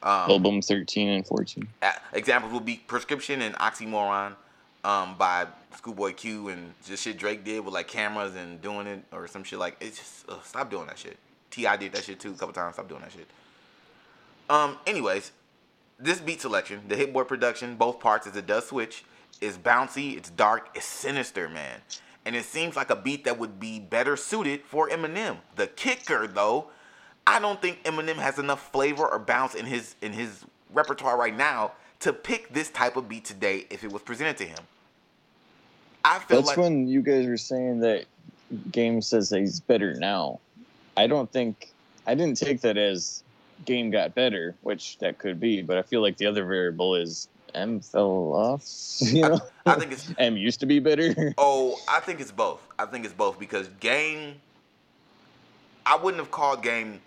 [0.03, 1.67] um, Album 13 and 14.
[2.13, 4.35] examples would be Prescription and Oxymoron
[4.83, 5.47] um, by
[5.77, 9.43] Schoolboy Q and just shit Drake did with like cameras and doing it or some
[9.43, 11.17] shit like it's just ugh, stop doing that shit.
[11.51, 11.77] T.I.
[11.77, 12.75] did that shit too a couple times.
[12.75, 13.27] Stop doing that shit.
[14.49, 14.77] Um.
[14.85, 15.31] Anyways,
[16.01, 19.05] this beat selection, the Hit Boy production, both parts as it does switch,
[19.39, 21.79] is bouncy, it's dark, it's sinister, man.
[22.25, 25.37] And it seems like a beat that would be better suited for Eminem.
[25.55, 26.67] The kicker, though,
[27.25, 31.35] I don't think Eminem has enough flavor or bounce in his in his repertoire right
[31.35, 34.59] now to pick this type of beat today if it was presented to him.
[36.03, 38.05] I feel That's like when you guys were saying that
[38.71, 40.39] Game says that he's better now.
[40.97, 41.71] I don't think
[42.05, 43.23] I didn't take that as
[43.65, 47.27] Game got better, which that could be, but I feel like the other variable is
[47.53, 48.63] M fell off.
[49.01, 51.33] You know, I think it's M used to be better.
[51.37, 52.61] Oh, I think it's both.
[52.77, 54.35] I think it's both because Game.
[55.85, 57.01] I wouldn't have called Game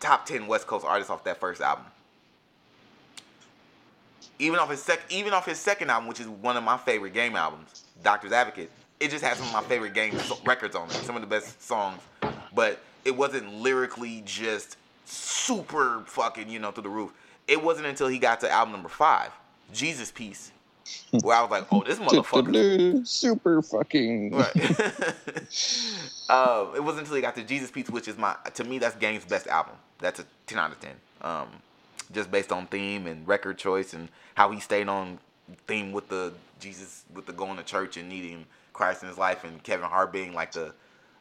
[0.00, 1.84] top ten West Coast artist off that first album.
[4.38, 7.12] Even off his sec, even off his second album, which is one of my favorite
[7.12, 8.70] Game albums, Doctor's Advocate.
[9.00, 10.14] It just has some of my favorite Game
[10.44, 12.00] records on it, some of the best songs,
[12.54, 14.76] but it wasn't lyrically just
[15.10, 17.12] super fucking you know through the roof.
[17.46, 19.30] It wasn't until he got to album number five,
[19.72, 20.52] Jesus Piece,
[21.22, 23.06] where I was like, oh, this motherfucker.
[23.06, 24.32] Super fucking.
[24.32, 24.56] Right.
[26.30, 28.96] um, it wasn't until he got to Jesus Piece, which is my to me that's
[28.96, 29.74] Game's best album.
[29.98, 30.94] That's a ten out of ten.
[31.22, 31.48] Um,
[32.12, 35.18] just based on theme and record choice and how he stayed on
[35.66, 39.44] theme with the Jesus with the going to church and needing Christ in his life
[39.44, 40.72] and Kevin Hart being like the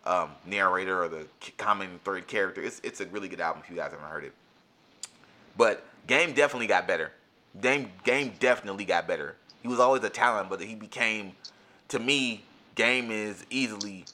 [0.07, 1.27] um, narrator or the
[1.57, 2.61] common third character.
[2.61, 4.33] It's it's a really good album if you guys haven't heard it.
[5.57, 7.11] But Game definitely got better.
[7.59, 9.35] Game Game definitely got better.
[9.61, 11.33] He was always a talent, but he became,
[11.89, 12.43] to me,
[12.75, 14.05] Game is easily.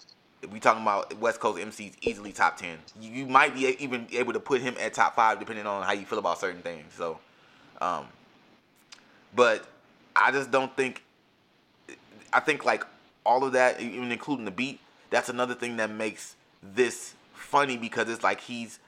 [0.41, 2.78] If we talking about West Coast MCs, easily top ten.
[3.00, 5.94] You, you might be even able to put him at top five, depending on how
[5.94, 6.94] you feel about certain things.
[6.94, 7.20] So,
[7.80, 8.08] um,
[9.36, 9.65] but
[10.15, 11.03] I just don't think.
[12.32, 12.84] I think like
[13.26, 14.80] all of that, even including the beat,
[15.14, 18.80] that's another thing that makes this funny because it's like he's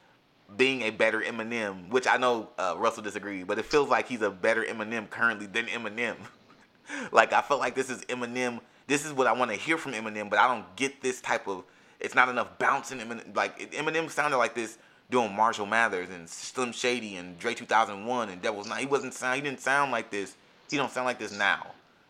[0.57, 4.23] being a better Eminem, which I know uh, Russell disagreed, but it feels like he's
[4.23, 6.15] a better Eminem currently than Eminem.
[7.11, 8.59] like I feel like this is Eminem.
[8.87, 11.47] This is what I want to hear from Eminem, but I don't get this type
[11.47, 11.63] of.
[11.99, 13.35] It's not enough bouncing Eminem.
[13.35, 14.79] Like Eminem sounded like this
[15.11, 18.79] doing Marshall Mathers and Slim Shady and Dre 2001 and Devil's Night.
[18.79, 19.35] He wasn't sound.
[19.35, 20.35] He didn't sound like this.
[20.71, 21.67] He don't sound like this now.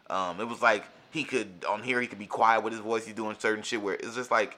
[0.10, 0.86] Um, it was like
[1.16, 2.02] he could on here.
[2.02, 3.06] He could be quiet with his voice.
[3.06, 4.58] He's doing certain shit where it's just like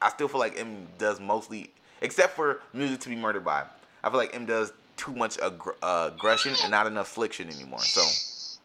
[0.00, 1.70] I still feel like M does mostly,
[2.00, 3.64] except for music to be murdered by.
[4.02, 7.80] I feel like M does too much uh, aggression and not enough fliction anymore.
[7.80, 8.58] So,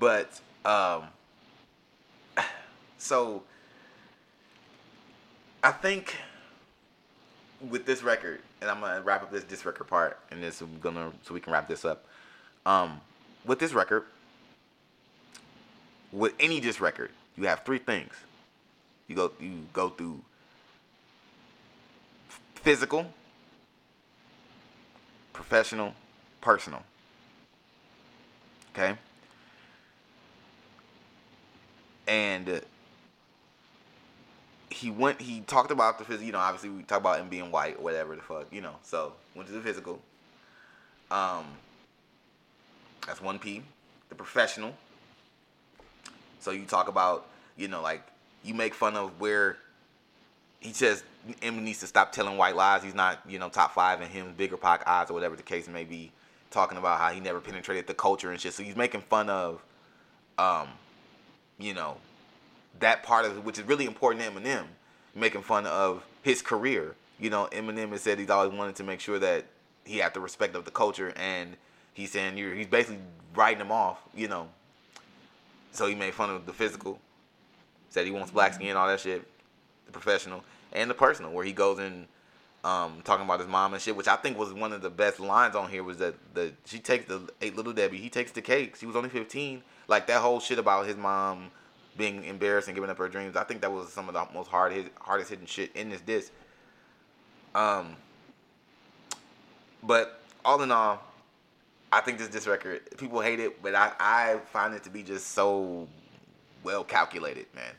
[0.00, 1.04] but um,
[2.98, 3.42] so
[5.62, 6.16] I think
[7.68, 10.78] with this record, and I'm gonna wrap up this this record part, and this I'm
[10.80, 12.06] gonna so we can wrap this up.
[12.64, 13.02] Um,
[13.44, 14.04] with this record,
[16.14, 18.14] with any disc record, you have three things.
[19.08, 20.20] You go you go through
[22.54, 23.12] physical,
[25.32, 25.94] professional,
[26.40, 26.82] personal.
[28.72, 28.96] Okay?
[32.06, 32.60] And uh,
[34.70, 37.50] he went he talked about the physical, you know, obviously we talk about him being
[37.50, 38.76] white or whatever the fuck, you know.
[38.82, 40.00] So, went to the physical.
[41.10, 41.44] Um
[43.06, 43.62] that's one P.
[44.08, 44.74] The professional.
[46.44, 47.26] So you talk about,
[47.56, 48.06] you know, like
[48.42, 49.56] you make fun of where
[50.60, 51.02] he says
[51.40, 52.82] Eminem needs to stop telling white lies.
[52.82, 55.66] He's not, you know, top five in him, bigger Pac odds or whatever the case
[55.68, 56.12] may be.
[56.50, 58.52] Talking about how he never penetrated the culture and shit.
[58.52, 59.64] So he's making fun of,
[60.38, 60.68] um,
[61.58, 61.96] you know,
[62.78, 64.64] that part of which is really important to Eminem,
[65.14, 66.94] making fun of his career.
[67.18, 69.46] You know, Eminem has said he's always wanted to make sure that
[69.84, 71.56] he had the respect of the culture, and
[71.94, 72.98] he's saying you're he's basically
[73.34, 73.98] writing him off.
[74.14, 74.48] You know,
[75.74, 76.98] so he made fun of the physical,
[77.90, 79.26] said he wants black skin, all that shit,
[79.86, 80.42] the professional
[80.72, 82.06] and the personal, where he goes in
[82.64, 85.20] um, talking about his mom and shit, which I think was one of the best
[85.20, 88.40] lines on here was that the she takes the eight little Debbie, he takes the
[88.40, 88.76] cake.
[88.76, 89.62] She was only fifteen.
[89.86, 91.50] Like that whole shit about his mom
[91.96, 93.36] being embarrassed and giving up her dreams.
[93.36, 96.00] I think that was some of the most hard hit, hardest hitting shit in this
[96.00, 96.32] disc.
[97.54, 97.96] Um,
[99.82, 101.02] but all in all,
[101.94, 105.04] I think this disc record people hate it, but I I find it to be
[105.04, 105.86] just so
[106.64, 107.72] well calculated, man.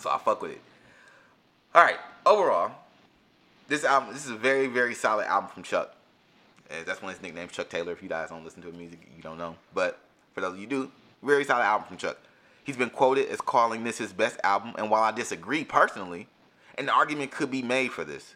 [0.00, 0.60] So I fuck with it.
[1.76, 2.72] All right, overall,
[3.68, 5.94] this album this is a very very solid album from Chuck.
[6.70, 7.92] And that's one of his nicknames, Chuck Taylor.
[7.92, 9.54] If you guys don't listen to his music, you don't know.
[9.72, 10.00] But
[10.34, 10.90] for those of you do,
[11.22, 12.18] very solid album from Chuck.
[12.64, 16.26] He's been quoted as calling this his best album, and while I disagree personally,
[16.76, 18.34] an argument could be made for this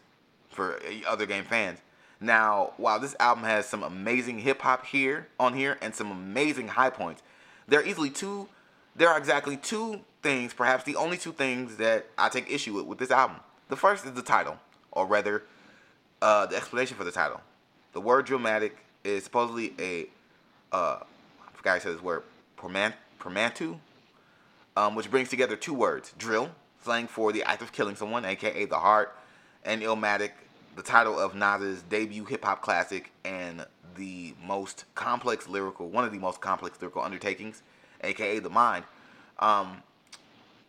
[0.49, 1.79] for other game fans.
[2.23, 6.69] Now, while this album has some amazing hip hop here on here and some amazing
[6.69, 7.21] high points,
[7.67, 8.47] there are easily two.
[8.95, 12.85] There are exactly two things, perhaps the only two things that I take issue with
[12.85, 13.41] with this album.
[13.67, 14.57] The first is the title,
[14.93, 15.43] or rather,
[16.21, 17.41] uh, the explanation for the title.
[17.91, 18.71] The word Drillmatic
[19.03, 20.05] is supposedly a,
[20.71, 22.23] uh, I forgot this word,
[22.55, 23.81] portmanteau,
[24.77, 26.51] um, which brings together two words: drill,
[26.85, 29.13] slang for the act of killing someone, aka the heart,
[29.65, 30.31] and Illmatic,
[30.75, 36.11] the title of Nas's debut hip hop classic and the most complex lyrical, one of
[36.11, 37.61] the most complex lyrical undertakings,
[38.03, 38.85] aka the mind.
[39.39, 39.83] Um,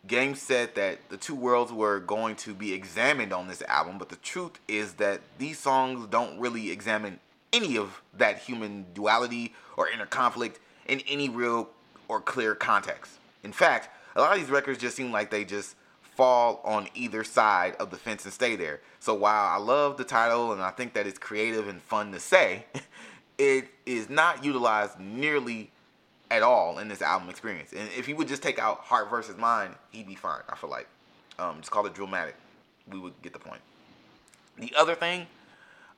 [0.06, 4.10] Game said that the two worlds were going to be examined on this album, but
[4.10, 7.20] the truth is that these songs don't really examine
[7.54, 11.70] any of that human duality or inner conflict in any real
[12.08, 13.12] or clear context.
[13.42, 15.74] In fact, a lot of these records just seem like they just
[16.14, 18.80] fall on either side of the fence and stay there.
[19.00, 22.20] So while I love the title and I think that it's creative and fun to
[22.20, 22.66] say,
[23.38, 25.70] it is not utilized nearly
[26.30, 27.72] at all in this album experience.
[27.72, 30.42] And if he would just take out Heart versus Mind, he'd be fine.
[30.48, 30.88] I feel like.
[31.38, 32.34] Um, just call it Drillmatic.
[32.90, 33.60] We would get the point.
[34.58, 35.26] The other thing,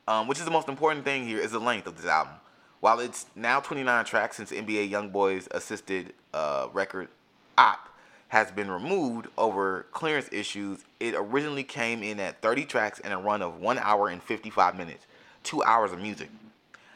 [0.07, 2.33] um, which is the most important thing here, is the length of this album.
[2.79, 7.09] While it's now 29 tracks since NBA YoungBoy's assisted uh, record
[7.57, 7.89] Op
[8.29, 13.17] has been removed over clearance issues, it originally came in at 30 tracks and a
[13.17, 15.05] run of 1 hour and 55 minutes,
[15.43, 16.29] 2 hours of music.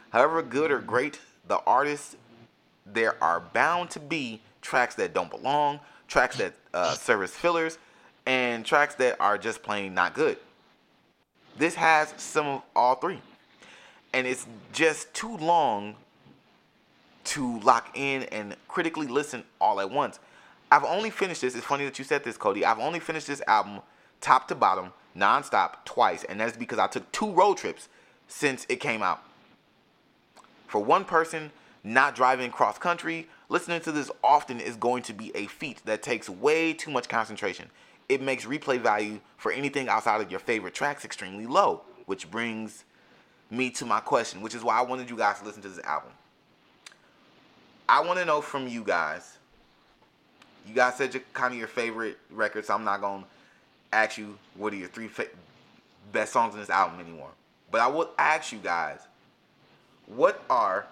[0.09, 2.17] However good or great the artist
[2.85, 7.77] there are bound to be tracks that don't belong, tracks that uh, serve as fillers,
[8.25, 10.37] and tracks that are just plain not good.
[11.57, 13.19] This has some of all three.
[14.13, 15.95] And it's just too long
[17.23, 20.19] to lock in and critically listen all at once.
[20.71, 21.53] I've only finished this.
[21.53, 22.63] It's funny that you said this, Cody.
[22.63, 23.81] I've only finished this album
[24.21, 26.23] top to bottom, nonstop, twice.
[26.23, 27.89] And that's because I took two road trips
[28.27, 29.21] since it came out.
[30.67, 31.51] For one person,
[31.83, 36.01] not driving cross country, listening to this often is going to be a feat that
[36.01, 37.69] takes way too much concentration.
[38.07, 42.85] It makes replay value for anything outside of your favorite tracks extremely low, which brings
[43.49, 45.83] me to my question, which is why I wanted you guys to listen to this
[45.83, 46.11] album.
[47.89, 49.37] I want to know from you guys.
[50.67, 53.23] You guys said your, kind of your favorite records, so I'm not to
[53.91, 55.27] ask you what are your three fa-
[56.11, 57.29] best songs in this album anymore.
[57.71, 58.99] But I will ask you guys,
[60.07, 60.85] what are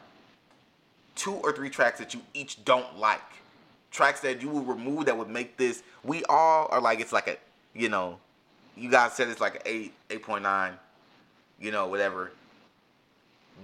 [1.19, 3.21] two or three tracks that you each don't like.
[3.91, 5.83] Tracks that you will remove that would make this.
[6.03, 7.37] We all are like it's like a,
[7.77, 8.19] you know,
[8.77, 10.73] you guys said it's like an eight, eight point nine,
[11.59, 12.31] you know, whatever.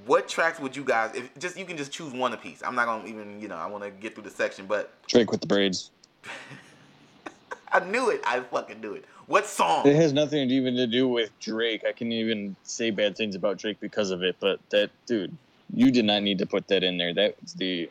[0.06, 1.16] What tracks would you guys?
[1.16, 2.62] If just you can just choose one apiece.
[2.66, 5.32] I'm not gonna even, you know, I want to get through the section, but Drake
[5.32, 5.92] with the braids.
[7.72, 8.22] I knew it.
[8.26, 9.06] I fucking knew it.
[9.28, 9.88] What song?
[9.88, 11.84] It has nothing even to do with Drake.
[11.88, 15.36] I can even say bad things about Drake because of it, but that dude,
[15.74, 17.14] you did not need to put that in there.
[17.14, 17.90] That's the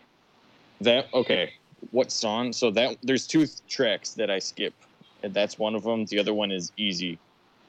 [0.80, 1.54] that okay.
[1.90, 2.52] What song?
[2.52, 4.74] So that there's two tracks that I skip,
[5.22, 6.06] and that's one of them.
[6.06, 7.18] The other one is Eazy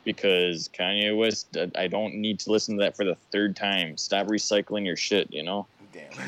[0.03, 1.57] because Kanye West.
[1.75, 3.97] I don't need to listen to that for the third time.
[3.97, 5.33] Stop recycling your shit.
[5.33, 5.67] You know.
[5.95, 6.27] Damn.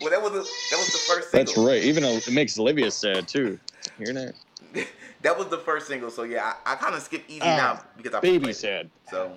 [0.00, 1.30] well, that was the, that was the first.
[1.30, 1.54] Single.
[1.54, 1.82] That's right.
[1.82, 3.58] Even though it makes Olivia sad too.
[3.98, 4.34] Hear that?
[5.22, 6.10] that was the first single.
[6.10, 8.88] So yeah, I, I kind of skip Eazy uh, now because I baby sad.
[9.10, 9.32] So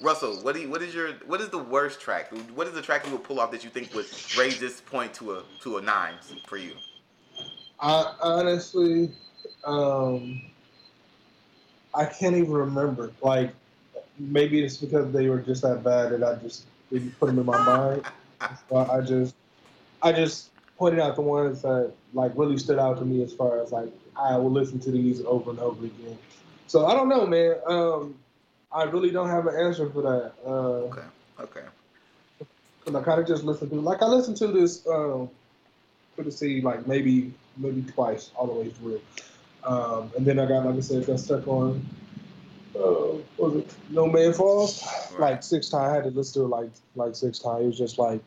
[0.00, 2.32] Russell, what do you, what is your what is the worst track?
[2.54, 4.06] What is the track you would pull off that you think would
[4.36, 6.14] raise this point to a to a nine
[6.46, 6.74] for you?
[7.78, 9.10] I honestly,
[9.64, 10.42] um,
[11.94, 13.12] I can't even remember.
[13.22, 13.52] Like
[14.18, 17.46] maybe it's because they were just that bad that I just didn't put them in
[17.46, 18.04] my mind.
[18.68, 19.34] So I just
[20.02, 23.60] I just pointed out the ones that like really stood out to me as far
[23.62, 26.18] as like I will listen to these over and over again.
[26.66, 27.56] So I don't know, man.
[27.66, 28.14] Um,
[28.72, 30.32] I really don't have an answer for that.
[30.46, 31.02] Uh, Okay.
[31.40, 31.60] Okay.
[32.84, 35.28] Cause I kind of just listened to, like I listened to this, um,
[36.16, 39.00] for the see like maybe maybe twice all the way through,
[39.64, 41.84] um, and then I got like I said got stuck on,
[42.74, 45.32] uh, was it No Man Falls, Right.
[45.32, 45.90] like six times.
[45.90, 47.62] I had to listen to it like like six times.
[47.62, 48.20] It was just like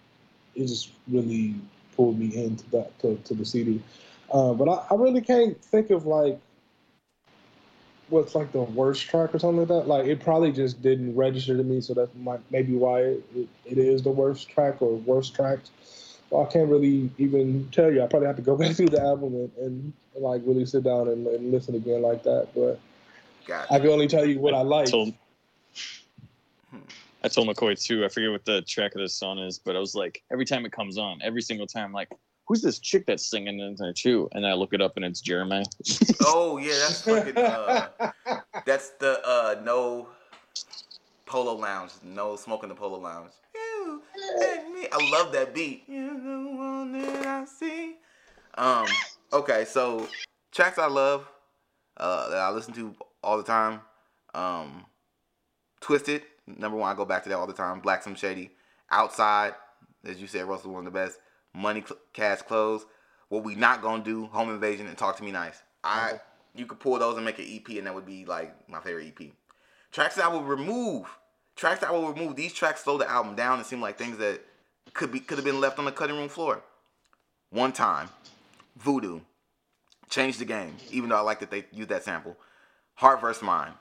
[0.56, 1.56] it just really
[1.96, 3.82] pulled me into that to, to the CD.
[4.32, 6.40] Uh, but I, I really can't think of like
[8.10, 9.88] what's like the worst track or something like that.
[9.88, 13.48] Like it probably just didn't register to me, so that's might, maybe why it, it,
[13.66, 15.72] it is the worst track or worst tracks.
[16.30, 18.02] Well, I can't really even tell you.
[18.02, 21.08] I probably have to go back through the album and, and, like really sit down
[21.08, 22.48] and, and listen again like that.
[22.54, 22.80] But
[23.48, 24.90] Got I can only tell you what I like.
[24.90, 25.23] told Hmm.
[27.24, 28.04] I told McCoy too.
[28.04, 30.66] I forget what the track of the song is, but I was like, every time
[30.66, 32.10] it comes on, every single time, like,
[32.48, 34.28] who's this chick that's singing in there too?
[34.34, 35.66] And I look it up, and it's Jeremih.
[36.26, 37.38] Oh yeah, that's fucking.
[37.38, 37.88] Uh,
[38.66, 40.08] that's the uh, no
[41.26, 41.92] polo lounge.
[42.04, 43.32] No smoking the polo lounge.
[43.54, 44.02] You
[44.42, 44.88] and me.
[44.92, 45.84] I love that beat.
[45.88, 47.96] You're the one that I see.
[48.56, 48.86] Um.
[49.32, 50.08] Okay, so
[50.52, 51.28] tracks I love
[51.98, 53.82] uh, that I listen to all the time.
[54.34, 54.86] Um,
[55.82, 56.92] Twisted, number one.
[56.92, 57.80] I go back to that all the time.
[57.80, 58.52] Black Slim Shady,
[58.90, 59.54] Outside,
[60.06, 61.18] as you said, Russell one of the best.
[61.54, 61.84] Money,
[62.14, 62.86] Cash, Clothes.
[63.30, 64.26] What we not gonna do?
[64.28, 65.62] Home Invasion and Talk to Me Nice.
[65.84, 66.18] I uh-huh.
[66.56, 69.08] you could pull those and make an EP, and that would be like my favorite
[69.08, 69.30] EP.
[69.92, 71.08] Tracks that I would remove.
[71.56, 72.36] Tracks that I will remove.
[72.36, 74.42] These tracks slow the album down and seem like things that
[74.94, 76.62] could be could have been left on the cutting room floor.
[77.50, 78.10] One time,
[78.78, 79.22] Voodoo,
[80.10, 80.76] changed the game.
[80.92, 82.38] Even though I like that they used that sample.
[82.96, 83.74] Heart versus Mind.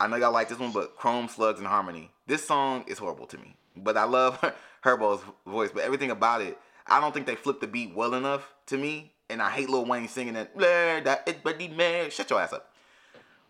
[0.00, 2.10] I know y'all like this one, but Chrome Slugs and Harmony.
[2.26, 4.38] This song is horrible to me, but I love
[4.82, 5.70] Herbo's voice.
[5.72, 9.12] But everything about it, I don't think they flipped the beat well enough to me.
[9.30, 10.54] And I hate Lil Wayne singing that.
[10.56, 12.70] "Blur, that it, but the man, shut your ass up.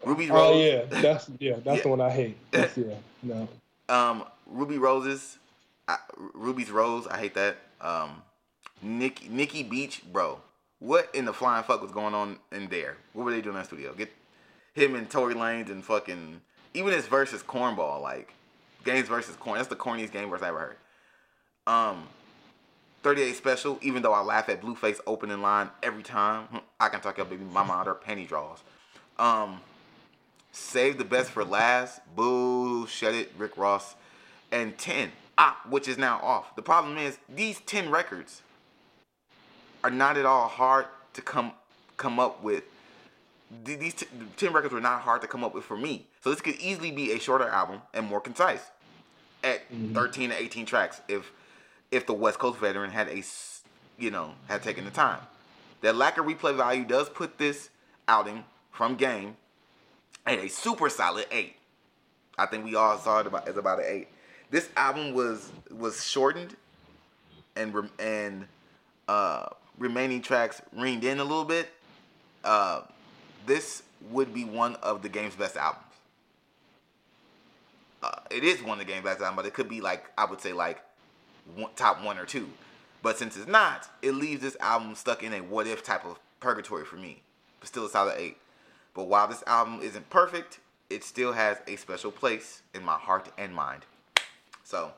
[0.05, 0.41] Ruby Rose.
[0.55, 1.83] Oh yeah, that's yeah, that's Yeah.
[1.83, 2.37] the one I hate.
[2.51, 3.49] That's, yeah, no.
[3.89, 5.39] Um, Ruby Roses,
[5.89, 5.97] I,
[6.35, 7.07] Ruby's Rose.
[7.09, 7.57] I hate that.
[7.81, 8.23] Um,
[8.83, 10.41] Nick Nikki Beach, bro.
[10.79, 12.97] What in the flying fuck was going on in there?
[13.15, 13.95] What were they doing in that studio?
[13.95, 14.13] Get
[14.75, 16.41] him and Tory Lanez and fucking
[16.75, 18.35] even his versus cornball like
[18.85, 19.57] games versus corn.
[19.57, 20.77] That's the corniest game verse I ever heard.
[21.67, 22.09] Um,
[23.03, 23.79] 38 special.
[23.83, 26.49] Even though I laugh at Blueface opening line every time,
[26.81, 28.63] I can talk about baby mama out her penny draws.
[29.19, 29.61] Um,
[30.57, 32.01] Save the best for last.
[32.15, 33.97] Boo, shut it, Rick Ross.
[34.53, 36.55] And 10, ah, which is now off.
[36.55, 38.41] The problem is these 10 records
[39.83, 41.53] are not at all hard to come
[41.97, 42.63] come up with.
[43.65, 44.07] Th- These t-
[44.37, 46.07] 10 records were not hard to come up with for me.
[46.23, 48.63] So this could easily be a shorter album and more concise
[49.43, 49.95] at Mhm.
[49.95, 51.31] 13 to 18 tracks if
[51.91, 53.23] if the West Coast veteran had a
[53.99, 55.21] you know had taken the time.
[55.83, 57.69] That lack of replay value does put this
[58.09, 59.37] outing from Game
[60.27, 61.57] at a super solid eight.
[62.37, 64.09] I think we all saw it about as about an eight.
[64.51, 66.57] This album was was shortened
[67.55, 68.49] and rem- and
[69.07, 69.47] uh,
[69.79, 71.71] remaining tracks reined in a little bit.
[72.43, 72.81] Uh,
[73.47, 75.85] this would be one of the game's best albums.
[78.03, 80.27] Uh, it is one of the game's best albums, but it could be like I
[80.27, 80.83] would say like
[81.57, 82.49] one, top one or two.
[83.03, 86.19] But since it's not, it leaves this album stuck in a what if type of
[86.41, 87.23] purgatory for me.
[87.61, 88.37] But still a solid eight.
[88.95, 93.29] But while this album isn't perfect, it still has a special place in my heart
[93.37, 93.83] and mind.
[94.63, 94.93] So,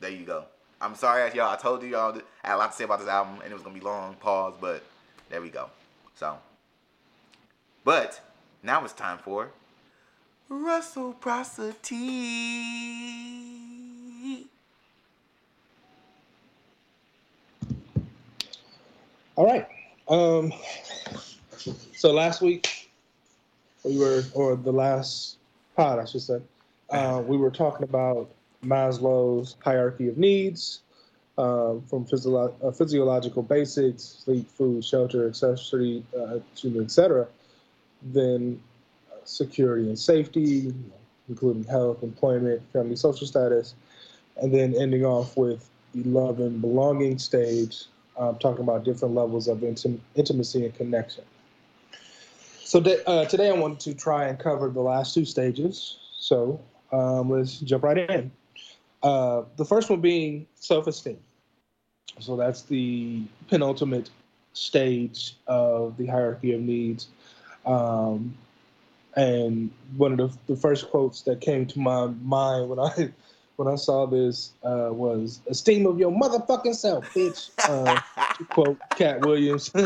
[0.00, 0.44] there you go.
[0.80, 1.50] I'm sorry, y'all.
[1.52, 3.54] I told you y'all I had a lot to say about this album, and it
[3.54, 4.14] was gonna be long.
[4.14, 4.82] Pause, but
[5.30, 5.70] there we go.
[6.14, 6.36] So,
[7.84, 8.20] but
[8.62, 9.50] now it's time for
[10.48, 11.72] Russell Prosity.
[19.36, 19.66] All right.
[20.08, 20.52] Um,
[21.94, 22.90] so last week
[23.82, 25.38] we were, or the last
[25.76, 26.40] pod, I should say,
[26.90, 28.30] uh, we were talking about
[28.64, 30.80] Maslow's hierarchy of needs,
[31.38, 36.38] um, from physio- uh, physiological basics, sleep, food, shelter, accessory, uh,
[36.80, 37.26] etc.
[37.26, 37.32] Then
[39.10, 40.74] uh, security and safety,
[41.28, 43.74] including health, employment, family, social status,
[44.36, 47.84] and then ending off with the love and belonging stage,
[48.16, 51.24] um, talking about different levels of intim- intimacy and connection.
[52.64, 55.98] So uh, today I wanted to try and cover the last two stages.
[56.16, 56.60] So
[56.90, 58.30] um, let's jump right in.
[59.02, 61.18] Uh, the first one being self-esteem.
[62.20, 64.10] So that's the penultimate
[64.54, 67.08] stage of the hierarchy of needs.
[67.66, 68.34] Um,
[69.14, 73.12] And one of the, the first quotes that came to my mind when I
[73.56, 78.00] when I saw this uh, was "Esteem of your motherfucking self, bitch." Uh,
[78.38, 79.70] to quote Katt Williams.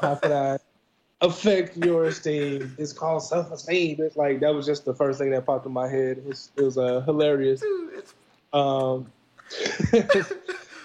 [0.00, 0.58] How could I
[1.20, 2.74] affect your esteem?
[2.78, 3.96] It's called self-esteem.
[4.00, 6.18] It's like that was just the first thing that popped in my head.
[6.18, 7.60] It was, it was uh, hilarious.
[7.60, 8.14] Dude, it's
[8.52, 9.10] Um,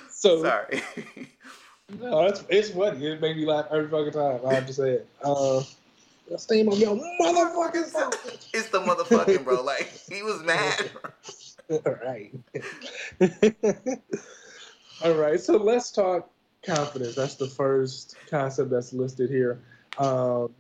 [0.10, 0.82] so sorry.
[2.00, 3.06] No, it's it's funny.
[3.06, 4.40] It made me laugh every fucking time.
[4.46, 5.08] I have to say it.
[5.24, 5.64] Uh,
[6.34, 8.50] esteem of your motherfucking self.
[8.54, 9.64] it's the motherfucking bro.
[9.64, 10.92] Like he was mad.
[11.70, 12.34] All right.
[15.04, 15.40] All right.
[15.40, 16.30] So let's talk
[16.66, 17.16] confidence.
[17.16, 19.60] That's the first concept that's listed here.
[19.98, 20.54] Um,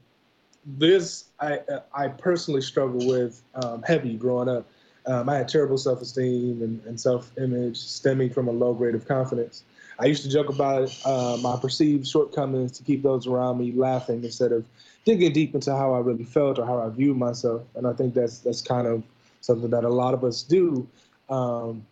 [0.65, 1.59] this I
[1.93, 4.65] I personally struggle with um, heavy growing up.
[5.05, 9.63] Um, I had terrible self-esteem and, and self-image stemming from a low grade of confidence.
[9.99, 14.23] I used to joke about uh, my perceived shortcomings to keep those around me laughing
[14.23, 14.65] instead of
[15.05, 17.63] digging deep into how I really felt or how I viewed myself.
[17.75, 19.03] And I think that's that's kind of
[19.41, 20.87] something that a lot of us do.
[21.29, 21.85] Um,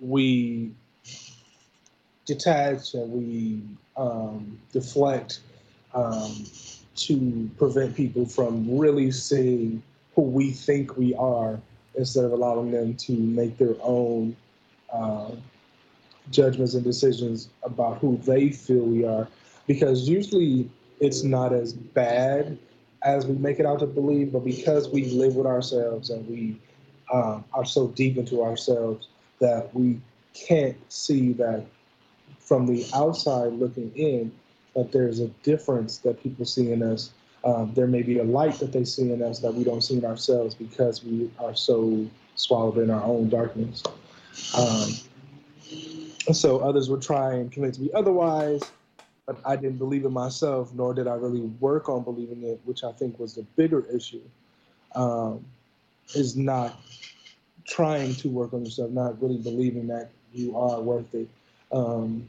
[0.00, 0.72] we
[2.24, 3.62] detach and we
[3.96, 5.40] um, deflect
[5.94, 6.44] um,
[6.96, 9.82] to prevent people from really seeing
[10.14, 11.58] who we think we are
[11.96, 14.34] instead of allowing them to make their own
[14.92, 15.30] uh,
[16.30, 19.28] judgments and decisions about who they feel we are.
[19.66, 20.70] Because usually
[21.00, 22.58] it's not as bad
[23.02, 26.58] as we make it out to believe, but because we live with ourselves and we
[27.12, 29.08] um, are so deep into ourselves
[29.40, 30.00] that we
[30.32, 31.64] can't see that
[32.38, 34.32] from the outside looking in
[34.74, 37.10] that there's a difference that people see in us.
[37.44, 39.98] Um, there may be a light that they see in us that we don't see
[39.98, 42.06] in ourselves because we are so
[42.36, 43.82] swallowed in our own darkness.
[44.56, 44.90] Um,
[46.32, 48.62] so others would try and convince me otherwise,
[49.26, 52.84] but I didn't believe in myself, nor did I really work on believing it, which
[52.84, 54.22] I think was the bigger issue.
[54.94, 55.44] Um,
[56.14, 56.80] is not
[57.66, 61.28] trying to work on yourself, not really believing that you are worth it.
[61.72, 62.28] Um,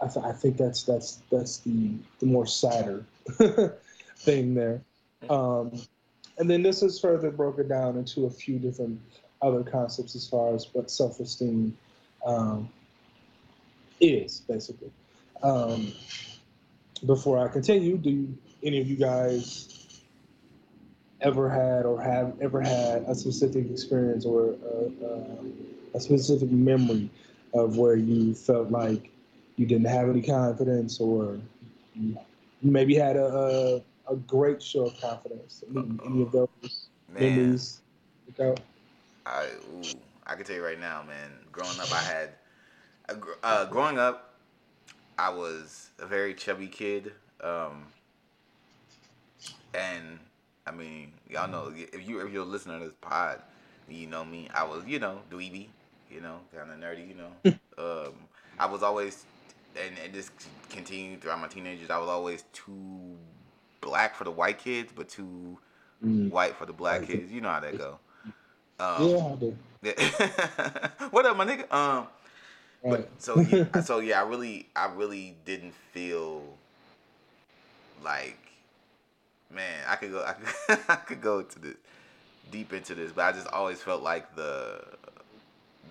[0.00, 3.04] I, th- I think that's that's that's the the more sadder
[4.16, 4.80] thing there.
[5.30, 5.80] Um,
[6.38, 9.00] and then this is further broken down into a few different
[9.42, 11.76] other concepts as far as what self-esteem
[12.24, 12.68] um,
[14.00, 14.90] is, basically.
[15.42, 15.92] Um,
[17.06, 18.32] before I continue, do
[18.62, 20.02] any of you guys
[21.20, 25.36] ever had or have ever had a specific experience or a, a,
[25.94, 27.10] a specific memory
[27.54, 29.10] of where you felt like
[29.56, 31.38] you didn't have any confidence or
[31.94, 32.16] you
[32.62, 35.62] maybe had a, a, a great show of confidence?
[35.68, 37.80] Any, any of those Man, memories?
[38.40, 38.60] out?
[39.26, 39.82] I ooh,
[40.26, 41.30] I can tell you right now, man.
[41.52, 42.30] Growing up, I had
[43.08, 44.34] uh, uh, growing up,
[45.18, 47.12] I was a very chubby kid,
[47.42, 47.86] um,
[49.74, 50.18] and
[50.66, 53.40] I mean, y'all know if you if you're listening to this pod,
[53.88, 54.48] you know me.
[54.54, 55.68] I was, you know, dweeby,
[56.10, 57.32] you know, kind of nerdy, you know.
[57.78, 58.14] um,
[58.58, 59.24] I was always,
[59.76, 60.30] and, and this
[60.70, 61.90] continued throughout my teenagers.
[61.90, 63.16] I was always too
[63.80, 65.58] black for the white kids, but too
[66.04, 66.30] Mm.
[66.30, 67.32] white for the black kids.
[67.32, 67.98] You know how that go.
[68.82, 69.56] Um, Yeah, I do.
[69.82, 70.88] yeah.
[71.10, 71.72] what up, my nigga?
[71.72, 72.06] Um,
[72.84, 73.06] Right.
[73.06, 76.42] but so yeah, so yeah, I really, I really didn't feel
[78.04, 78.38] like,
[79.54, 81.76] man, I could go, I could, I could go to the
[82.50, 84.84] deep into this, but I just always felt like the,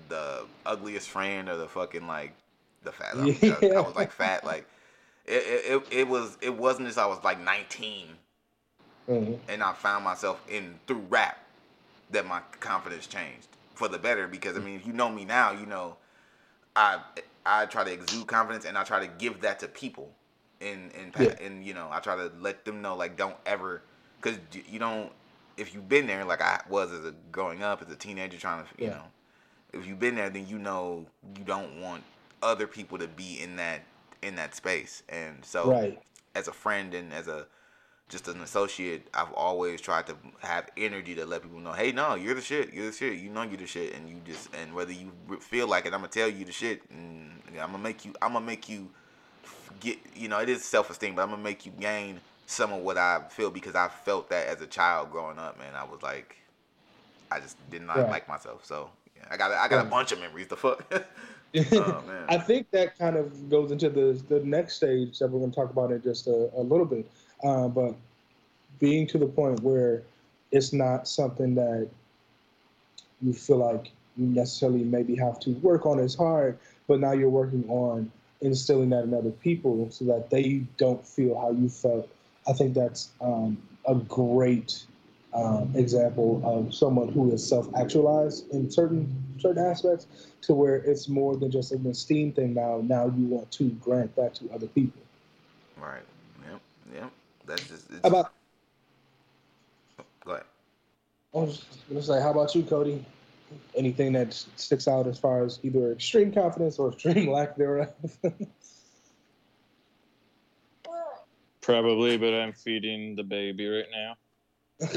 [0.10, 2.34] the ugliest friend or the fucking like,
[2.84, 3.16] the fat.
[3.18, 4.68] I, was, I was like fat, like.
[5.26, 8.08] It, it, it, was it wasn't as I was like 19
[9.08, 9.40] Mhm.
[9.48, 11.38] and I found myself in through rap
[12.12, 14.66] that my confidence changed for the better because I mm.
[14.66, 15.98] mean if you know me now you know
[16.76, 17.00] I
[17.46, 20.12] I try to exude confidence and I try to give that to people
[20.62, 21.36] and and Yeah.
[21.42, 23.84] and you know I try to let them know like don't ever
[24.22, 24.40] because
[24.70, 25.12] you don't
[25.58, 28.64] if you've been there like I was as a growing up as a teenager trying
[28.66, 28.92] to you Yeah.
[28.92, 29.04] know
[29.74, 31.06] if you've been there then you know
[31.38, 32.04] you don't want
[32.44, 33.84] other people to be in that
[34.22, 36.00] in that space and so Right.
[36.36, 37.48] as a friend and as a
[38.12, 42.16] just an associate, I've always tried to have energy to let people know, hey, no,
[42.16, 42.74] you're the shit.
[42.74, 43.18] You're the shit.
[43.18, 46.02] You know you're the shit, and you just and whether you feel like it, I'm
[46.02, 48.14] gonna tell you the shit, and I'm gonna make you.
[48.22, 48.90] I'm gonna make you
[49.80, 49.98] get.
[50.16, 52.98] You know, it is self esteem, but I'm gonna make you gain some of what
[52.98, 55.74] I feel because I felt that as a child growing up, man.
[55.74, 56.36] I was like,
[57.32, 58.10] I just did not Right.
[58.10, 58.66] like myself.
[58.66, 60.48] So yeah, I got I got a bunch of memories.
[60.48, 60.84] The fuck.
[61.56, 62.26] oh man.
[62.30, 65.56] I think that kind of goes into the the next stage that we're going to
[65.56, 67.10] talk about in just a, a little bit.
[67.44, 67.96] Uh, but
[68.80, 70.04] being to the point where
[70.52, 71.88] it's not something that
[73.22, 76.58] you feel like you necessarily maybe have to work on as hard,
[76.88, 78.12] but now you're working on
[78.42, 82.10] instilling that in other people so that they don't feel how you felt
[82.48, 84.84] I think that's um, a great
[85.34, 90.06] um, example of someone who is self-actualized in certain certain aspects,
[90.44, 92.54] to where it's more than just an esteem thing.
[92.54, 95.02] Now, now you want to grant that to other people.
[95.78, 96.04] Right.
[97.48, 97.50] Yep.
[97.50, 97.58] Yep.
[97.58, 97.92] That's just.
[97.92, 98.32] It's, about?
[100.26, 100.44] Go ahead.
[101.34, 103.06] I was gonna say, how about you, Cody?
[103.76, 107.92] Anything that sticks out as far as either extreme confidence or extreme lack thereof?
[111.62, 114.16] Probably, but I'm feeding the baby right now.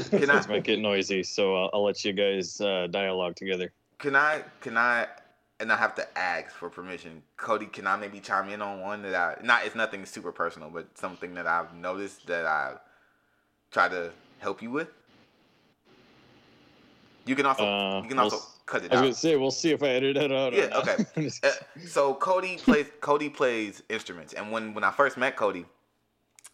[0.09, 0.45] Can I?
[0.47, 3.71] make it noisy, so I'll, I'll let you guys uh, dialogue together.
[3.99, 4.43] Can I?
[4.61, 5.07] Can I?
[5.65, 7.23] And I have to ask for permission.
[7.37, 9.65] Cody, can I maybe chime in on one that I not?
[9.65, 12.73] It's nothing super personal, but something that I've noticed that I
[13.71, 14.89] try to help you with.
[17.25, 19.03] You can also Uh, you can we'll also s- cut it I was out.
[19.05, 20.53] gonna say we'll see if I edit it out.
[20.53, 20.97] or Yeah, okay.
[21.43, 21.49] Uh,
[21.87, 25.65] so Cody plays Cody plays instruments, and when when I first met Cody,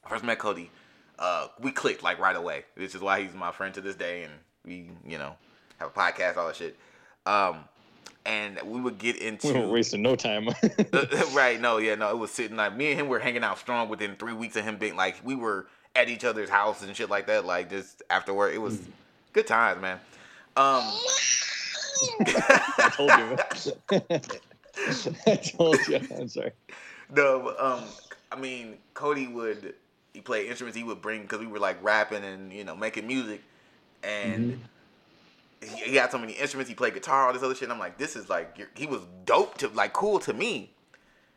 [0.08, 0.72] first met Cody,
[1.20, 2.64] uh, we clicked like right away.
[2.78, 4.34] This is why he's my friend to this day, and
[4.64, 5.36] we you know
[5.80, 6.78] have a podcast, all that shit.
[7.26, 7.66] Um,
[8.26, 10.48] and we would get into we into wasting no time.
[11.34, 11.60] right.
[11.60, 12.10] No, yeah, no.
[12.10, 14.64] It was sitting like me and him were hanging out strong within three weeks of
[14.64, 17.46] him being like we were at each other's house and shit like that.
[17.46, 18.80] Like just afterward, it was
[19.34, 20.00] good times, man.
[20.58, 20.84] Um,
[22.28, 23.38] I told you.
[25.28, 26.00] I told you.
[26.18, 26.52] I'm sorry.
[27.14, 27.84] No, um,
[28.32, 29.76] I mean, Cody would
[30.14, 30.78] he played instruments.
[30.78, 33.42] He would bring because we were like rapping and you know making music,
[34.04, 34.60] and
[35.62, 36.70] he, he had so many instruments.
[36.70, 37.64] He played guitar, all this other shit.
[37.64, 40.74] And I'm like, this is like he was dope to like cool to me,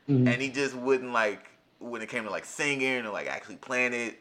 [0.08, 0.28] Mhm.
[0.32, 3.92] and he just wouldn't like when it came to like singing or like actually playing
[3.92, 4.20] it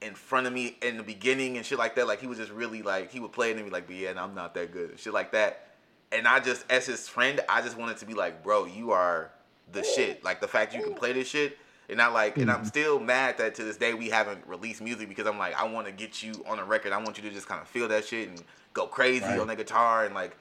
[0.00, 2.06] in front of me in the beginning and shit like that.
[2.06, 4.10] Like he was just really like he would play it and be like, but yeah,
[4.10, 5.68] and I'm not that good and shit like that.
[6.12, 9.30] And I just as his friend, I just wanted to be like, bro, you are
[9.72, 10.22] the shit.
[10.24, 11.58] Like the fact you can play this shit.
[11.88, 15.08] And I like, and I'm still mad that to this day we haven't released music
[15.08, 16.92] because I'm like, I want to get you on a record.
[16.92, 18.42] I want you to just kind of feel that shit and
[18.72, 19.38] go crazy Right.
[19.38, 20.36] on the guitar and like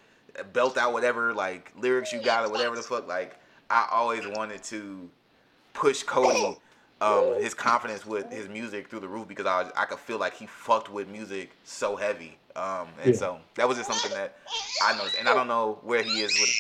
[0.54, 3.08] belt out whatever like lyrics you got or whatever the fuck.
[3.08, 3.38] Like
[3.70, 5.10] I always wanted to
[5.74, 6.58] push Cody
[7.02, 10.18] um, his confidence with his music through the roof because I was, I could feel
[10.20, 12.38] like he fucked with music so heavy.
[12.56, 13.20] Um, and Yeah.
[13.20, 14.38] so that was just something that
[14.80, 15.18] I noticed.
[15.20, 16.52] And I don't know where he is with.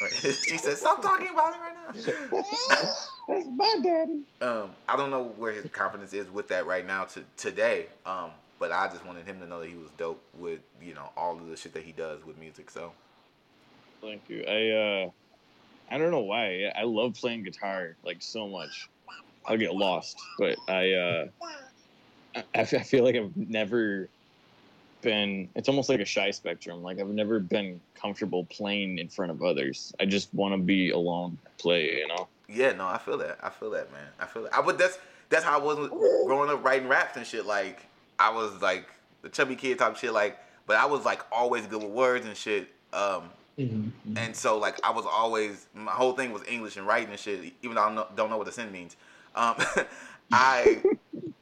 [0.20, 1.74] she said, "Stop talking about it right
[2.72, 2.94] now."
[3.28, 4.22] That's my daddy.
[4.40, 7.86] Um, I don't know where his confidence is with that right now to today.
[8.04, 11.10] Um, but I just wanted him to know that he was dope with you know
[11.16, 12.70] all of the shit that he does with music.
[12.70, 12.92] So
[14.00, 14.44] Thank you.
[14.46, 15.10] I uh,
[15.90, 16.70] I don't know why.
[16.76, 18.88] I love playing guitar like so much.
[19.46, 21.24] I'll get lost, but I uh,
[22.34, 24.08] I, I f- I feel like I've never
[25.00, 25.48] been.
[25.54, 26.82] It's almost like a shy spectrum.
[26.82, 29.94] Like I've never been comfortable playing in front of others.
[29.98, 31.98] I just want to be alone, play.
[31.98, 32.28] You know.
[32.48, 33.38] Yeah, no, I feel that.
[33.42, 34.06] I feel that, man.
[34.20, 34.54] I feel that.
[34.56, 34.98] I but that's
[35.30, 35.88] that's how I was
[36.26, 37.46] growing up writing raps and shit.
[37.46, 37.86] Like
[38.18, 38.86] I was like
[39.22, 40.12] the chubby kid type shit.
[40.12, 42.68] Like, but I was like always good with words and shit.
[42.92, 43.92] Um, Mhm.
[44.16, 47.52] and so like I was always my whole thing was English and writing and shit.
[47.62, 48.96] Even though I don't know, don't know what the sin means.
[49.36, 49.54] Um,
[50.32, 50.82] I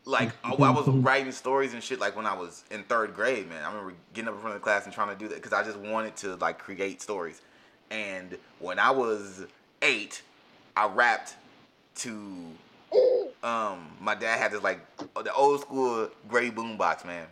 [0.04, 3.48] like I, I was writing stories and shit like when I was in third grade,
[3.48, 3.64] man.
[3.64, 5.52] I remember getting up in front of the class and trying to do that because
[5.52, 7.40] I just wanted to like create stories.
[7.90, 9.44] And when I was
[9.80, 10.22] eight,
[10.76, 11.36] I rapped
[11.96, 12.10] to
[13.42, 17.26] um my dad had this like the old school gray boombox, man.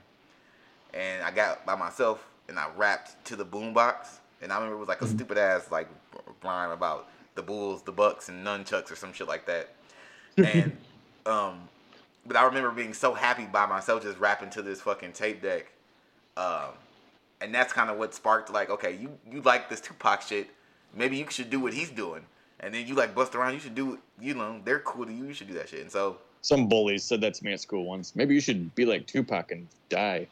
[0.92, 4.18] And I got by myself and I rapped to the boombox.
[4.42, 5.88] And I remember it was like a stupid ass like
[6.42, 9.70] rhyme about the bulls, the bucks, and nunchucks or some shit like that.
[10.36, 10.76] And
[11.26, 11.68] um
[12.26, 15.70] but I remember being so happy by myself just rapping to this fucking tape deck.
[16.36, 16.70] Um
[17.40, 20.50] and that's kind of what sparked like, okay, you you like this Tupac shit,
[20.94, 22.26] maybe you should do what he's doing.
[22.60, 25.26] And then you like bust around, you should do you know, they're cool to you,
[25.26, 25.80] you should do that shit.
[25.80, 28.14] And so Some bullies said that to me at school once.
[28.14, 30.26] Maybe you should be like Tupac and die.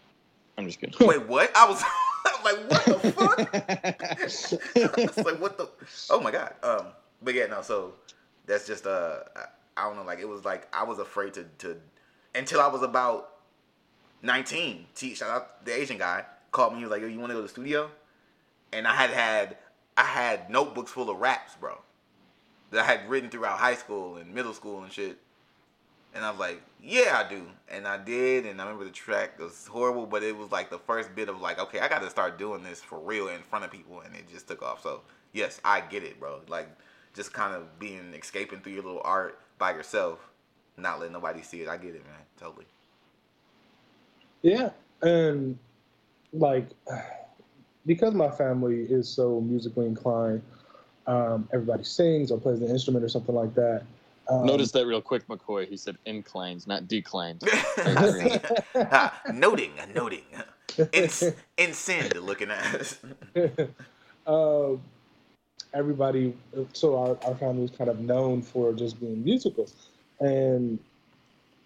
[0.56, 1.06] I'm just kidding.
[1.06, 1.50] wait, what?
[1.56, 1.82] I was
[2.44, 3.38] like, what the fuck?
[5.24, 5.68] like what the
[6.10, 6.86] oh my god um
[7.22, 7.94] but yeah no so
[8.46, 9.44] that's just uh I,
[9.76, 11.76] I don't know like it was like i was afraid to to
[12.34, 13.36] until i was about
[14.22, 17.30] 19 T, shout out the asian guy called me he was like yo you want
[17.30, 17.90] to go to the studio
[18.72, 19.56] and i had had
[19.96, 21.78] i had notebooks full of raps bro
[22.70, 25.18] that i had written throughout high school and middle school and shit
[26.14, 27.46] and I was like, yeah, I do.
[27.68, 28.46] And I did.
[28.46, 31.40] And I remember the track was horrible, but it was like the first bit of
[31.40, 34.00] like, okay, I got to start doing this for real in front of people.
[34.00, 34.82] And it just took off.
[34.82, 36.40] So, yes, I get it, bro.
[36.48, 36.68] Like,
[37.14, 40.18] just kind of being, escaping through your little art by yourself,
[40.76, 41.68] not letting nobody see it.
[41.68, 42.20] I get it, man.
[42.38, 42.66] Totally.
[44.42, 44.70] Yeah,
[45.02, 45.58] and
[46.32, 46.68] like
[47.86, 50.42] because my family is so musically inclined,
[51.08, 53.82] um, everybody sings or plays an instrument or something like that.
[54.28, 55.66] Um, Notice that real quick, McCoy.
[55.66, 57.42] He said inclines, not declines.
[58.90, 60.22] Ah, noting, noting.
[60.92, 62.98] Ins- Incend looking at us.
[64.26, 64.80] um,
[65.72, 66.36] everybody,
[66.74, 69.68] so our, our family was kind of known for just being musical.
[70.20, 70.78] And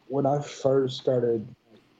[0.07, 1.47] when I first started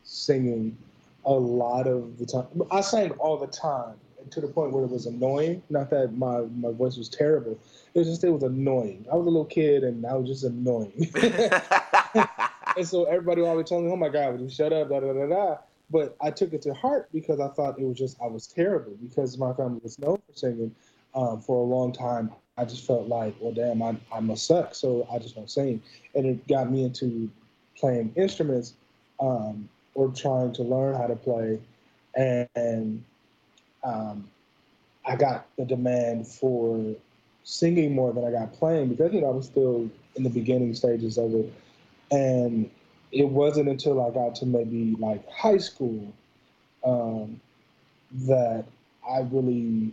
[0.05, 0.77] singing,
[1.25, 3.95] a lot of the time, I sang all the time
[4.31, 5.63] to the point where it was annoying.
[5.71, 7.59] Not that my, my voice was terrible,
[7.95, 9.07] it was just it was annoying.
[9.11, 11.11] I was a little kid and I was just annoying.
[12.77, 15.13] and so everybody always telling me, "Oh my God, would you shut up?" Da da
[15.13, 15.57] da da.
[15.91, 18.97] But I took it to heart because I thought it was just I was terrible
[19.03, 20.75] because my family was known for singing
[21.15, 22.31] um, for a long time.
[22.57, 25.83] I just felt like, well, damn, I I must suck, so I just don't sing,
[26.15, 27.31] and it got me into
[27.77, 28.75] playing instruments
[29.21, 31.59] um, or trying to learn how to play,
[32.15, 33.05] and, and
[33.85, 34.29] um,
[35.05, 36.95] I got the demand for
[37.45, 40.75] singing more than I got playing because you know I was still in the beginning
[40.75, 41.53] stages of it,
[42.11, 42.71] and
[43.11, 46.13] it wasn't until I got to maybe like high school
[46.85, 47.41] um,
[48.27, 48.65] that
[49.09, 49.93] I really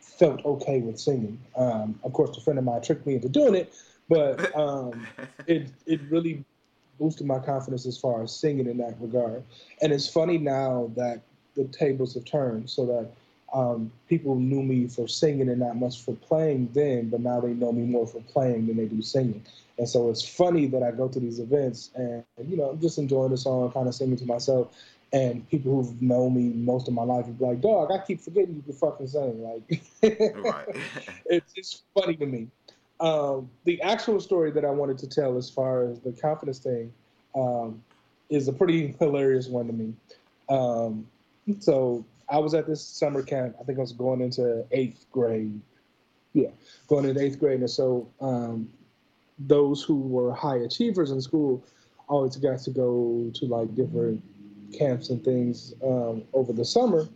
[0.00, 1.38] felt okay with singing.
[1.56, 3.74] Um, of course, a friend of mine tricked me into doing it,
[4.08, 5.06] but um,
[5.46, 6.44] it it really
[6.98, 9.44] boosted my confidence as far as singing in that regard.
[9.80, 11.22] And it's funny now that
[11.58, 13.10] the tables have turned, so that
[13.52, 17.52] um, people knew me for singing and not much for playing then, but now they
[17.54, 19.42] know me more for playing than they do singing.
[19.78, 22.98] And so it's funny that I go to these events and, you know, I'm just
[22.98, 24.76] enjoying the song, kind of singing to myself.
[25.12, 28.20] And people who've known me most of my life would be like, dog, I keep
[28.20, 29.42] forgetting you can fucking sing.
[29.42, 32.48] Like, it's just funny to me.
[33.00, 36.92] Um, the actual story that I wanted to tell as far as the confidence thing
[37.34, 37.82] um,
[38.28, 39.94] is a pretty hilarious one to me.
[40.50, 41.06] Um,
[41.58, 43.56] so I was at this summer camp.
[43.60, 45.60] I think I was going into eighth grade.
[46.34, 46.50] Yeah,
[46.88, 47.60] going into eighth grade.
[47.60, 48.68] And so um,
[49.38, 51.64] those who were high achievers in school
[52.08, 54.22] always got to go to like different
[54.76, 57.08] camps and things um, over the summer.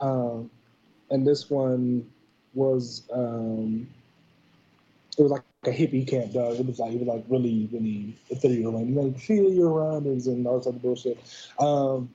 [0.00, 0.50] Um,
[1.10, 2.08] and this one
[2.54, 3.88] was um,
[5.18, 6.58] it was like a hippie camp, dog.
[6.58, 10.46] It was like it was like really, really ethereal and like feel your surroundings and
[10.46, 11.18] all this other bullshit.
[11.58, 12.10] Um,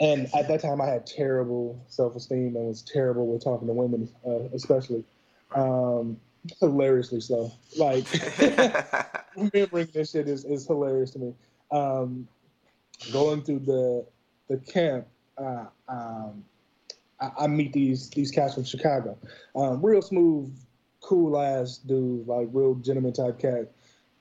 [0.00, 3.74] and at that time, I had terrible self esteem and was terrible with talking to
[3.74, 5.04] women, uh, especially.
[5.54, 6.18] Um,
[6.60, 7.52] hilariously so.
[7.76, 8.06] Like
[9.36, 11.34] remembering this shit is, is hilarious to me.
[11.70, 12.28] Um,
[13.12, 14.06] going through the
[14.48, 15.06] the camp,
[15.36, 16.44] uh, um,
[17.20, 19.18] I, I, meet these these cats from Chicago,
[19.56, 20.56] um, real smooth,
[21.00, 23.72] cool ass dudes, like real gentleman type cat,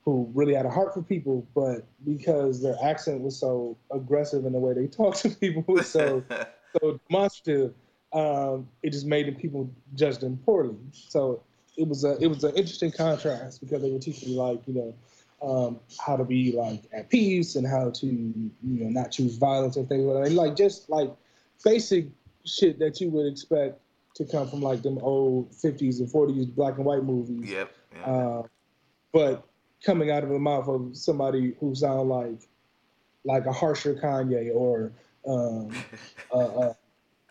[0.06, 4.54] who really had a heart for people, but because their accent was so aggressive in
[4.54, 6.24] the way they talked to people was so
[6.82, 7.74] so demonstrative,
[8.14, 10.78] um, it just made people judge them poorly.
[10.94, 11.42] So
[11.76, 14.94] it was a it was an interesting contrast because they were teaching like you know
[15.42, 19.76] um, how to be like at peace and how to you know not choose violence
[19.76, 20.32] and things like that.
[20.34, 21.12] Like just like
[21.64, 22.06] basic
[22.46, 23.80] shit that you would expect
[24.16, 27.50] to come from like them old 50s and 40s black and white movies.
[27.50, 27.72] Yep.
[27.94, 28.08] yep.
[28.08, 28.44] Uh,
[29.12, 29.48] but
[29.86, 32.50] coming out of the mouth of somebody who sound like
[33.24, 34.92] like a harsher Kanye or
[35.28, 35.72] um,
[36.32, 36.76] a, a,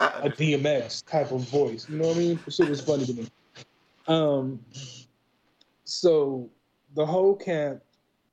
[0.01, 1.89] a, DMX type of voice.
[1.89, 2.41] You know what I mean?
[2.49, 3.29] Shit was funny to me.
[4.09, 4.59] Um,
[5.85, 6.49] so
[6.95, 7.81] the whole camp,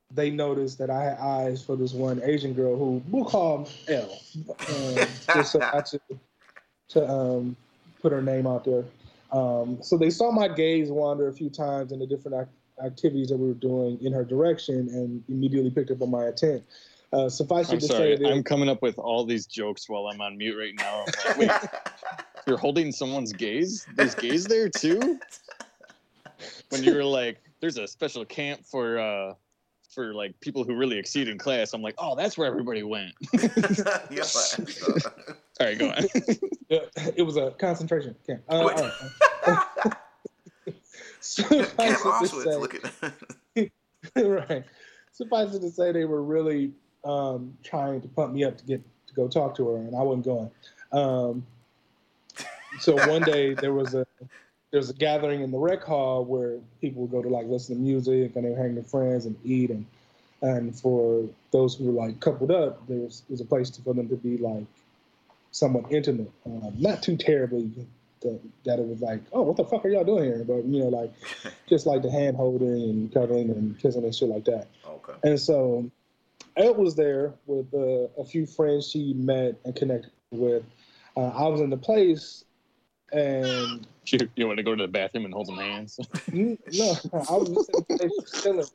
[0.09, 4.19] they noticed that I had eyes for this one Asian girl who we'll call L,
[4.47, 6.01] um, just so to,
[6.89, 7.55] to um,
[8.01, 8.83] put her name out there.
[9.31, 12.49] Um, so they saw my gaze wander a few times in the different
[12.85, 16.63] activities that we were doing in her direction and immediately picked up on my intent.
[17.13, 18.15] Uh, suffice I'm it to sorry.
[18.17, 21.05] say, that I'm coming up with all these jokes while I'm on mute right now.
[21.25, 21.51] Like, Wait,
[22.47, 23.85] you're holding someone's gaze?
[23.95, 25.19] There's gaze there too?
[26.69, 29.33] When you were like, there's a special camp for uh
[29.93, 31.73] for like people who really exceed in class.
[31.73, 33.11] I'm like, oh, that's where everybody went.
[34.09, 34.23] Yeah,
[35.59, 36.05] All right, go on.
[37.17, 38.43] It was a concentration camp.
[38.47, 38.81] Uh, What?
[38.81, 38.91] all
[39.85, 39.93] right.
[41.21, 42.41] Suffice it to
[43.55, 43.71] say-
[44.15, 44.63] right.
[45.13, 46.71] Suffice it to say, they were really
[47.03, 50.01] um, trying to pump me up to get to go talk to her, and I
[50.01, 50.51] wasn't going.
[50.91, 51.45] Um,
[52.79, 54.05] so one day there was a
[54.71, 57.75] there was a gathering in the rec hall where people would go to like listen
[57.75, 59.85] to music and they would hang with friends and eat and
[60.41, 64.09] and for those who were like coupled up, there was, was a place for them
[64.09, 64.65] to be like
[65.51, 67.69] somewhat intimate, um, not too terribly
[68.21, 70.43] that, that it was like, oh, what the fuck are y'all doing here?
[70.43, 71.13] But you know, like
[71.69, 74.67] just like the hand holding and cuddling and kissing and shit like that.
[74.87, 75.13] okay.
[75.23, 75.89] And so
[76.57, 80.63] Ed was there with uh, a few friends she met and connected with.
[81.17, 82.45] Uh, I was in the place
[83.11, 85.99] and You, you want to go to the bathroom and hold some hands?
[86.31, 88.67] No, I was just they was chilling.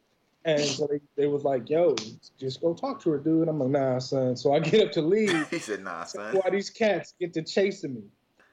[0.45, 1.97] And so they, they was like, yo,
[2.39, 3.49] just go talk to her, dude.
[3.49, 4.37] I'm like, nah, son.
[4.37, 5.49] So I get up to leave.
[5.51, 8.03] he said, "Nah, son." Why these cats get to chasing me?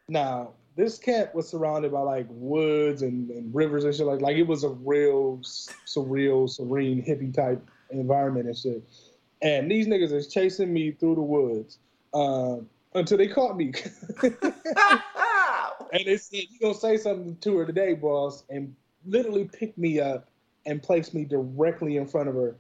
[0.10, 4.05] Now, this camp was surrounded by like woods and, and rivers and shit.
[4.05, 5.39] Like, like it was a real
[5.85, 8.83] surreal, serene, hippie type environment and shit.
[9.41, 11.77] And these niggas is chasing me through the woods
[12.13, 13.73] um, until they caught me.
[15.93, 18.75] And they said, You gonna say something to her today, boss, and
[19.05, 20.27] literally picked me up
[20.65, 22.55] and placed me directly in front of her,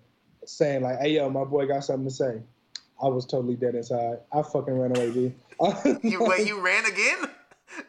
[0.45, 2.41] saying, like, hey yo, my boy got something to say.
[3.01, 4.19] I was totally dead inside.
[4.31, 5.35] I fucking ran away, dude.
[6.03, 7.29] you wait, you ran again?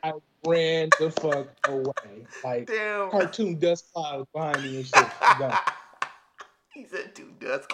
[0.03, 0.13] I
[0.47, 2.27] ran the fuck away.
[2.43, 3.11] Like Damn.
[3.11, 5.09] cartoon dust clouds behind me and shit.
[5.21, 5.59] I'm done.
[6.75, 7.71] he said, "Dude, dusk."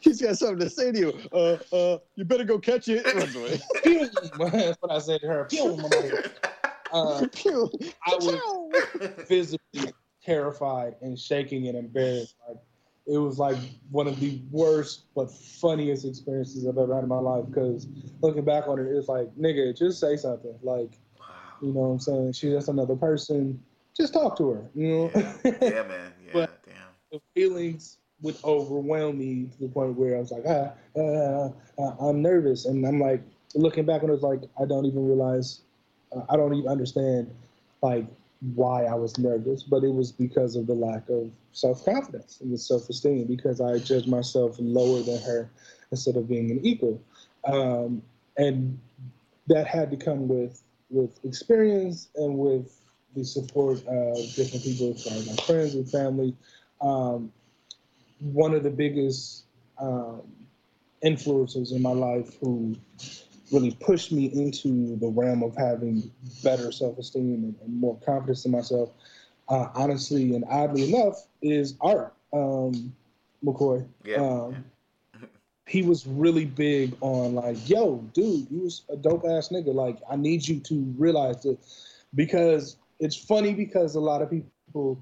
[0.00, 1.20] He's got something to say to you.
[1.32, 3.06] Uh, uh, you better go catch it.
[3.14, 3.60] Runs away.
[3.82, 4.10] Pew!
[4.38, 5.48] That's what I said to her.
[6.92, 7.26] Uh,
[8.06, 9.92] I was visibly
[10.22, 12.34] terrified and shaking and embarrassed.
[12.46, 12.58] Like
[13.06, 13.56] it was like
[13.90, 17.46] one of the worst but funniest experiences I've ever had in my life.
[17.46, 17.86] Because
[18.20, 20.58] looking back on it, it's like, nigga, just say something.
[20.62, 21.09] Like, Wow.
[21.62, 22.32] You know what I'm saying?
[22.32, 23.62] She's just another person.
[23.96, 24.62] Just talk to her.
[24.74, 25.10] You know.
[25.14, 26.12] Yeah, yeah, man.
[26.24, 26.74] Yeah, But- damn.
[27.12, 31.48] the feelings would overwhelm me to the point where I was like, ah, uh,
[32.08, 33.22] I'm nervous, and I'm like
[33.54, 35.60] looking back on it, it's like I don't even realize,
[36.14, 37.30] uh, I don't even understand,
[37.82, 38.06] like
[38.54, 42.52] why I was nervous, but it was because of the lack of self confidence and
[42.52, 45.50] the self esteem because I judged myself lower than her
[45.90, 47.00] instead of being an equal,
[47.44, 48.02] um,
[48.36, 48.78] and
[49.48, 52.80] that had to come with with experience and with
[53.16, 56.36] the support of different people, like my friends and family.
[56.80, 57.32] Um,
[58.20, 59.44] one of the biggest
[59.78, 60.22] um,
[61.04, 62.76] influencers in my life who
[63.50, 66.10] really pushed me into the realm of having
[66.44, 68.90] better self-esteem and, and more confidence in myself,
[69.48, 72.94] uh, honestly and oddly enough, is Art um,
[73.44, 73.86] McCoy.
[74.04, 74.16] Yeah.
[74.16, 74.64] Um,
[75.70, 79.72] he was really big on like, yo, dude, you was a dope ass nigga.
[79.72, 81.58] Like, I need you to realize that
[82.16, 84.98] because it's funny because a lot of people,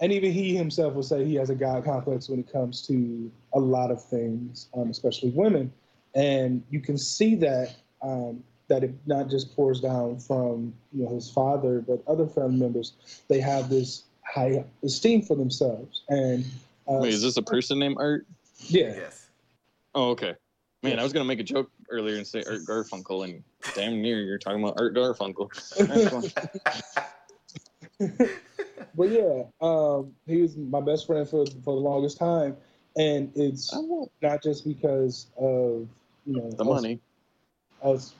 [0.00, 3.28] and even he himself will say he has a God complex when it comes to
[3.54, 5.72] a lot of things, um, especially women,
[6.14, 11.12] and you can see that um, that it not just pours down from you know
[11.12, 12.92] his father, but other family members.
[13.28, 16.44] They have this high esteem for themselves, and
[16.86, 18.28] uh, Wait, is this a person named Art?
[18.68, 19.21] yeah, Yes.
[19.94, 20.34] Oh, okay.
[20.82, 23.44] Man, I was gonna make a joke earlier and say Art Garfunkel, and
[23.74, 25.48] damn near you're talking about Art Garfunkel.
[28.94, 32.56] But yeah, um, he was my best friend for for the longest time,
[32.96, 33.74] and it's
[34.20, 35.88] not just because of
[36.26, 37.00] you know the us- money.
[37.82, 38.14] us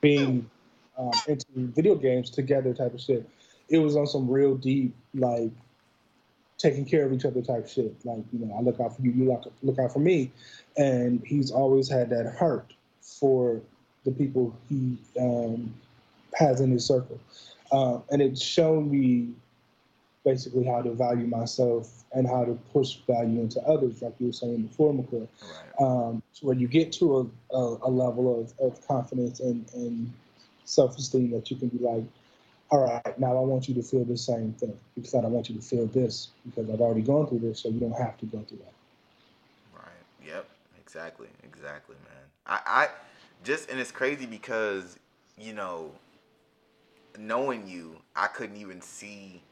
[0.00, 0.50] being
[0.98, 3.28] um, into video games together type of shit.
[3.68, 5.50] It was on some real deep like
[6.58, 7.94] taking care of each other type shit.
[8.04, 10.32] Like you know, I look out for you, you look look out for me,
[10.76, 13.60] and he's always had that heart for
[14.04, 15.74] the people he um,
[16.34, 17.18] has in his circle,
[17.72, 19.34] uh, and it's shown me
[20.26, 24.32] basically how to value myself and how to push value into others, like you were
[24.32, 25.86] saying before, McCoy Right.
[25.86, 27.18] um, to where you get to
[27.52, 30.12] a, a, a level of, of confidence and, and
[30.64, 32.02] self esteem that you can be like,
[32.70, 35.48] all right, now I want you to feel the same thing because I don't want
[35.48, 38.26] you to feel this because I've already gone through this, so you don't have to
[38.26, 38.72] go through that.
[39.72, 40.26] Right.
[40.26, 40.48] Yep.
[40.80, 41.28] Exactly.
[41.42, 42.22] Exactly, man.
[42.46, 42.88] I, I
[43.44, 44.98] just and it's crazy because
[45.38, 45.92] you know,
[47.18, 49.42] knowing you, I couldn't even see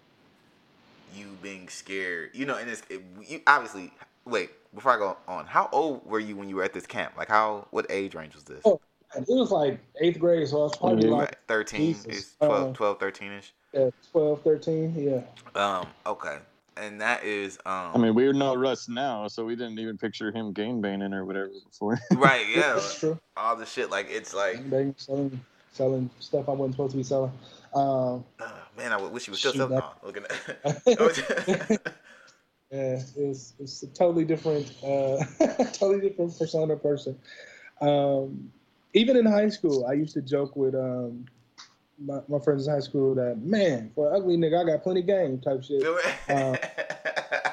[1.14, 2.30] you being scared.
[2.34, 3.92] You know, and it's it, you obviously.
[4.24, 7.12] Wait, before I go on, how old were you when you were at this camp?
[7.16, 7.66] Like, how?
[7.70, 8.62] What age range was this?
[8.64, 8.80] Oh,
[9.16, 11.10] it was like eighth grade, so I was probably Yeah.
[11.12, 13.52] like Right, 13 12, Uh, 12 13 ish.
[13.72, 15.22] yeah, 12, 13, yeah.
[15.60, 16.38] Um, okay.
[16.76, 20.32] And that is um I mean, we're no Russ now, so we didn't even picture
[20.32, 21.98] him game banning or whatever before.
[22.16, 22.74] right, yeah.
[22.74, 23.18] That's true.
[23.36, 25.40] all the shit like it's like They selling,
[25.72, 27.32] selling stuff I wasn't supposed to be selling.
[27.74, 29.74] Um, uh, man, I wish you was still Shoot, selling.
[29.76, 31.80] that- No, looking at
[32.70, 35.22] Yeah, it's it's a totally different, uh,
[35.72, 37.16] totally different persona person.
[37.80, 38.50] Um,
[38.94, 41.26] even in high school, I used to joke with um,
[41.98, 45.02] my, my friends in high school that man, for an ugly nigga, I got plenty
[45.02, 45.84] game type shit.
[46.28, 46.56] Uh,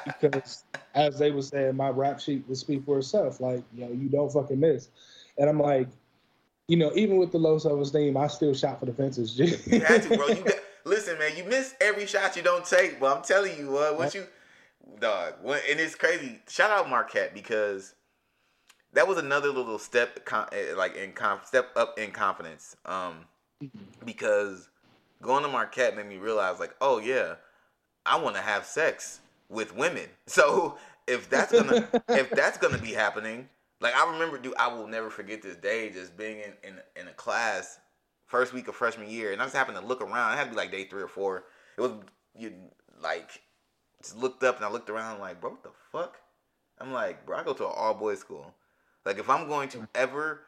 [0.04, 0.64] Because
[0.94, 3.40] as they were saying, my rap sheet would speak for itself.
[3.40, 4.88] Like, yo, know, you don't fucking miss.
[5.38, 5.88] And I'm like,
[6.68, 9.38] you know, even with the low self esteem, I still shot for the fences.
[9.66, 10.28] You had to, bro.
[10.28, 10.54] You got,
[10.84, 11.36] listen, man.
[11.36, 13.00] You miss every shot you don't take.
[13.00, 14.26] But I'm telling you, what, what you,
[15.00, 15.34] dog.
[15.42, 16.40] What, and it's crazy.
[16.48, 17.94] Shout out Marquette because
[18.94, 21.12] that was another little step, eh, like in
[21.44, 22.76] step up in confidence.
[22.84, 23.26] Um,
[24.04, 24.68] because
[25.20, 27.34] going to Marquette made me realize like, oh yeah,
[28.04, 30.08] I want to have sex with women.
[30.26, 33.48] So if that's gonna if that's gonna be happening,
[33.80, 37.08] like I remember, dude, I will never forget this day just being in in, in
[37.08, 37.78] a class
[38.26, 40.32] first week of freshman year, and I just happened to look around.
[40.32, 41.44] It had to be like day three or four.
[41.76, 41.92] It was
[42.36, 42.52] you
[43.02, 43.42] like
[44.02, 46.16] just looked up and I looked around like, bro, what the fuck?
[46.78, 48.54] I'm like, bro, I go to an all boys school.
[49.04, 50.40] Like if I'm going to ever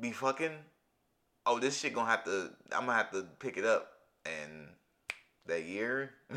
[0.00, 0.52] be fucking,
[1.46, 2.50] oh, this shit gonna have to.
[2.72, 3.88] I'm gonna have to pick it up.
[4.24, 4.68] And
[5.46, 6.10] that year,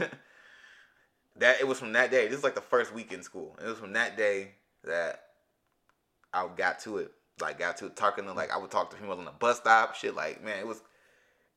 [1.38, 2.28] that it was from that day.
[2.28, 3.58] This is like the first week in school.
[3.64, 4.52] It was from that day
[4.84, 5.22] that
[6.34, 7.12] I got to it.
[7.42, 9.96] Like got to talking to like I would talk to females on the bus stop.
[9.96, 10.82] Shit, like man, it was.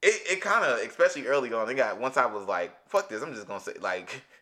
[0.03, 1.69] It, it kind of especially early on.
[1.71, 3.23] It got once I was like, fuck this.
[3.23, 4.23] I'm just gonna say like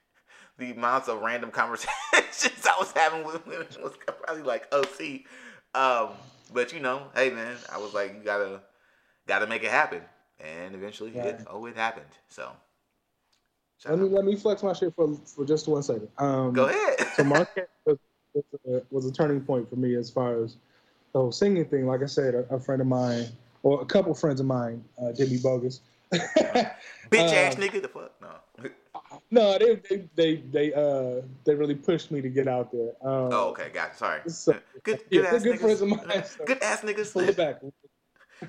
[0.59, 5.23] the amounts of random conversations I was having with women was probably like OC.
[5.75, 6.11] Um,
[6.53, 8.61] but you know, hey man, I was like, you gotta
[9.27, 10.03] gotta make it happen,
[10.41, 11.27] and eventually, Right.
[11.27, 12.07] it, oh, it happened.
[12.29, 12.53] So,
[13.89, 16.09] Let me let me flex my shit for for just one second.
[16.19, 17.09] Um, go ahead.
[17.17, 17.99] so Marquette was,
[18.35, 20.57] was, a, was a turning point for me as far as
[21.13, 21.87] the whole singing thing.
[21.87, 23.27] Like I said, a, a friend of mine,
[23.65, 25.81] or a couple friends of mine, uh, did me bogus.
[26.13, 28.69] Bitch ass uh, nigga, the fuck no.
[29.31, 32.91] No, they they they they uh they really pushed me to get out there.
[33.03, 33.97] Um, Oh, okay, got it.
[33.97, 34.21] Sorry.
[34.29, 37.13] So, Good, yeah, good ass good friends of mine, so- Good ass niggas.
[37.13, 37.61] pull it back.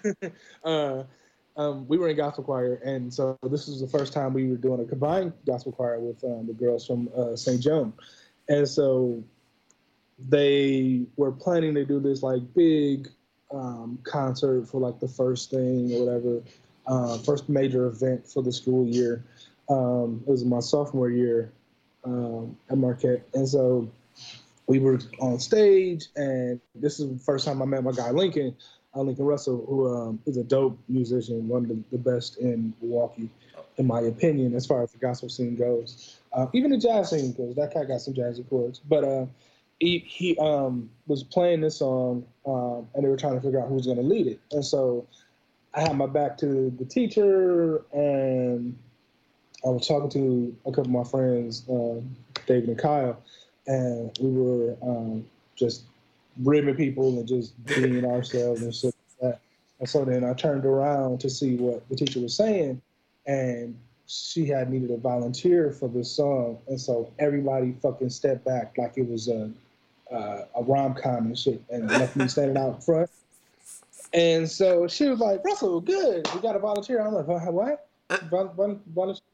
[0.64, 1.03] uh,
[1.57, 4.57] um, we were in gospel choir, and so this was the first time we were
[4.57, 7.61] doing a combined gospel choir with um, the girls from uh, St.
[7.61, 7.93] Joan,
[8.49, 9.23] and so
[10.30, 13.10] they were planning to do this like big
[13.53, 16.41] um, concert for like the first thing or whatever,
[16.88, 19.23] uh, first major event for the school year.
[19.69, 21.51] Um, it was my sophomore year
[22.03, 23.89] um, at Marquette, and so
[24.67, 28.55] we were on stage, and this is the first time I met my guy Lincoln,
[28.95, 32.73] uh, Lincoln Russell, who um, is a dope musician, one of the, the best in
[32.81, 33.29] Milwaukee,
[33.77, 36.17] in my opinion, as far as the gospel scene goes.
[36.33, 37.55] Uh, even the jazz scene goes.
[37.55, 39.25] That guy got some jazzy chords, but uh,
[39.79, 43.67] he he um, was playing this song, um, and they were trying to figure out
[43.67, 45.05] who was going to lead it, and so
[45.73, 48.77] I had my back to the teacher, and
[49.65, 51.99] I was talking to a couple of my friends, uh,
[52.45, 53.17] David and Kyle,
[53.65, 55.25] and we were um,
[55.55, 55.83] just
[56.43, 59.39] ribbing people and just being ourselves and shit like that.
[59.79, 62.79] And so then I turned around to see what the teacher was saying,
[63.25, 63.75] and
[64.07, 68.93] she had needed a volunteer for this song, and so everybody fucking stepped back like
[68.97, 69.49] it was a
[70.11, 73.09] uh, a rom com and shit, and left me standing out in front.
[74.13, 77.84] And so she was like, "Russell, good, we got a volunteer." I'm like, "What?
[78.10, 78.82] Volunteer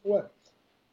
[0.04, 0.34] for what?"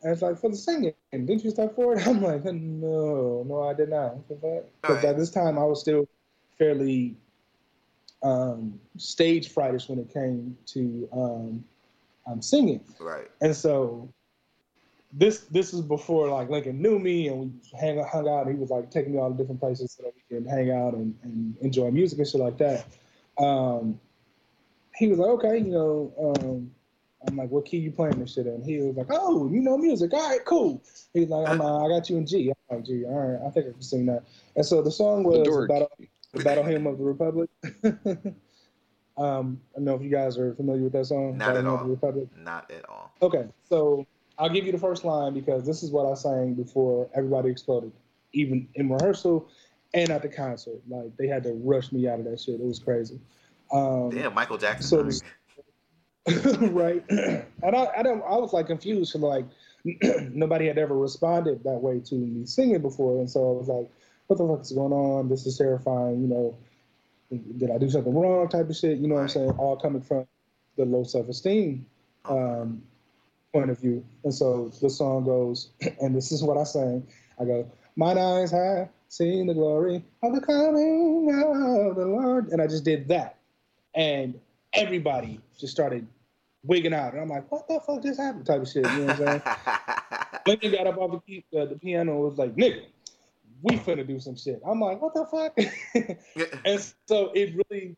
[0.02, 0.94] And it's like for the singing.
[1.12, 1.98] Didn't you step forward?
[2.06, 4.28] I'm like, no, no, I did not.
[4.28, 5.04] Because Alright.
[5.04, 6.08] at this time I was still
[6.56, 7.16] fairly
[8.22, 11.64] um, stage frightish when it came to um,
[12.26, 12.80] um, singing.
[13.00, 13.28] Right.
[13.40, 14.08] And so
[15.12, 18.60] this this is before like Lincoln knew me and we hang hung out and he
[18.60, 21.14] was like taking me all the different places so that we can hang out and,
[21.22, 22.86] and enjoy music and shit like that.
[23.38, 23.98] Um,
[24.94, 26.70] he was like, okay, you know, um,
[27.28, 28.62] I'm like, what key you playing this shit in?
[28.62, 30.12] He was like, oh, you know music.
[30.14, 30.82] All right, cool.
[31.12, 32.50] He's like, I'm, uh, I got you in G.
[32.70, 33.04] I'm like, G.
[33.04, 34.24] All right, I think I can sing that.
[34.56, 35.68] And so the song was dork.
[35.68, 35.90] Battle,
[36.32, 37.50] the Battle Hymn of the Republic.
[39.16, 41.36] um, I don't know if you guys are familiar with that song.
[41.36, 41.84] Not Battle at Hymn of all.
[41.84, 42.28] the Republic.
[42.36, 43.12] Not at all.
[43.20, 44.06] Okay, so
[44.38, 47.92] I'll give you the first line because this is what I sang before everybody exploded,
[48.32, 49.48] even in rehearsal
[49.94, 50.80] and at the concert.
[50.88, 52.54] Like they had to rush me out of that shit.
[52.54, 53.20] It was crazy.
[53.72, 55.12] Um, Damn, Michael Jackson.
[55.12, 55.26] so
[56.70, 57.04] right?
[57.08, 59.44] and I, I don't, I was like confused for like
[60.32, 63.90] nobody had ever responded that way to me singing before, and so I was like,
[64.26, 65.28] "What the fuck is going on?
[65.28, 66.58] This is terrifying." You know,
[67.58, 68.48] did I do something wrong?
[68.48, 68.98] Type of shit.
[68.98, 69.50] You know what I'm saying?
[69.50, 70.26] All coming from
[70.76, 71.86] the low self esteem
[72.24, 72.82] um,
[73.52, 74.04] point of view.
[74.24, 77.06] And so the song goes, and this is what I sang.
[77.40, 82.48] I go, Mine eyes have seen the glory of the coming of the Lord.
[82.52, 83.36] And I just did that.
[83.94, 84.38] And
[84.72, 86.06] everybody just started
[86.64, 87.12] wigging out.
[87.12, 88.46] And I'm like, what the fuck just happened?
[88.46, 88.84] Type of shit.
[88.84, 89.42] You know what I'm saying?
[90.46, 92.84] Lincoln got up off the, key, uh, the piano and was like, nigga,
[93.62, 94.60] we finna do some shit.
[94.66, 95.58] I'm like, what the fuck?
[96.64, 97.96] and so it really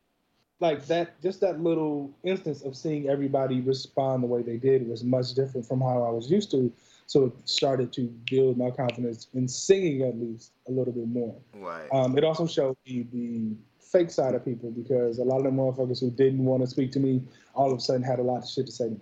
[0.61, 5.03] like that just that little instance of seeing everybody respond the way they did was
[5.03, 6.73] much different from how I was used to.
[7.07, 11.35] So it started to build my confidence in singing at least a little bit more.
[11.55, 11.89] right.
[11.93, 13.57] Um, it also showed me the
[13.91, 16.93] fake side of people because a lot of them motherfuckers who didn't want to speak
[16.93, 17.23] to me
[17.55, 19.01] all of a sudden had a lot of shit to say to me.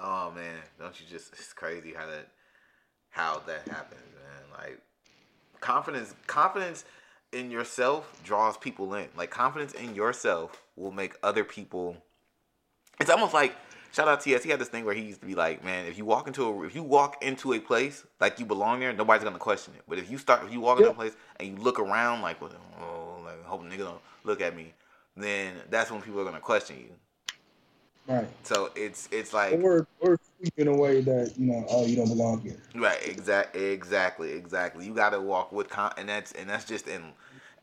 [0.00, 1.32] Oh man, don't you just?
[1.32, 2.28] It's crazy how that
[3.10, 4.58] how that happens, man.
[4.58, 4.80] Like
[5.60, 6.84] confidence, confidence
[7.32, 9.08] in yourself draws people in.
[9.16, 11.96] Like confidence in yourself will make other people
[13.00, 13.56] it's almost like
[13.92, 14.44] shout out to TS.
[14.44, 16.44] He had this thing where he used to be like, man, if you walk into
[16.44, 19.82] a if you walk into a place like you belong there, nobody's gonna question it.
[19.88, 22.40] But if you start if you walk into a place and you look around like,
[22.40, 24.72] well, oh, like hope nigga don't look at me,
[25.16, 26.90] then that's when people are gonna question you.
[28.06, 28.28] Right.
[28.42, 30.18] So it's it's like Or or
[30.56, 32.56] in a way that you know, oh, you don't belong here.
[32.74, 34.86] Right, exact, exactly, exactly.
[34.86, 37.02] You got to walk with con, and that's and that's just in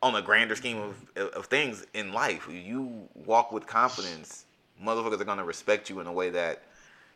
[0.02, 2.48] on a grander scheme of of things in life.
[2.50, 4.46] You walk with confidence,
[4.84, 6.64] motherfuckers are gonna respect you in a way that,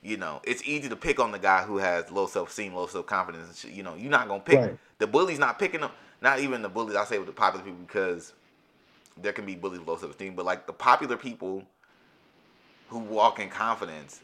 [0.02, 2.88] you know, it's easy to pick on the guy who has low self esteem, low
[2.88, 3.64] self confidence.
[3.64, 4.78] You know, you're not gonna pick Right.
[4.98, 5.92] the bully's not picking them.
[6.22, 6.96] Not even the bullies.
[6.96, 8.34] I say with the popular people because
[9.18, 11.64] there can be bullies with low self esteem, but like the popular people
[12.90, 14.22] who walk in confidence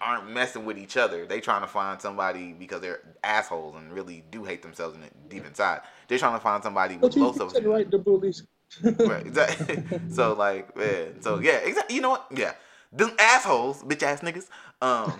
[0.00, 1.26] aren't messing with each other.
[1.26, 5.46] They trying to find somebody because they're assholes and really do hate themselves in deep
[5.46, 5.80] inside.
[6.08, 7.68] They're trying to find somebody with low self esteem.
[7.68, 8.44] right, the bullies.
[8.82, 9.82] Right, exactly.
[10.10, 11.20] so like, man.
[11.20, 11.96] So yeah, exactly.
[11.96, 12.26] You know what?
[12.34, 12.54] Yeah,
[12.92, 14.48] them assholes, bitch ass niggas,
[14.80, 15.12] um,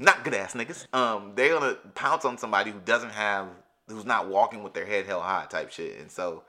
[0.02, 0.92] not good ass niggas.
[0.94, 3.48] Um, they're gonna pounce on somebody who doesn't have,
[3.88, 5.98] who's not walking with their head held high, type shit.
[6.00, 6.44] And so,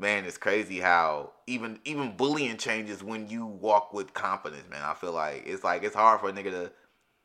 [0.00, 4.82] man, it's crazy how even even bullying changes when you walk with confidence, man.
[4.82, 6.72] I feel like it's like it's hard for a nigga to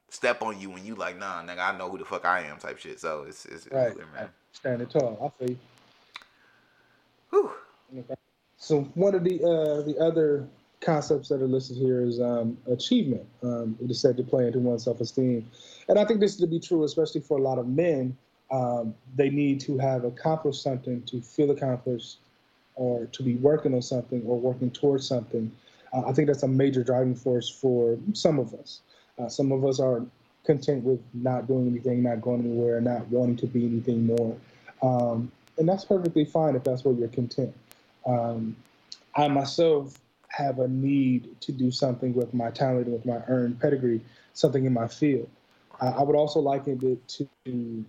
[0.10, 2.58] step on you when you like, nah, nigga, I know who the fuck I am,
[2.60, 3.00] type shit.
[3.00, 3.96] So it's it's, it's Right.
[3.96, 4.30] weird, man.
[4.54, 5.34] Standing tall.
[5.42, 5.58] I see.
[7.32, 7.52] Whew.
[8.58, 10.48] So one of the uh, the other
[10.82, 13.26] concepts that are listed here is um, achievement.
[13.44, 15.50] Um, it is said to play into one's self esteem,
[15.90, 18.18] and I think this is to be true, especially for a lot of men.
[18.52, 22.20] Um, they need to have accomplished something to feel accomplished,
[22.76, 25.52] or to be working on something or working towards something.
[25.94, 28.82] Uh, I think that's a major driving force for some of us.
[29.18, 30.06] Uh, some of us are
[30.44, 34.38] content with not doing anything, not going anywhere, not wanting to be anything more,
[34.82, 37.54] um, and that's perfectly fine if that's where you're content.
[38.06, 38.56] Um,
[39.16, 39.98] I myself
[40.30, 44.02] have a need to do something with my talent with my earned pedigree,
[44.34, 45.30] something in my field.
[45.82, 47.28] Uh, I would also liken it to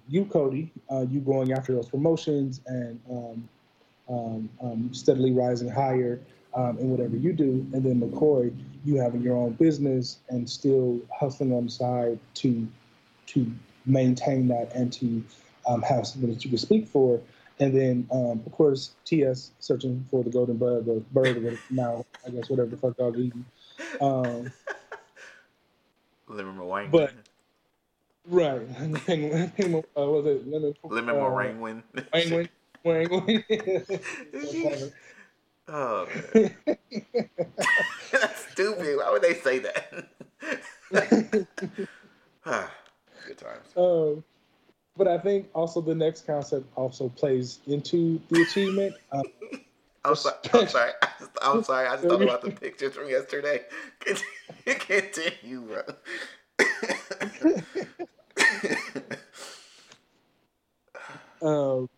[0.08, 3.48] you, Cody, uh, you going after those promotions and um,
[4.08, 6.20] um, um, steadily rising higher
[6.54, 7.66] um, in whatever you do.
[7.72, 12.66] And then McCoy, you having your own business and still hustling on the side to
[13.26, 13.52] to
[13.84, 15.22] maintain that and to
[15.66, 17.20] um, have something that you can speak for.
[17.58, 22.04] And then, um, of course, TS searching for the golden bird, the bird or now,
[22.26, 23.44] I guess, whatever the fuck dog eating.
[24.00, 24.52] Um,
[26.28, 26.90] Lemon meringue.
[26.90, 27.14] But-
[28.26, 28.60] right.
[29.06, 32.48] Penguin, penguin, uh, was it lemon, lemon uh, meringue.
[32.86, 33.44] Penguin.
[34.32, 34.92] Penguin.
[35.68, 36.06] Oh,
[38.12, 38.98] that's stupid.
[38.98, 40.08] Why would they say that?
[43.26, 43.66] Good times.
[43.76, 44.22] um,
[44.96, 48.94] but I think also the next concept also plays into the achievement.
[49.10, 49.24] Um,
[50.04, 50.36] I'm sorry.
[50.54, 50.92] I'm sorry.
[51.02, 51.88] I just, I'm sorry.
[51.88, 53.62] I just thought about the pictures from yesterday.
[53.98, 55.82] Continue, continue bro.
[61.42, 61.88] um,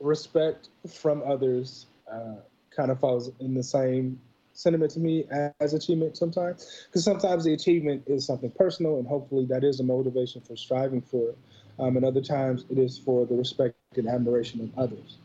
[0.00, 2.36] respect from others uh,
[2.74, 4.18] kind of falls in the same
[4.52, 5.24] sentiment to me
[5.60, 6.86] as achievement sometimes.
[6.86, 11.00] Because sometimes the achievement is something personal and hopefully that is a motivation for striving
[11.00, 11.38] for it.
[11.78, 15.18] Um, and other times it is for the respect and admiration of others.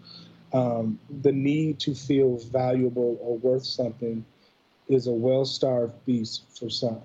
[0.54, 4.24] Um, the need to feel valuable or worth something
[4.88, 7.02] is a well-starved beast for some.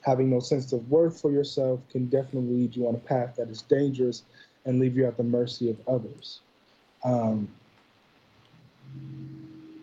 [0.00, 3.48] Having no sense of worth for yourself can definitely lead you on a path that
[3.48, 4.22] is dangerous
[4.64, 6.40] and leave you at the mercy of others.
[7.04, 7.48] Um,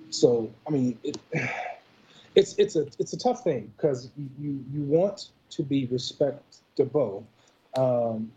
[0.09, 1.17] so, I mean, it,
[2.35, 7.25] it's it's a it's a tough thing because you, you want to be respectable
[7.77, 8.31] um,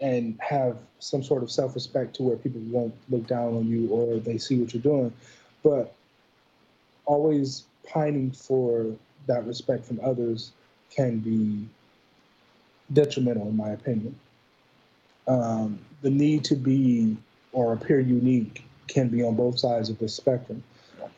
[0.00, 3.88] and have some sort of self respect to where people won't look down on you
[3.88, 5.12] or they see what you're doing,
[5.62, 5.94] but
[7.06, 8.86] always pining for
[9.26, 10.52] that respect from others
[10.90, 11.66] can be
[12.92, 14.14] detrimental, in my opinion.
[15.26, 17.16] Um, the need to be
[17.54, 20.62] or appear unique can be on both sides of the spectrum.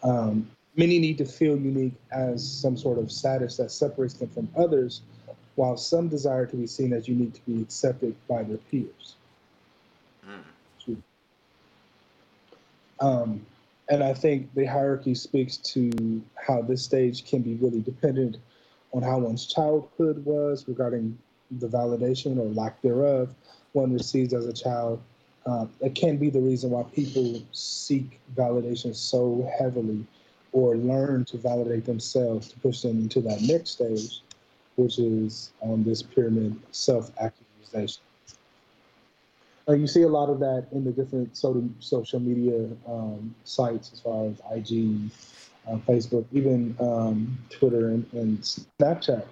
[0.02, 4.48] Um, many need to feel unique as some sort of status that separates them from
[4.56, 5.00] others,
[5.56, 9.16] while some desire to be seen as unique to be accepted by their peers.
[13.00, 13.44] Um,
[13.88, 18.38] and I think the hierarchy speaks to how this stage can be really dependent
[18.92, 21.18] on how one's childhood was regarding
[21.60, 23.34] the validation or lack thereof
[23.72, 25.00] one receives as a child.
[25.46, 30.04] Um, it can be the reason why people seek validation so heavily
[30.52, 34.22] or learn to validate themselves to push them into that next stage,
[34.76, 38.02] which is on this pyramid self actualization.
[39.68, 43.92] Uh, you see a lot of that in the different social social media um, sites,
[43.92, 45.10] as far as IG,
[45.68, 49.24] uh, Facebook, even um, Twitter and, and Snapchat.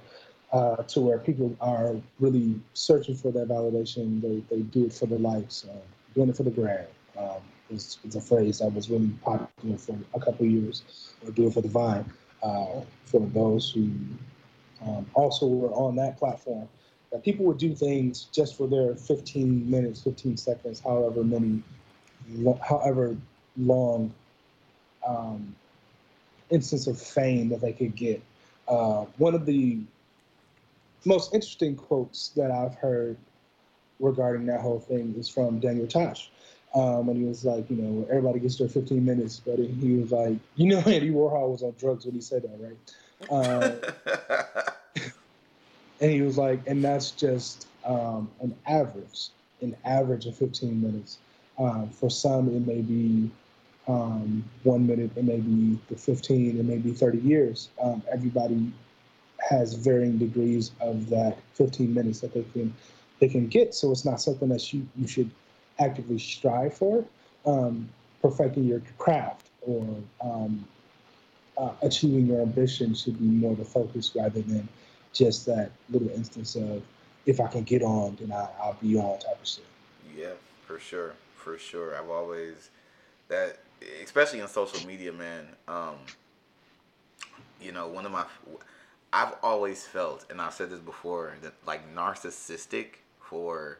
[0.52, 4.22] uh, to where people are really searching for that validation.
[4.22, 5.74] They, they do it for the likes, uh,
[6.14, 6.86] doing it for the gram.
[7.18, 10.82] Um, it's, it's, a phrase that was really popular for a couple years,
[11.24, 12.04] or do it for the vine.
[12.42, 13.90] Uh, for those who
[14.84, 16.68] um, also were on that platform,
[17.10, 21.62] that people would do things just for their 15 minutes, 15 seconds, however many,
[22.60, 23.16] however
[23.56, 24.12] long
[25.06, 25.54] um,
[26.50, 28.22] instance of fame that they could get.
[28.68, 29.78] Uh, one of the
[31.04, 33.16] most interesting quotes that I've heard
[34.00, 36.30] regarding that whole thing is from Daniel Tosh.
[36.74, 40.10] Um, and he was like, you know, everybody gets their 15 minutes, but he was
[40.10, 42.76] like, you know, Andy Warhol was on drugs when he said that, right?
[43.30, 44.72] Uh,
[46.00, 49.28] and he was like, and that's just um, an average,
[49.60, 51.18] an average of 15 minutes.
[51.58, 53.30] Um, for some, it may be
[53.86, 57.68] um, one minute, it may be the 15, it may be 30 years.
[57.80, 58.72] Um, everybody
[59.48, 62.74] has varying degrees of that 15 minutes that they can
[63.24, 63.74] they can get.
[63.74, 65.30] So it's not something that you, you should
[65.78, 67.04] actively strive for.
[67.46, 67.88] Um,
[68.20, 69.86] perfecting your craft or
[70.22, 70.66] um,
[71.56, 74.68] uh, achieving your ambition should be more the focus rather than
[75.12, 76.82] just that little instance of
[77.26, 79.64] if I can get on, then I, will be on type of shit.
[80.16, 80.32] Yeah,
[80.66, 81.96] for sure, for sure.
[81.96, 82.70] I've always
[83.28, 83.58] that,
[84.02, 85.46] especially on social media, man.
[85.68, 85.96] Um,
[87.60, 88.24] you know, one of my
[89.12, 92.86] I've always felt, and I've said this before, that like narcissistic
[93.28, 93.78] for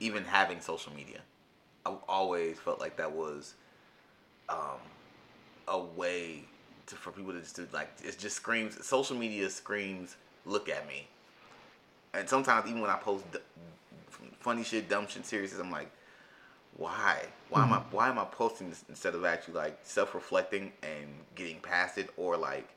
[0.00, 1.20] even having social media.
[1.86, 3.54] I've always felt like that was
[4.48, 4.78] um,
[5.68, 6.44] a way
[6.86, 8.84] to, for people to just do like it just screams.
[8.84, 11.06] Social media screams, "Look at me."
[12.12, 13.38] And sometimes even when I post d-
[14.40, 15.90] funny shit, dumb shit, serious, I'm like,
[16.76, 17.24] why?
[17.48, 17.72] Why mm-hmm.
[17.72, 17.82] am I?
[17.90, 22.36] Why am I posting this instead of actually like self-reflecting and getting past it, or
[22.36, 22.68] like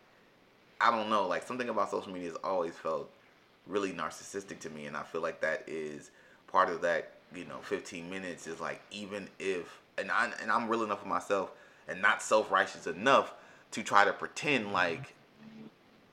[0.80, 3.10] I don't know, like something about social media has always felt
[3.68, 6.11] really narcissistic to me, and I feel like that is
[6.48, 7.11] part of that.
[7.35, 11.07] You know, 15 minutes is like even if, and I and I'm real enough for
[11.07, 11.52] myself,
[11.88, 13.34] and not self righteous enough
[13.72, 15.15] to try to pretend like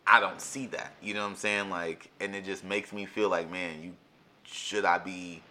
[0.07, 0.95] I don't see that.
[1.03, 1.71] You know what I'm saying?
[1.71, 3.93] Like, and it just makes me feel like, man, you
[4.45, 5.43] should I be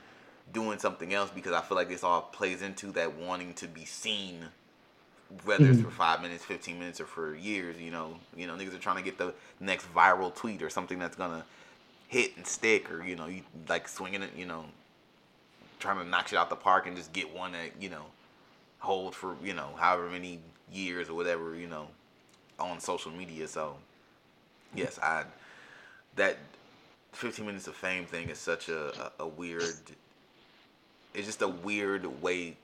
[0.51, 3.85] doing something else because I feel like this all plays into that wanting to be
[3.85, 4.47] seen
[5.43, 5.73] whether mm-hmm.
[5.73, 7.79] it's for five minutes, fifteen minutes, or for years.
[7.79, 10.99] You know, you know, niggas are trying to get the next viral tweet or something
[10.99, 11.45] that's gonna
[12.09, 14.65] hit and stick, or you know, you like swinging it, you know,
[15.79, 18.03] trying to knock shit out the park and just get one that you know
[18.79, 20.39] hold for you know however many
[20.71, 21.87] years or whatever you know
[22.59, 23.47] on social media.
[23.47, 23.77] So
[24.75, 25.23] yes, I
[26.15, 26.37] that
[27.13, 29.73] 15 minutes of fame thing is such a, a, a weird
[31.13, 32.55] it's just a weird way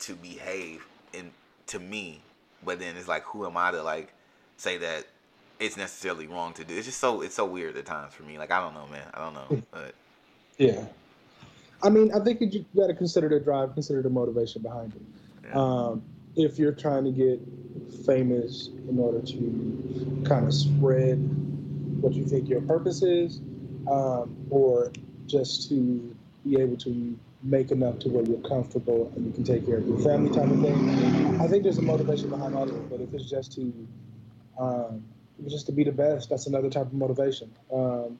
[0.00, 1.30] to behave and
[1.68, 2.20] to me.
[2.64, 4.12] But then it's like, who am I to like
[4.56, 5.06] say that
[5.60, 6.76] it's necessarily wrong to do?
[6.76, 8.38] It's just so it's so weird at times for me.
[8.38, 9.06] Like I don't know, man.
[9.14, 9.94] I don't know, but
[10.58, 10.84] yeah.
[11.82, 15.02] I mean, I think you got to consider the drive, consider the motivation behind it.
[15.48, 15.60] Yeah.
[15.60, 16.02] Um,
[16.36, 17.40] if you're trying to get
[18.06, 21.18] famous in order to kind of spread
[22.00, 23.40] what you think your purpose is,
[23.90, 24.92] um, or
[25.26, 29.66] just to be able to make enough to where you're comfortable and you can take
[29.66, 31.40] care of your family type of thing.
[31.40, 33.72] I think there's a motivation behind all of it, but if it's just to
[34.58, 35.04] um,
[35.48, 37.50] just to be the best, that's another type of motivation.
[37.72, 38.18] Um,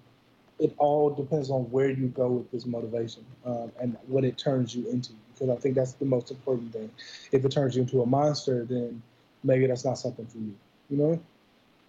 [0.59, 4.75] it all depends on where you go with this motivation um, and what it turns
[4.75, 5.13] you into.
[5.33, 6.91] Because I think that's the most important thing.
[7.33, 9.03] If it turns you into a monster, then
[9.43, 10.55] maybe that's not something for you.
[10.91, 11.21] You know?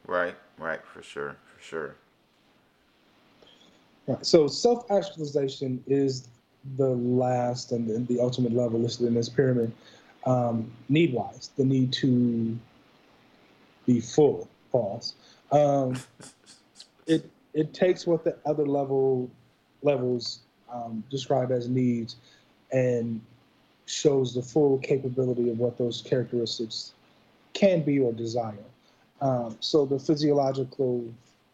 [0.07, 1.95] Right, right, for sure, for sure.
[4.07, 4.26] Right.
[4.26, 6.27] So self actualization is
[6.77, 9.72] the last and, and the ultimate level listed in this pyramid,
[10.26, 12.57] um, need wise, the need to
[13.85, 15.15] be full, pause.
[15.52, 15.97] Um,
[17.07, 19.30] it it takes what the other level
[19.81, 20.39] levels
[20.72, 22.18] um, describe as needs
[22.72, 23.22] and
[23.85, 26.93] shows the full capability of what those characteristics
[27.53, 28.65] can be or desire.
[29.22, 31.06] Um, so the physiological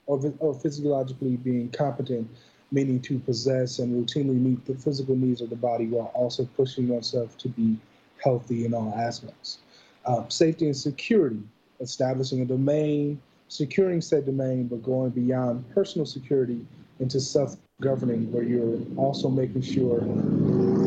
[0.08, 2.28] or, or physiologically being competent
[2.72, 6.88] meaning to possess and routinely meet the physical needs of the body while also pushing
[6.88, 7.78] oneself to be
[8.24, 9.60] healthy in all aspects.
[10.06, 11.42] Um, safety and security,
[11.82, 16.66] establishing a domain, securing said domain, but going beyond personal security
[17.00, 20.00] into self governing, where you're also making sure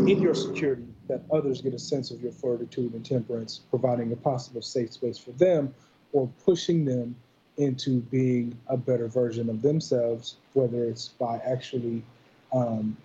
[0.06, 4.16] in your security that others get a sense of your fortitude and temperance, providing a
[4.16, 5.74] possible safe space for them
[6.12, 7.14] or pushing them
[7.56, 12.02] into being a better version of themselves, whether it's by actually
[12.52, 12.96] um,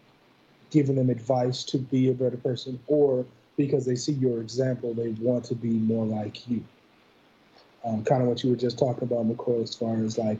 [0.72, 3.26] giving them advice to be a better person or
[3.58, 6.64] because they see your example, they want to be more like you.
[7.86, 10.38] Um, kind of what you were just talking about, McCoy, as far as like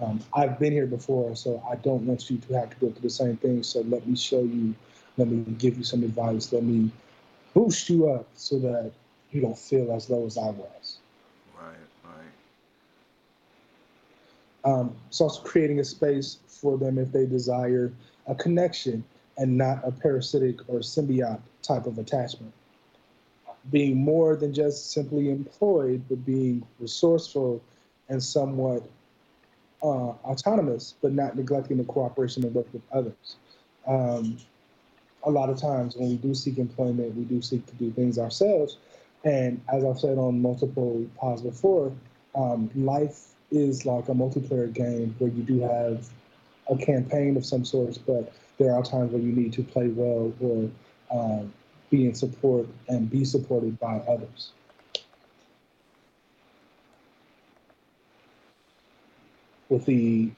[0.00, 3.02] um, I've been here before, so I don't want you to have to go through
[3.02, 3.62] the same thing.
[3.62, 4.74] So let me show you,
[5.16, 6.90] let me give you some advice, let me
[7.54, 8.92] boost you up so that
[9.30, 10.98] you don't feel as low as I was.
[11.60, 12.32] Right, right.
[14.64, 17.92] Um, it's also creating a space for them if they desire
[18.26, 19.04] a connection
[19.36, 22.52] and not a parasitic or symbiote type of attachment.
[23.70, 27.62] Being more than just simply employed, but being resourceful
[28.08, 28.88] and somewhat
[29.82, 33.36] uh, autonomous, but not neglecting the cooperation and work with others.
[33.86, 34.38] Um,
[35.24, 38.18] a lot of times when we do seek employment, we do seek to do things
[38.18, 38.78] ourselves.
[39.24, 41.92] And as I've said on multiple pods before,
[42.34, 46.08] um, life is like a multiplayer game where you do have
[46.70, 50.32] a campaign of some sorts, but there are times where you need to play well
[50.40, 50.70] or
[51.10, 51.52] um,
[51.90, 54.52] be in support and be supported by others.
[59.68, 60.30] With the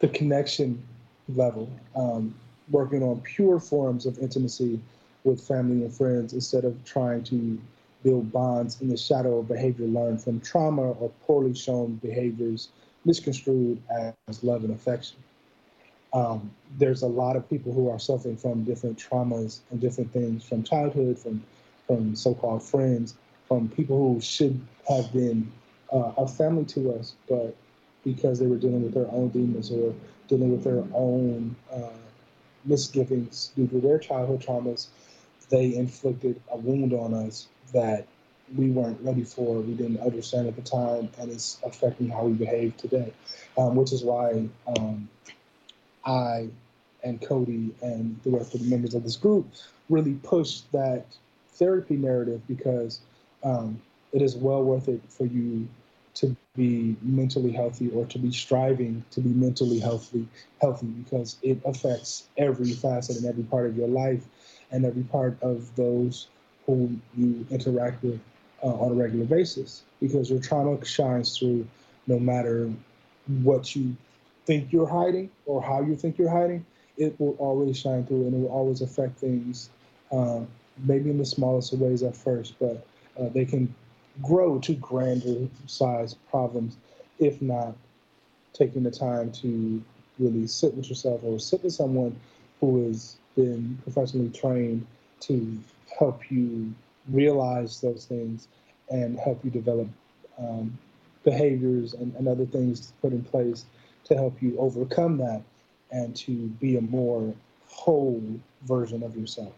[0.00, 0.82] the connection
[1.28, 2.34] level, um,
[2.70, 4.80] working on pure forms of intimacy
[5.24, 7.58] with family and friends instead of trying to
[8.02, 12.68] build bonds in the shadow of behavior learned from trauma or poorly shown behaviors
[13.06, 13.80] misconstrued
[14.28, 15.16] as love and affection.
[16.14, 20.44] Um, there's a lot of people who are suffering from different traumas and different things
[20.44, 21.42] from childhood, from
[21.86, 23.14] from so-called friends,
[23.48, 25.52] from people who should have been
[25.92, 27.54] uh, a family to us, but
[28.04, 29.94] because they were dealing with their own demons or
[30.28, 31.90] dealing with their own uh,
[32.64, 34.88] misgivings due to their childhood traumas,
[35.50, 38.06] they inflicted a wound on us that
[38.56, 42.32] we weren't ready for, we didn't understand at the time, and it's affecting how we
[42.34, 43.12] behave today.
[43.58, 45.08] Um, which is why um,
[46.06, 46.48] I
[47.02, 49.46] and Cody and the rest of the members of this group
[49.90, 51.04] really push that
[51.50, 53.00] therapy narrative because
[53.44, 53.80] um,
[54.12, 55.68] it is well worth it for you
[56.14, 60.26] to be mentally healthy or to be striving to be mentally healthy
[60.60, 64.24] healthy because it affects every facet and every part of your life
[64.70, 66.28] and every part of those
[66.66, 68.20] whom you interact with
[68.62, 71.66] uh, on a regular basis because your trauma shines through
[72.06, 72.72] no matter
[73.42, 73.96] what you
[74.46, 76.64] think you're hiding or how you think you're hiding
[76.96, 79.70] it will always shine through and it will always affect things
[80.12, 80.40] uh,
[80.84, 82.86] maybe in the smallest of ways at first but
[83.20, 83.72] uh, they can
[84.22, 86.76] grow to grander size problems
[87.18, 87.74] if not
[88.52, 89.82] taking the time to
[90.18, 92.14] really sit with yourself or sit with someone
[92.60, 94.86] who has been professionally trained
[95.20, 95.58] to
[95.98, 96.72] help you
[97.10, 98.48] realize those things
[98.90, 99.88] and help you develop
[100.38, 100.76] um,
[101.24, 103.64] behaviors and, and other things to put in place
[104.04, 105.42] to help you overcome that
[105.90, 107.34] and to be a more
[107.66, 108.22] whole
[108.64, 109.52] version of yourself.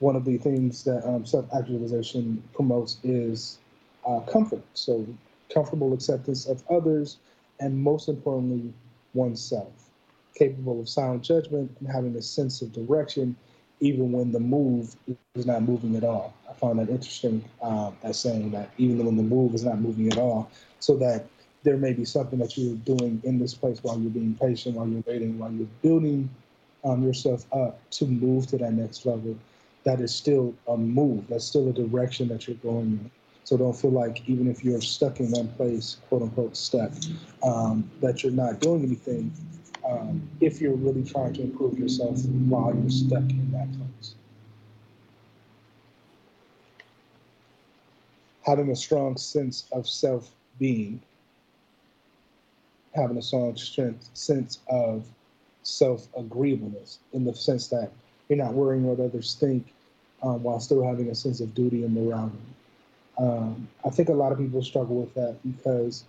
[0.00, 3.58] One of the things that um, self actualization promotes is
[4.06, 4.62] uh, comfort.
[4.74, 5.06] So,
[5.52, 7.16] comfortable acceptance of others,
[7.60, 8.72] and most importantly,
[9.14, 9.90] oneself.
[10.36, 13.34] Capable of sound judgment and having a sense of direction,
[13.80, 14.94] even when the move
[15.34, 16.32] is not moving at all.
[16.60, 20.18] Found that interesting, uh, that saying that even when the move is not moving at
[20.18, 21.26] all, so that
[21.62, 24.88] there may be something that you're doing in this place while you're being patient, while
[24.88, 26.28] you're waiting, while you're building
[26.84, 29.36] um, yourself up to move to that next level.
[29.84, 31.28] That is still a move.
[31.28, 33.10] That's still a direction that you're going in.
[33.44, 36.92] So don't feel like even if you're stuck in one place, quote unquote stuck,
[37.42, 39.32] um, that you're not doing anything.
[39.88, 43.87] Um, if you're really trying to improve yourself while you're stuck in that place.
[48.48, 51.00] Having a strong sense of self being
[52.94, 55.06] having a strong strength, sense of
[55.62, 57.90] self agreeableness in the sense that
[58.28, 59.72] you're not worrying what others think
[60.22, 62.36] um, while still having a sense of duty and morality.
[63.18, 66.04] Um, I think a lot of people struggle with that because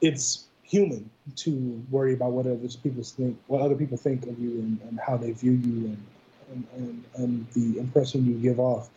[0.00, 4.50] it's human to worry about what other people think, what other people think of you,
[4.50, 6.06] and, and how they view you, and,
[6.52, 8.88] and, and and the impression you give off.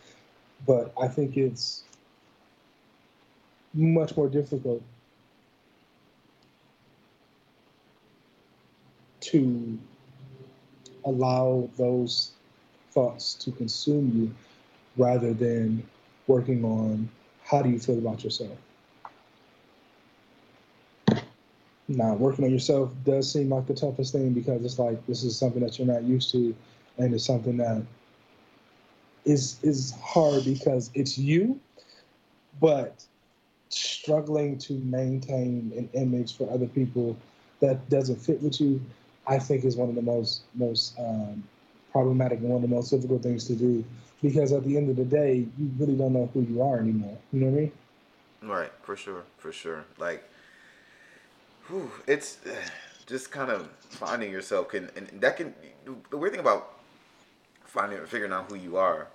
[0.66, 1.84] But I think it's
[3.76, 4.82] much more difficult
[9.20, 9.78] to
[11.04, 12.32] allow those
[12.90, 14.34] thoughts to consume you
[14.96, 15.86] rather than
[16.26, 17.08] working on
[17.44, 18.56] how do you feel about yourself.
[21.88, 25.38] Now, working on yourself does seem like the toughest thing because it's like this is
[25.38, 26.54] something that you're not used to,
[26.98, 27.82] and it's something that
[29.24, 31.60] is is hard because it's you,
[32.60, 33.04] but
[33.68, 37.16] struggling to maintain an image for other people
[37.60, 38.80] that doesn't fit with you
[39.26, 41.42] I think is one of the most most um,
[41.90, 43.84] problematic and one of the most difficult things to do
[44.22, 47.16] because at the end of the day, you really don't know who you are anymore.
[47.32, 47.72] You know what I mean?
[48.42, 49.84] Right, for sure, for sure.
[49.98, 50.28] Like,
[51.66, 52.38] whew, it's
[53.06, 55.54] just kind of finding yourself can, and that can.
[56.10, 56.72] The weird thing about
[57.64, 59.08] finding, figuring out who you are,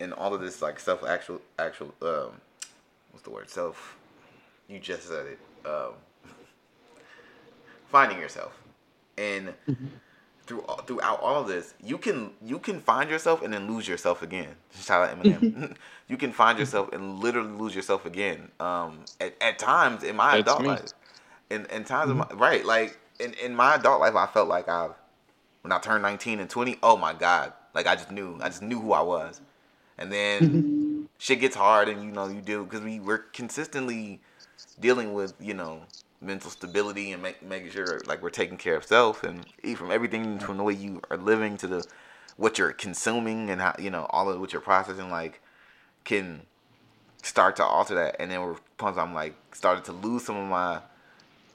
[0.00, 2.40] and all of this like self actual actual um,
[3.10, 3.96] what's the word self.
[4.68, 5.38] You just said it.
[5.66, 5.94] Um,
[7.86, 8.58] finding yourself,
[9.16, 9.54] and
[10.46, 14.56] through throughout all this, you can you can find yourself and then lose yourself again.
[14.74, 15.76] Shout out Eminem.
[16.08, 18.48] you can find yourself and literally lose yourself again.
[18.60, 20.68] Um, at, at times in my That's adult me.
[20.68, 20.82] life,
[21.50, 24.68] in, in times of my right, like in, in my adult life, I felt like
[24.68, 24.90] I
[25.62, 28.62] when I turned nineteen and twenty, oh my god, like I just knew, I just
[28.62, 29.40] knew who I was,
[29.98, 30.56] and then
[31.18, 34.20] shit gets hard, and you know you do because we we're consistently
[34.80, 35.82] dealing with you know
[36.20, 39.46] mental stability and make, making sure like we're taking care of self and
[39.76, 41.86] from everything from the way you are living to the
[42.36, 45.40] what you're consuming and how you know all of what you're processing like
[46.04, 46.42] can
[47.22, 48.16] start to alter that.
[48.18, 50.80] And then we're once I'm like started to lose some of my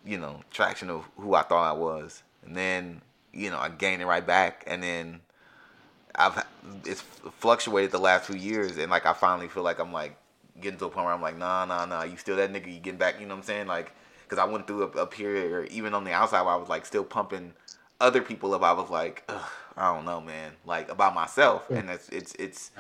[0.06, 2.23] you know traction of who I thought I was.
[2.45, 4.64] And then you know I gained it right back.
[4.68, 5.22] And then
[6.15, 6.45] I've
[6.85, 7.02] it's
[7.40, 10.18] fluctuated the last few years and like I finally feel like I'm like
[10.61, 12.80] getting to a point where I'm like nah nah nah you still that nigga you
[12.80, 13.68] getting back you know what I'm saying?
[13.68, 13.91] Like
[14.23, 16.69] because I went through a, a period or even on the outside where I was
[16.69, 17.53] like still pumping
[17.99, 18.61] other people up.
[18.64, 21.65] I was like Ugh, I don't know man like about myself.
[21.69, 21.77] Yeah.
[21.77, 22.72] and it's it's it's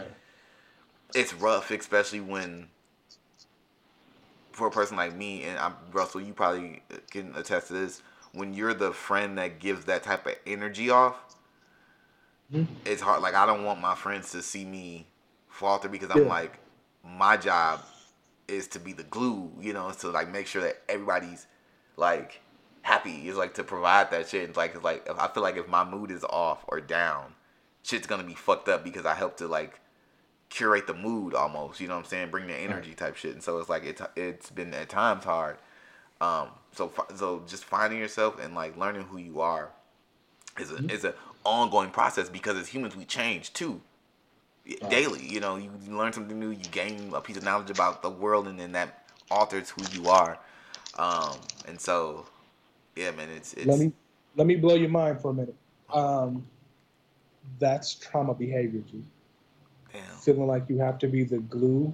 [1.15, 2.67] it's rough especially when
[4.51, 8.03] for a person like me and I'm Russell you probably can attest to this
[8.33, 11.15] when you're the friend that gives that type of energy off
[12.53, 12.67] Mhm.
[12.85, 15.07] it's hard like I don't want my friends to see me
[15.49, 16.29] falter because I'm Yeah.
[16.29, 16.59] like
[17.03, 17.81] my job
[18.47, 21.47] is to be the glue you know to like make sure that everybody's
[21.97, 22.41] like
[22.83, 23.27] happy.
[23.29, 24.49] Is like to provide that shit.
[24.49, 27.33] It's like it's like if I feel like if my mood is off or down
[27.81, 29.79] shit's gonna be fucked up because I help to like
[30.49, 32.29] curate the mood almost you know what I'm saying?
[32.29, 33.33] Bring the energy type shit.
[33.33, 35.57] And so it's like it's it's been at times hard.
[36.21, 39.71] Um so so just finding yourself and like learning who you are
[40.59, 43.81] is a is a ongoing process because as humans we change too
[44.81, 44.89] Right.
[44.89, 48.09] daily you know you learn something new you gain a piece of knowledge about the
[48.09, 50.39] world and then that alters who you are
[50.97, 52.25] um and so
[52.95, 53.93] yeah man it's it's let me
[54.35, 55.55] let me blow your mind for a minute.
[55.93, 56.45] Um,
[57.59, 59.03] that's trauma behavior, G.
[59.91, 61.93] damn Feeling like you have to be the glue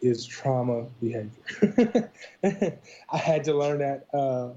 [0.00, 2.10] is trauma behavior.
[3.10, 4.50] I had to learn that uh,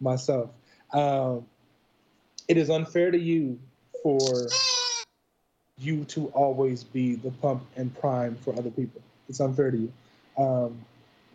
[0.00, 0.50] myself.
[0.92, 1.46] Um,
[2.48, 3.58] it is unfair to you
[4.02, 4.48] for
[5.78, 9.02] you to always be the pump and prime for other people.
[9.28, 9.92] It's unfair to you.
[10.38, 10.84] Um,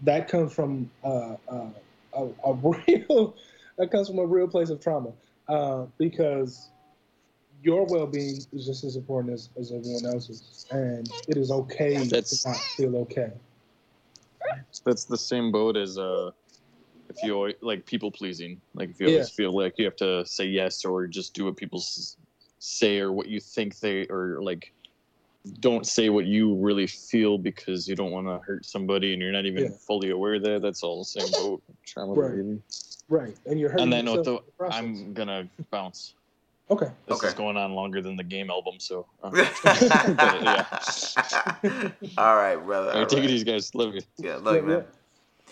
[0.04, 1.68] that comes from uh, uh,
[2.14, 2.54] a, a
[2.88, 3.36] real
[3.78, 5.12] that comes from a real place of trauma
[5.48, 6.70] uh, because
[7.64, 12.42] your well-being is just as important as, as everyone else's and it is okay That's-
[12.42, 13.32] to not feel okay
[14.84, 16.32] That's the same boat as uh,
[17.16, 18.60] if you always, like people pleasing.
[18.74, 19.14] Like if you Yeah.
[19.16, 22.18] always feel like you have to say yes or just do what people s-
[22.60, 24.72] say or what you think they or like
[25.60, 29.32] don't say what you really feel because you don't want to hurt somebody and you're
[29.32, 29.70] not even Yeah.
[29.88, 30.62] fully aware that.
[30.62, 31.62] That's all the same boat.
[31.86, 32.32] Trauma Right.
[32.32, 32.60] behavior.
[33.10, 34.74] right and you're hurting and then yourself though, the.
[34.76, 36.14] I'm gonna bounce.
[36.70, 37.28] okay This Okay.
[37.30, 39.08] is going on longer than the game album, so.
[39.24, 39.32] Uh,
[42.18, 43.30] all right brother all all right, take it right.
[43.32, 43.74] easy, guys.
[43.76, 44.02] Love you.
[44.20, 44.86] yeah love you man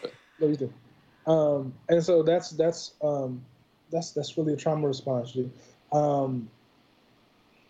[0.03, 0.10] yeah.
[0.40, 0.73] Love you too.
[1.30, 3.41] Um, and so that's that's um,
[3.91, 5.38] that's that's really a trauma response.
[5.93, 6.49] Um,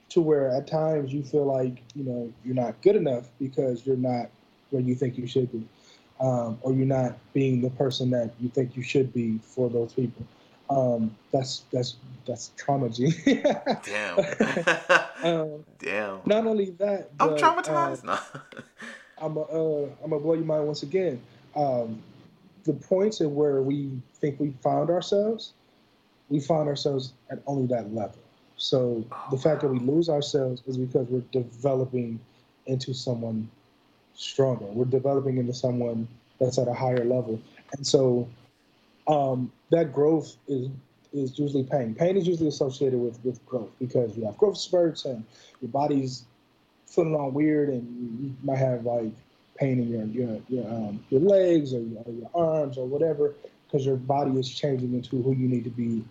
[0.09, 3.97] to where at times you feel like you know you're not good enough because you're
[3.97, 4.29] not
[4.69, 5.67] where you think you should be,
[6.21, 9.91] um, or you're not being the person that you think you should be for those
[9.93, 10.25] people.
[10.69, 13.11] Um, that's that's that's trauma, G.
[13.83, 14.19] damn
[15.23, 18.19] um, damn not only that, I'm but, traumatized uh,
[19.17, 21.21] I'm a, uh, I'm gonna blow your mind once again.
[21.55, 22.01] Um,
[22.69, 25.53] the points at where we think we found ourselves,
[26.29, 28.19] we found ourselves at only that level.
[28.57, 32.19] So the fact that we lose ourselves is because we're developing
[32.67, 33.49] into someone
[34.13, 34.65] stronger.
[34.65, 36.07] We're developing into someone
[36.39, 37.41] that's at a higher level,
[37.75, 38.29] and so
[39.07, 40.69] um, that growth is
[41.11, 41.95] is usually pain.
[41.95, 45.25] Pain is usually associated with with growth because you have growth spurts and
[45.59, 46.25] your body's
[46.85, 49.13] feeling all weird, and you, you might have like
[49.59, 53.33] pain in your your your, um, your legs or your, or your arms or whatever
[53.65, 56.03] because your body is changing into who you need to be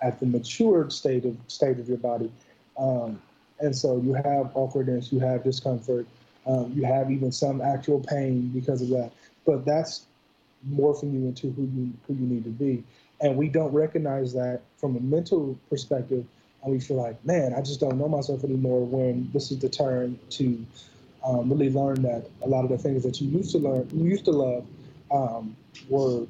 [0.00, 2.30] at the matured state of state of your body.
[2.78, 3.20] Um,
[3.60, 6.06] and so you have awkwardness, you have discomfort,
[6.46, 9.12] um, you have even some actual pain because of that.
[9.44, 10.06] But that's
[10.70, 12.84] morphing you into who you who you need to be.
[13.20, 16.24] And we don't recognize that from a mental perspective,
[16.62, 18.84] and we feel like, man, I just don't know myself anymore.
[18.84, 20.66] When this is the turn to
[21.26, 24.04] um, really learn that a lot of the things that you used to learn, you
[24.04, 24.66] used to love,
[25.10, 25.56] um,
[25.88, 26.26] were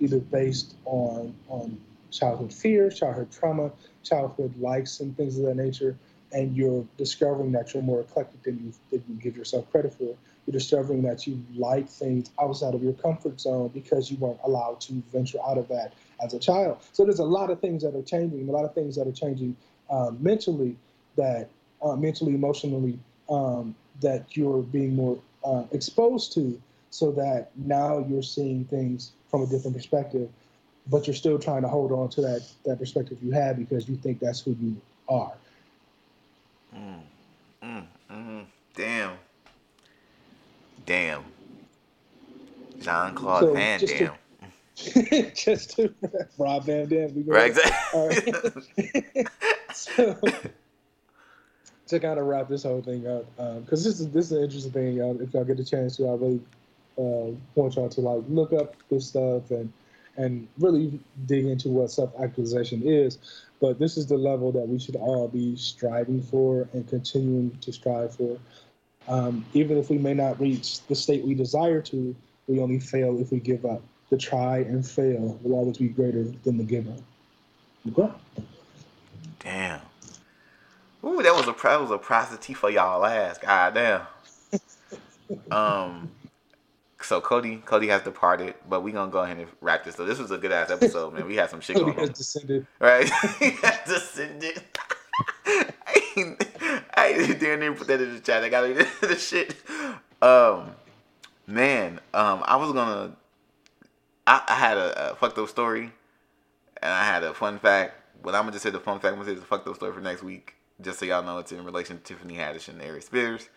[0.00, 1.78] either based on on
[2.10, 3.70] childhood fears, childhood trauma,
[4.02, 5.96] childhood likes, and things of that nature.
[6.32, 10.14] And you're discovering that you're more eclectic than you than you give yourself credit for.
[10.46, 14.80] You're discovering that you like things outside of your comfort zone because you weren't allowed
[14.82, 15.92] to venture out of that
[16.24, 16.78] as a child.
[16.92, 19.12] So there's a lot of things that are changing, a lot of things that are
[19.12, 19.56] changing
[19.90, 20.76] um, mentally,
[21.16, 21.50] that
[21.82, 22.98] uh, mentally, emotionally,
[23.28, 26.60] um, that you're being more uh, exposed to,
[26.90, 30.28] so that now you're seeing things from a different perspective,
[30.90, 33.96] but you're still trying to hold on to that that perspective you had because you
[33.96, 34.76] think that's who you
[35.08, 35.32] are.
[36.74, 37.00] Mm,
[37.62, 38.44] mm, mm,
[38.74, 39.12] damn.
[40.86, 41.24] Damn.
[42.80, 44.12] Jean Claude So, Van to- Damme.
[45.34, 45.92] Just to
[46.38, 47.14] Rob Van Dam.
[47.14, 48.00] We go Right, exactly.
[48.86, 49.28] right.
[49.74, 50.16] so,
[51.88, 53.24] to kind of wrap this whole thing up,
[53.64, 54.92] because this is this is an interesting thing.
[54.94, 56.40] Y'all, if y'all get a chance to, I really
[56.98, 59.72] uh, want y'all to like look up this stuff and
[60.16, 63.18] and really dig into what self-actualization is.
[63.60, 67.72] But this is the level that we should all be striving for and continuing to
[67.72, 68.38] strive for.
[69.06, 72.14] Um, even if we may not reach the state we desire to,
[72.46, 73.80] we only fail if we give up.
[74.10, 77.00] The try and fail will always be greater than the give up.
[77.90, 78.12] Okay?
[79.38, 79.80] Damn.
[81.04, 83.38] Ooh, that was a that was a prostitute for y'all ass.
[83.38, 84.02] God damn.
[85.50, 86.10] Um.
[87.02, 89.96] So Cody, Cody has departed, but we gonna go ahead and wrap this.
[89.96, 91.26] So this was a good ass episode, man.
[91.26, 92.66] We had some shit Cody going has on, descended.
[92.80, 93.10] right?
[93.40, 94.62] he has descended.
[96.96, 98.44] I didn't even put that in the chat.
[98.44, 99.56] I got to the shit.
[100.22, 100.76] Um,
[101.46, 103.16] man, um, I was gonna.
[104.26, 105.92] I, I had a, a fucked up story,
[106.82, 107.94] and I had a fun fact.
[108.22, 109.12] But I'm gonna just say the fun fact.
[109.14, 111.52] I'm gonna say the fucked up story for next week, just so y'all know it's
[111.52, 113.48] in relation to Tiffany Haddish and Ari Spears.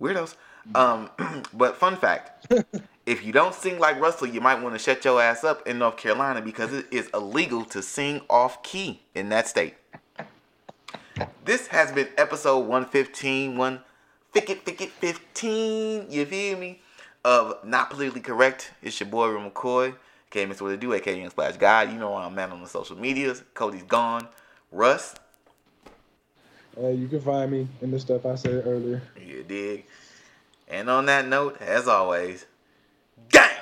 [0.00, 0.36] Weirdos.
[0.74, 1.10] Um,
[1.54, 2.52] but fun fact:
[3.06, 5.78] if you don't sing like Russell, you might want to shut your ass up in
[5.78, 9.74] North Carolina because it is illegal to sing off key in that state.
[11.44, 13.80] This has been episode 115, one
[14.32, 16.80] thicket, thicket 15, you feel me?
[17.24, 18.72] Of Not Politically Correct.
[18.82, 19.94] It's your boy, Real McCoy.
[20.28, 20.62] Okay, Mr.
[20.62, 21.82] What to Do, aka Young Splash Guy.
[21.82, 23.42] You know where I'm at on the social medias.
[23.52, 24.28] Cody's gone.
[24.72, 25.14] Russ,
[26.82, 29.02] uh, you can find me in the stuff I said earlier.
[29.20, 29.84] You dig?
[30.68, 32.46] And on that note, as always,
[33.30, 33.59] gang!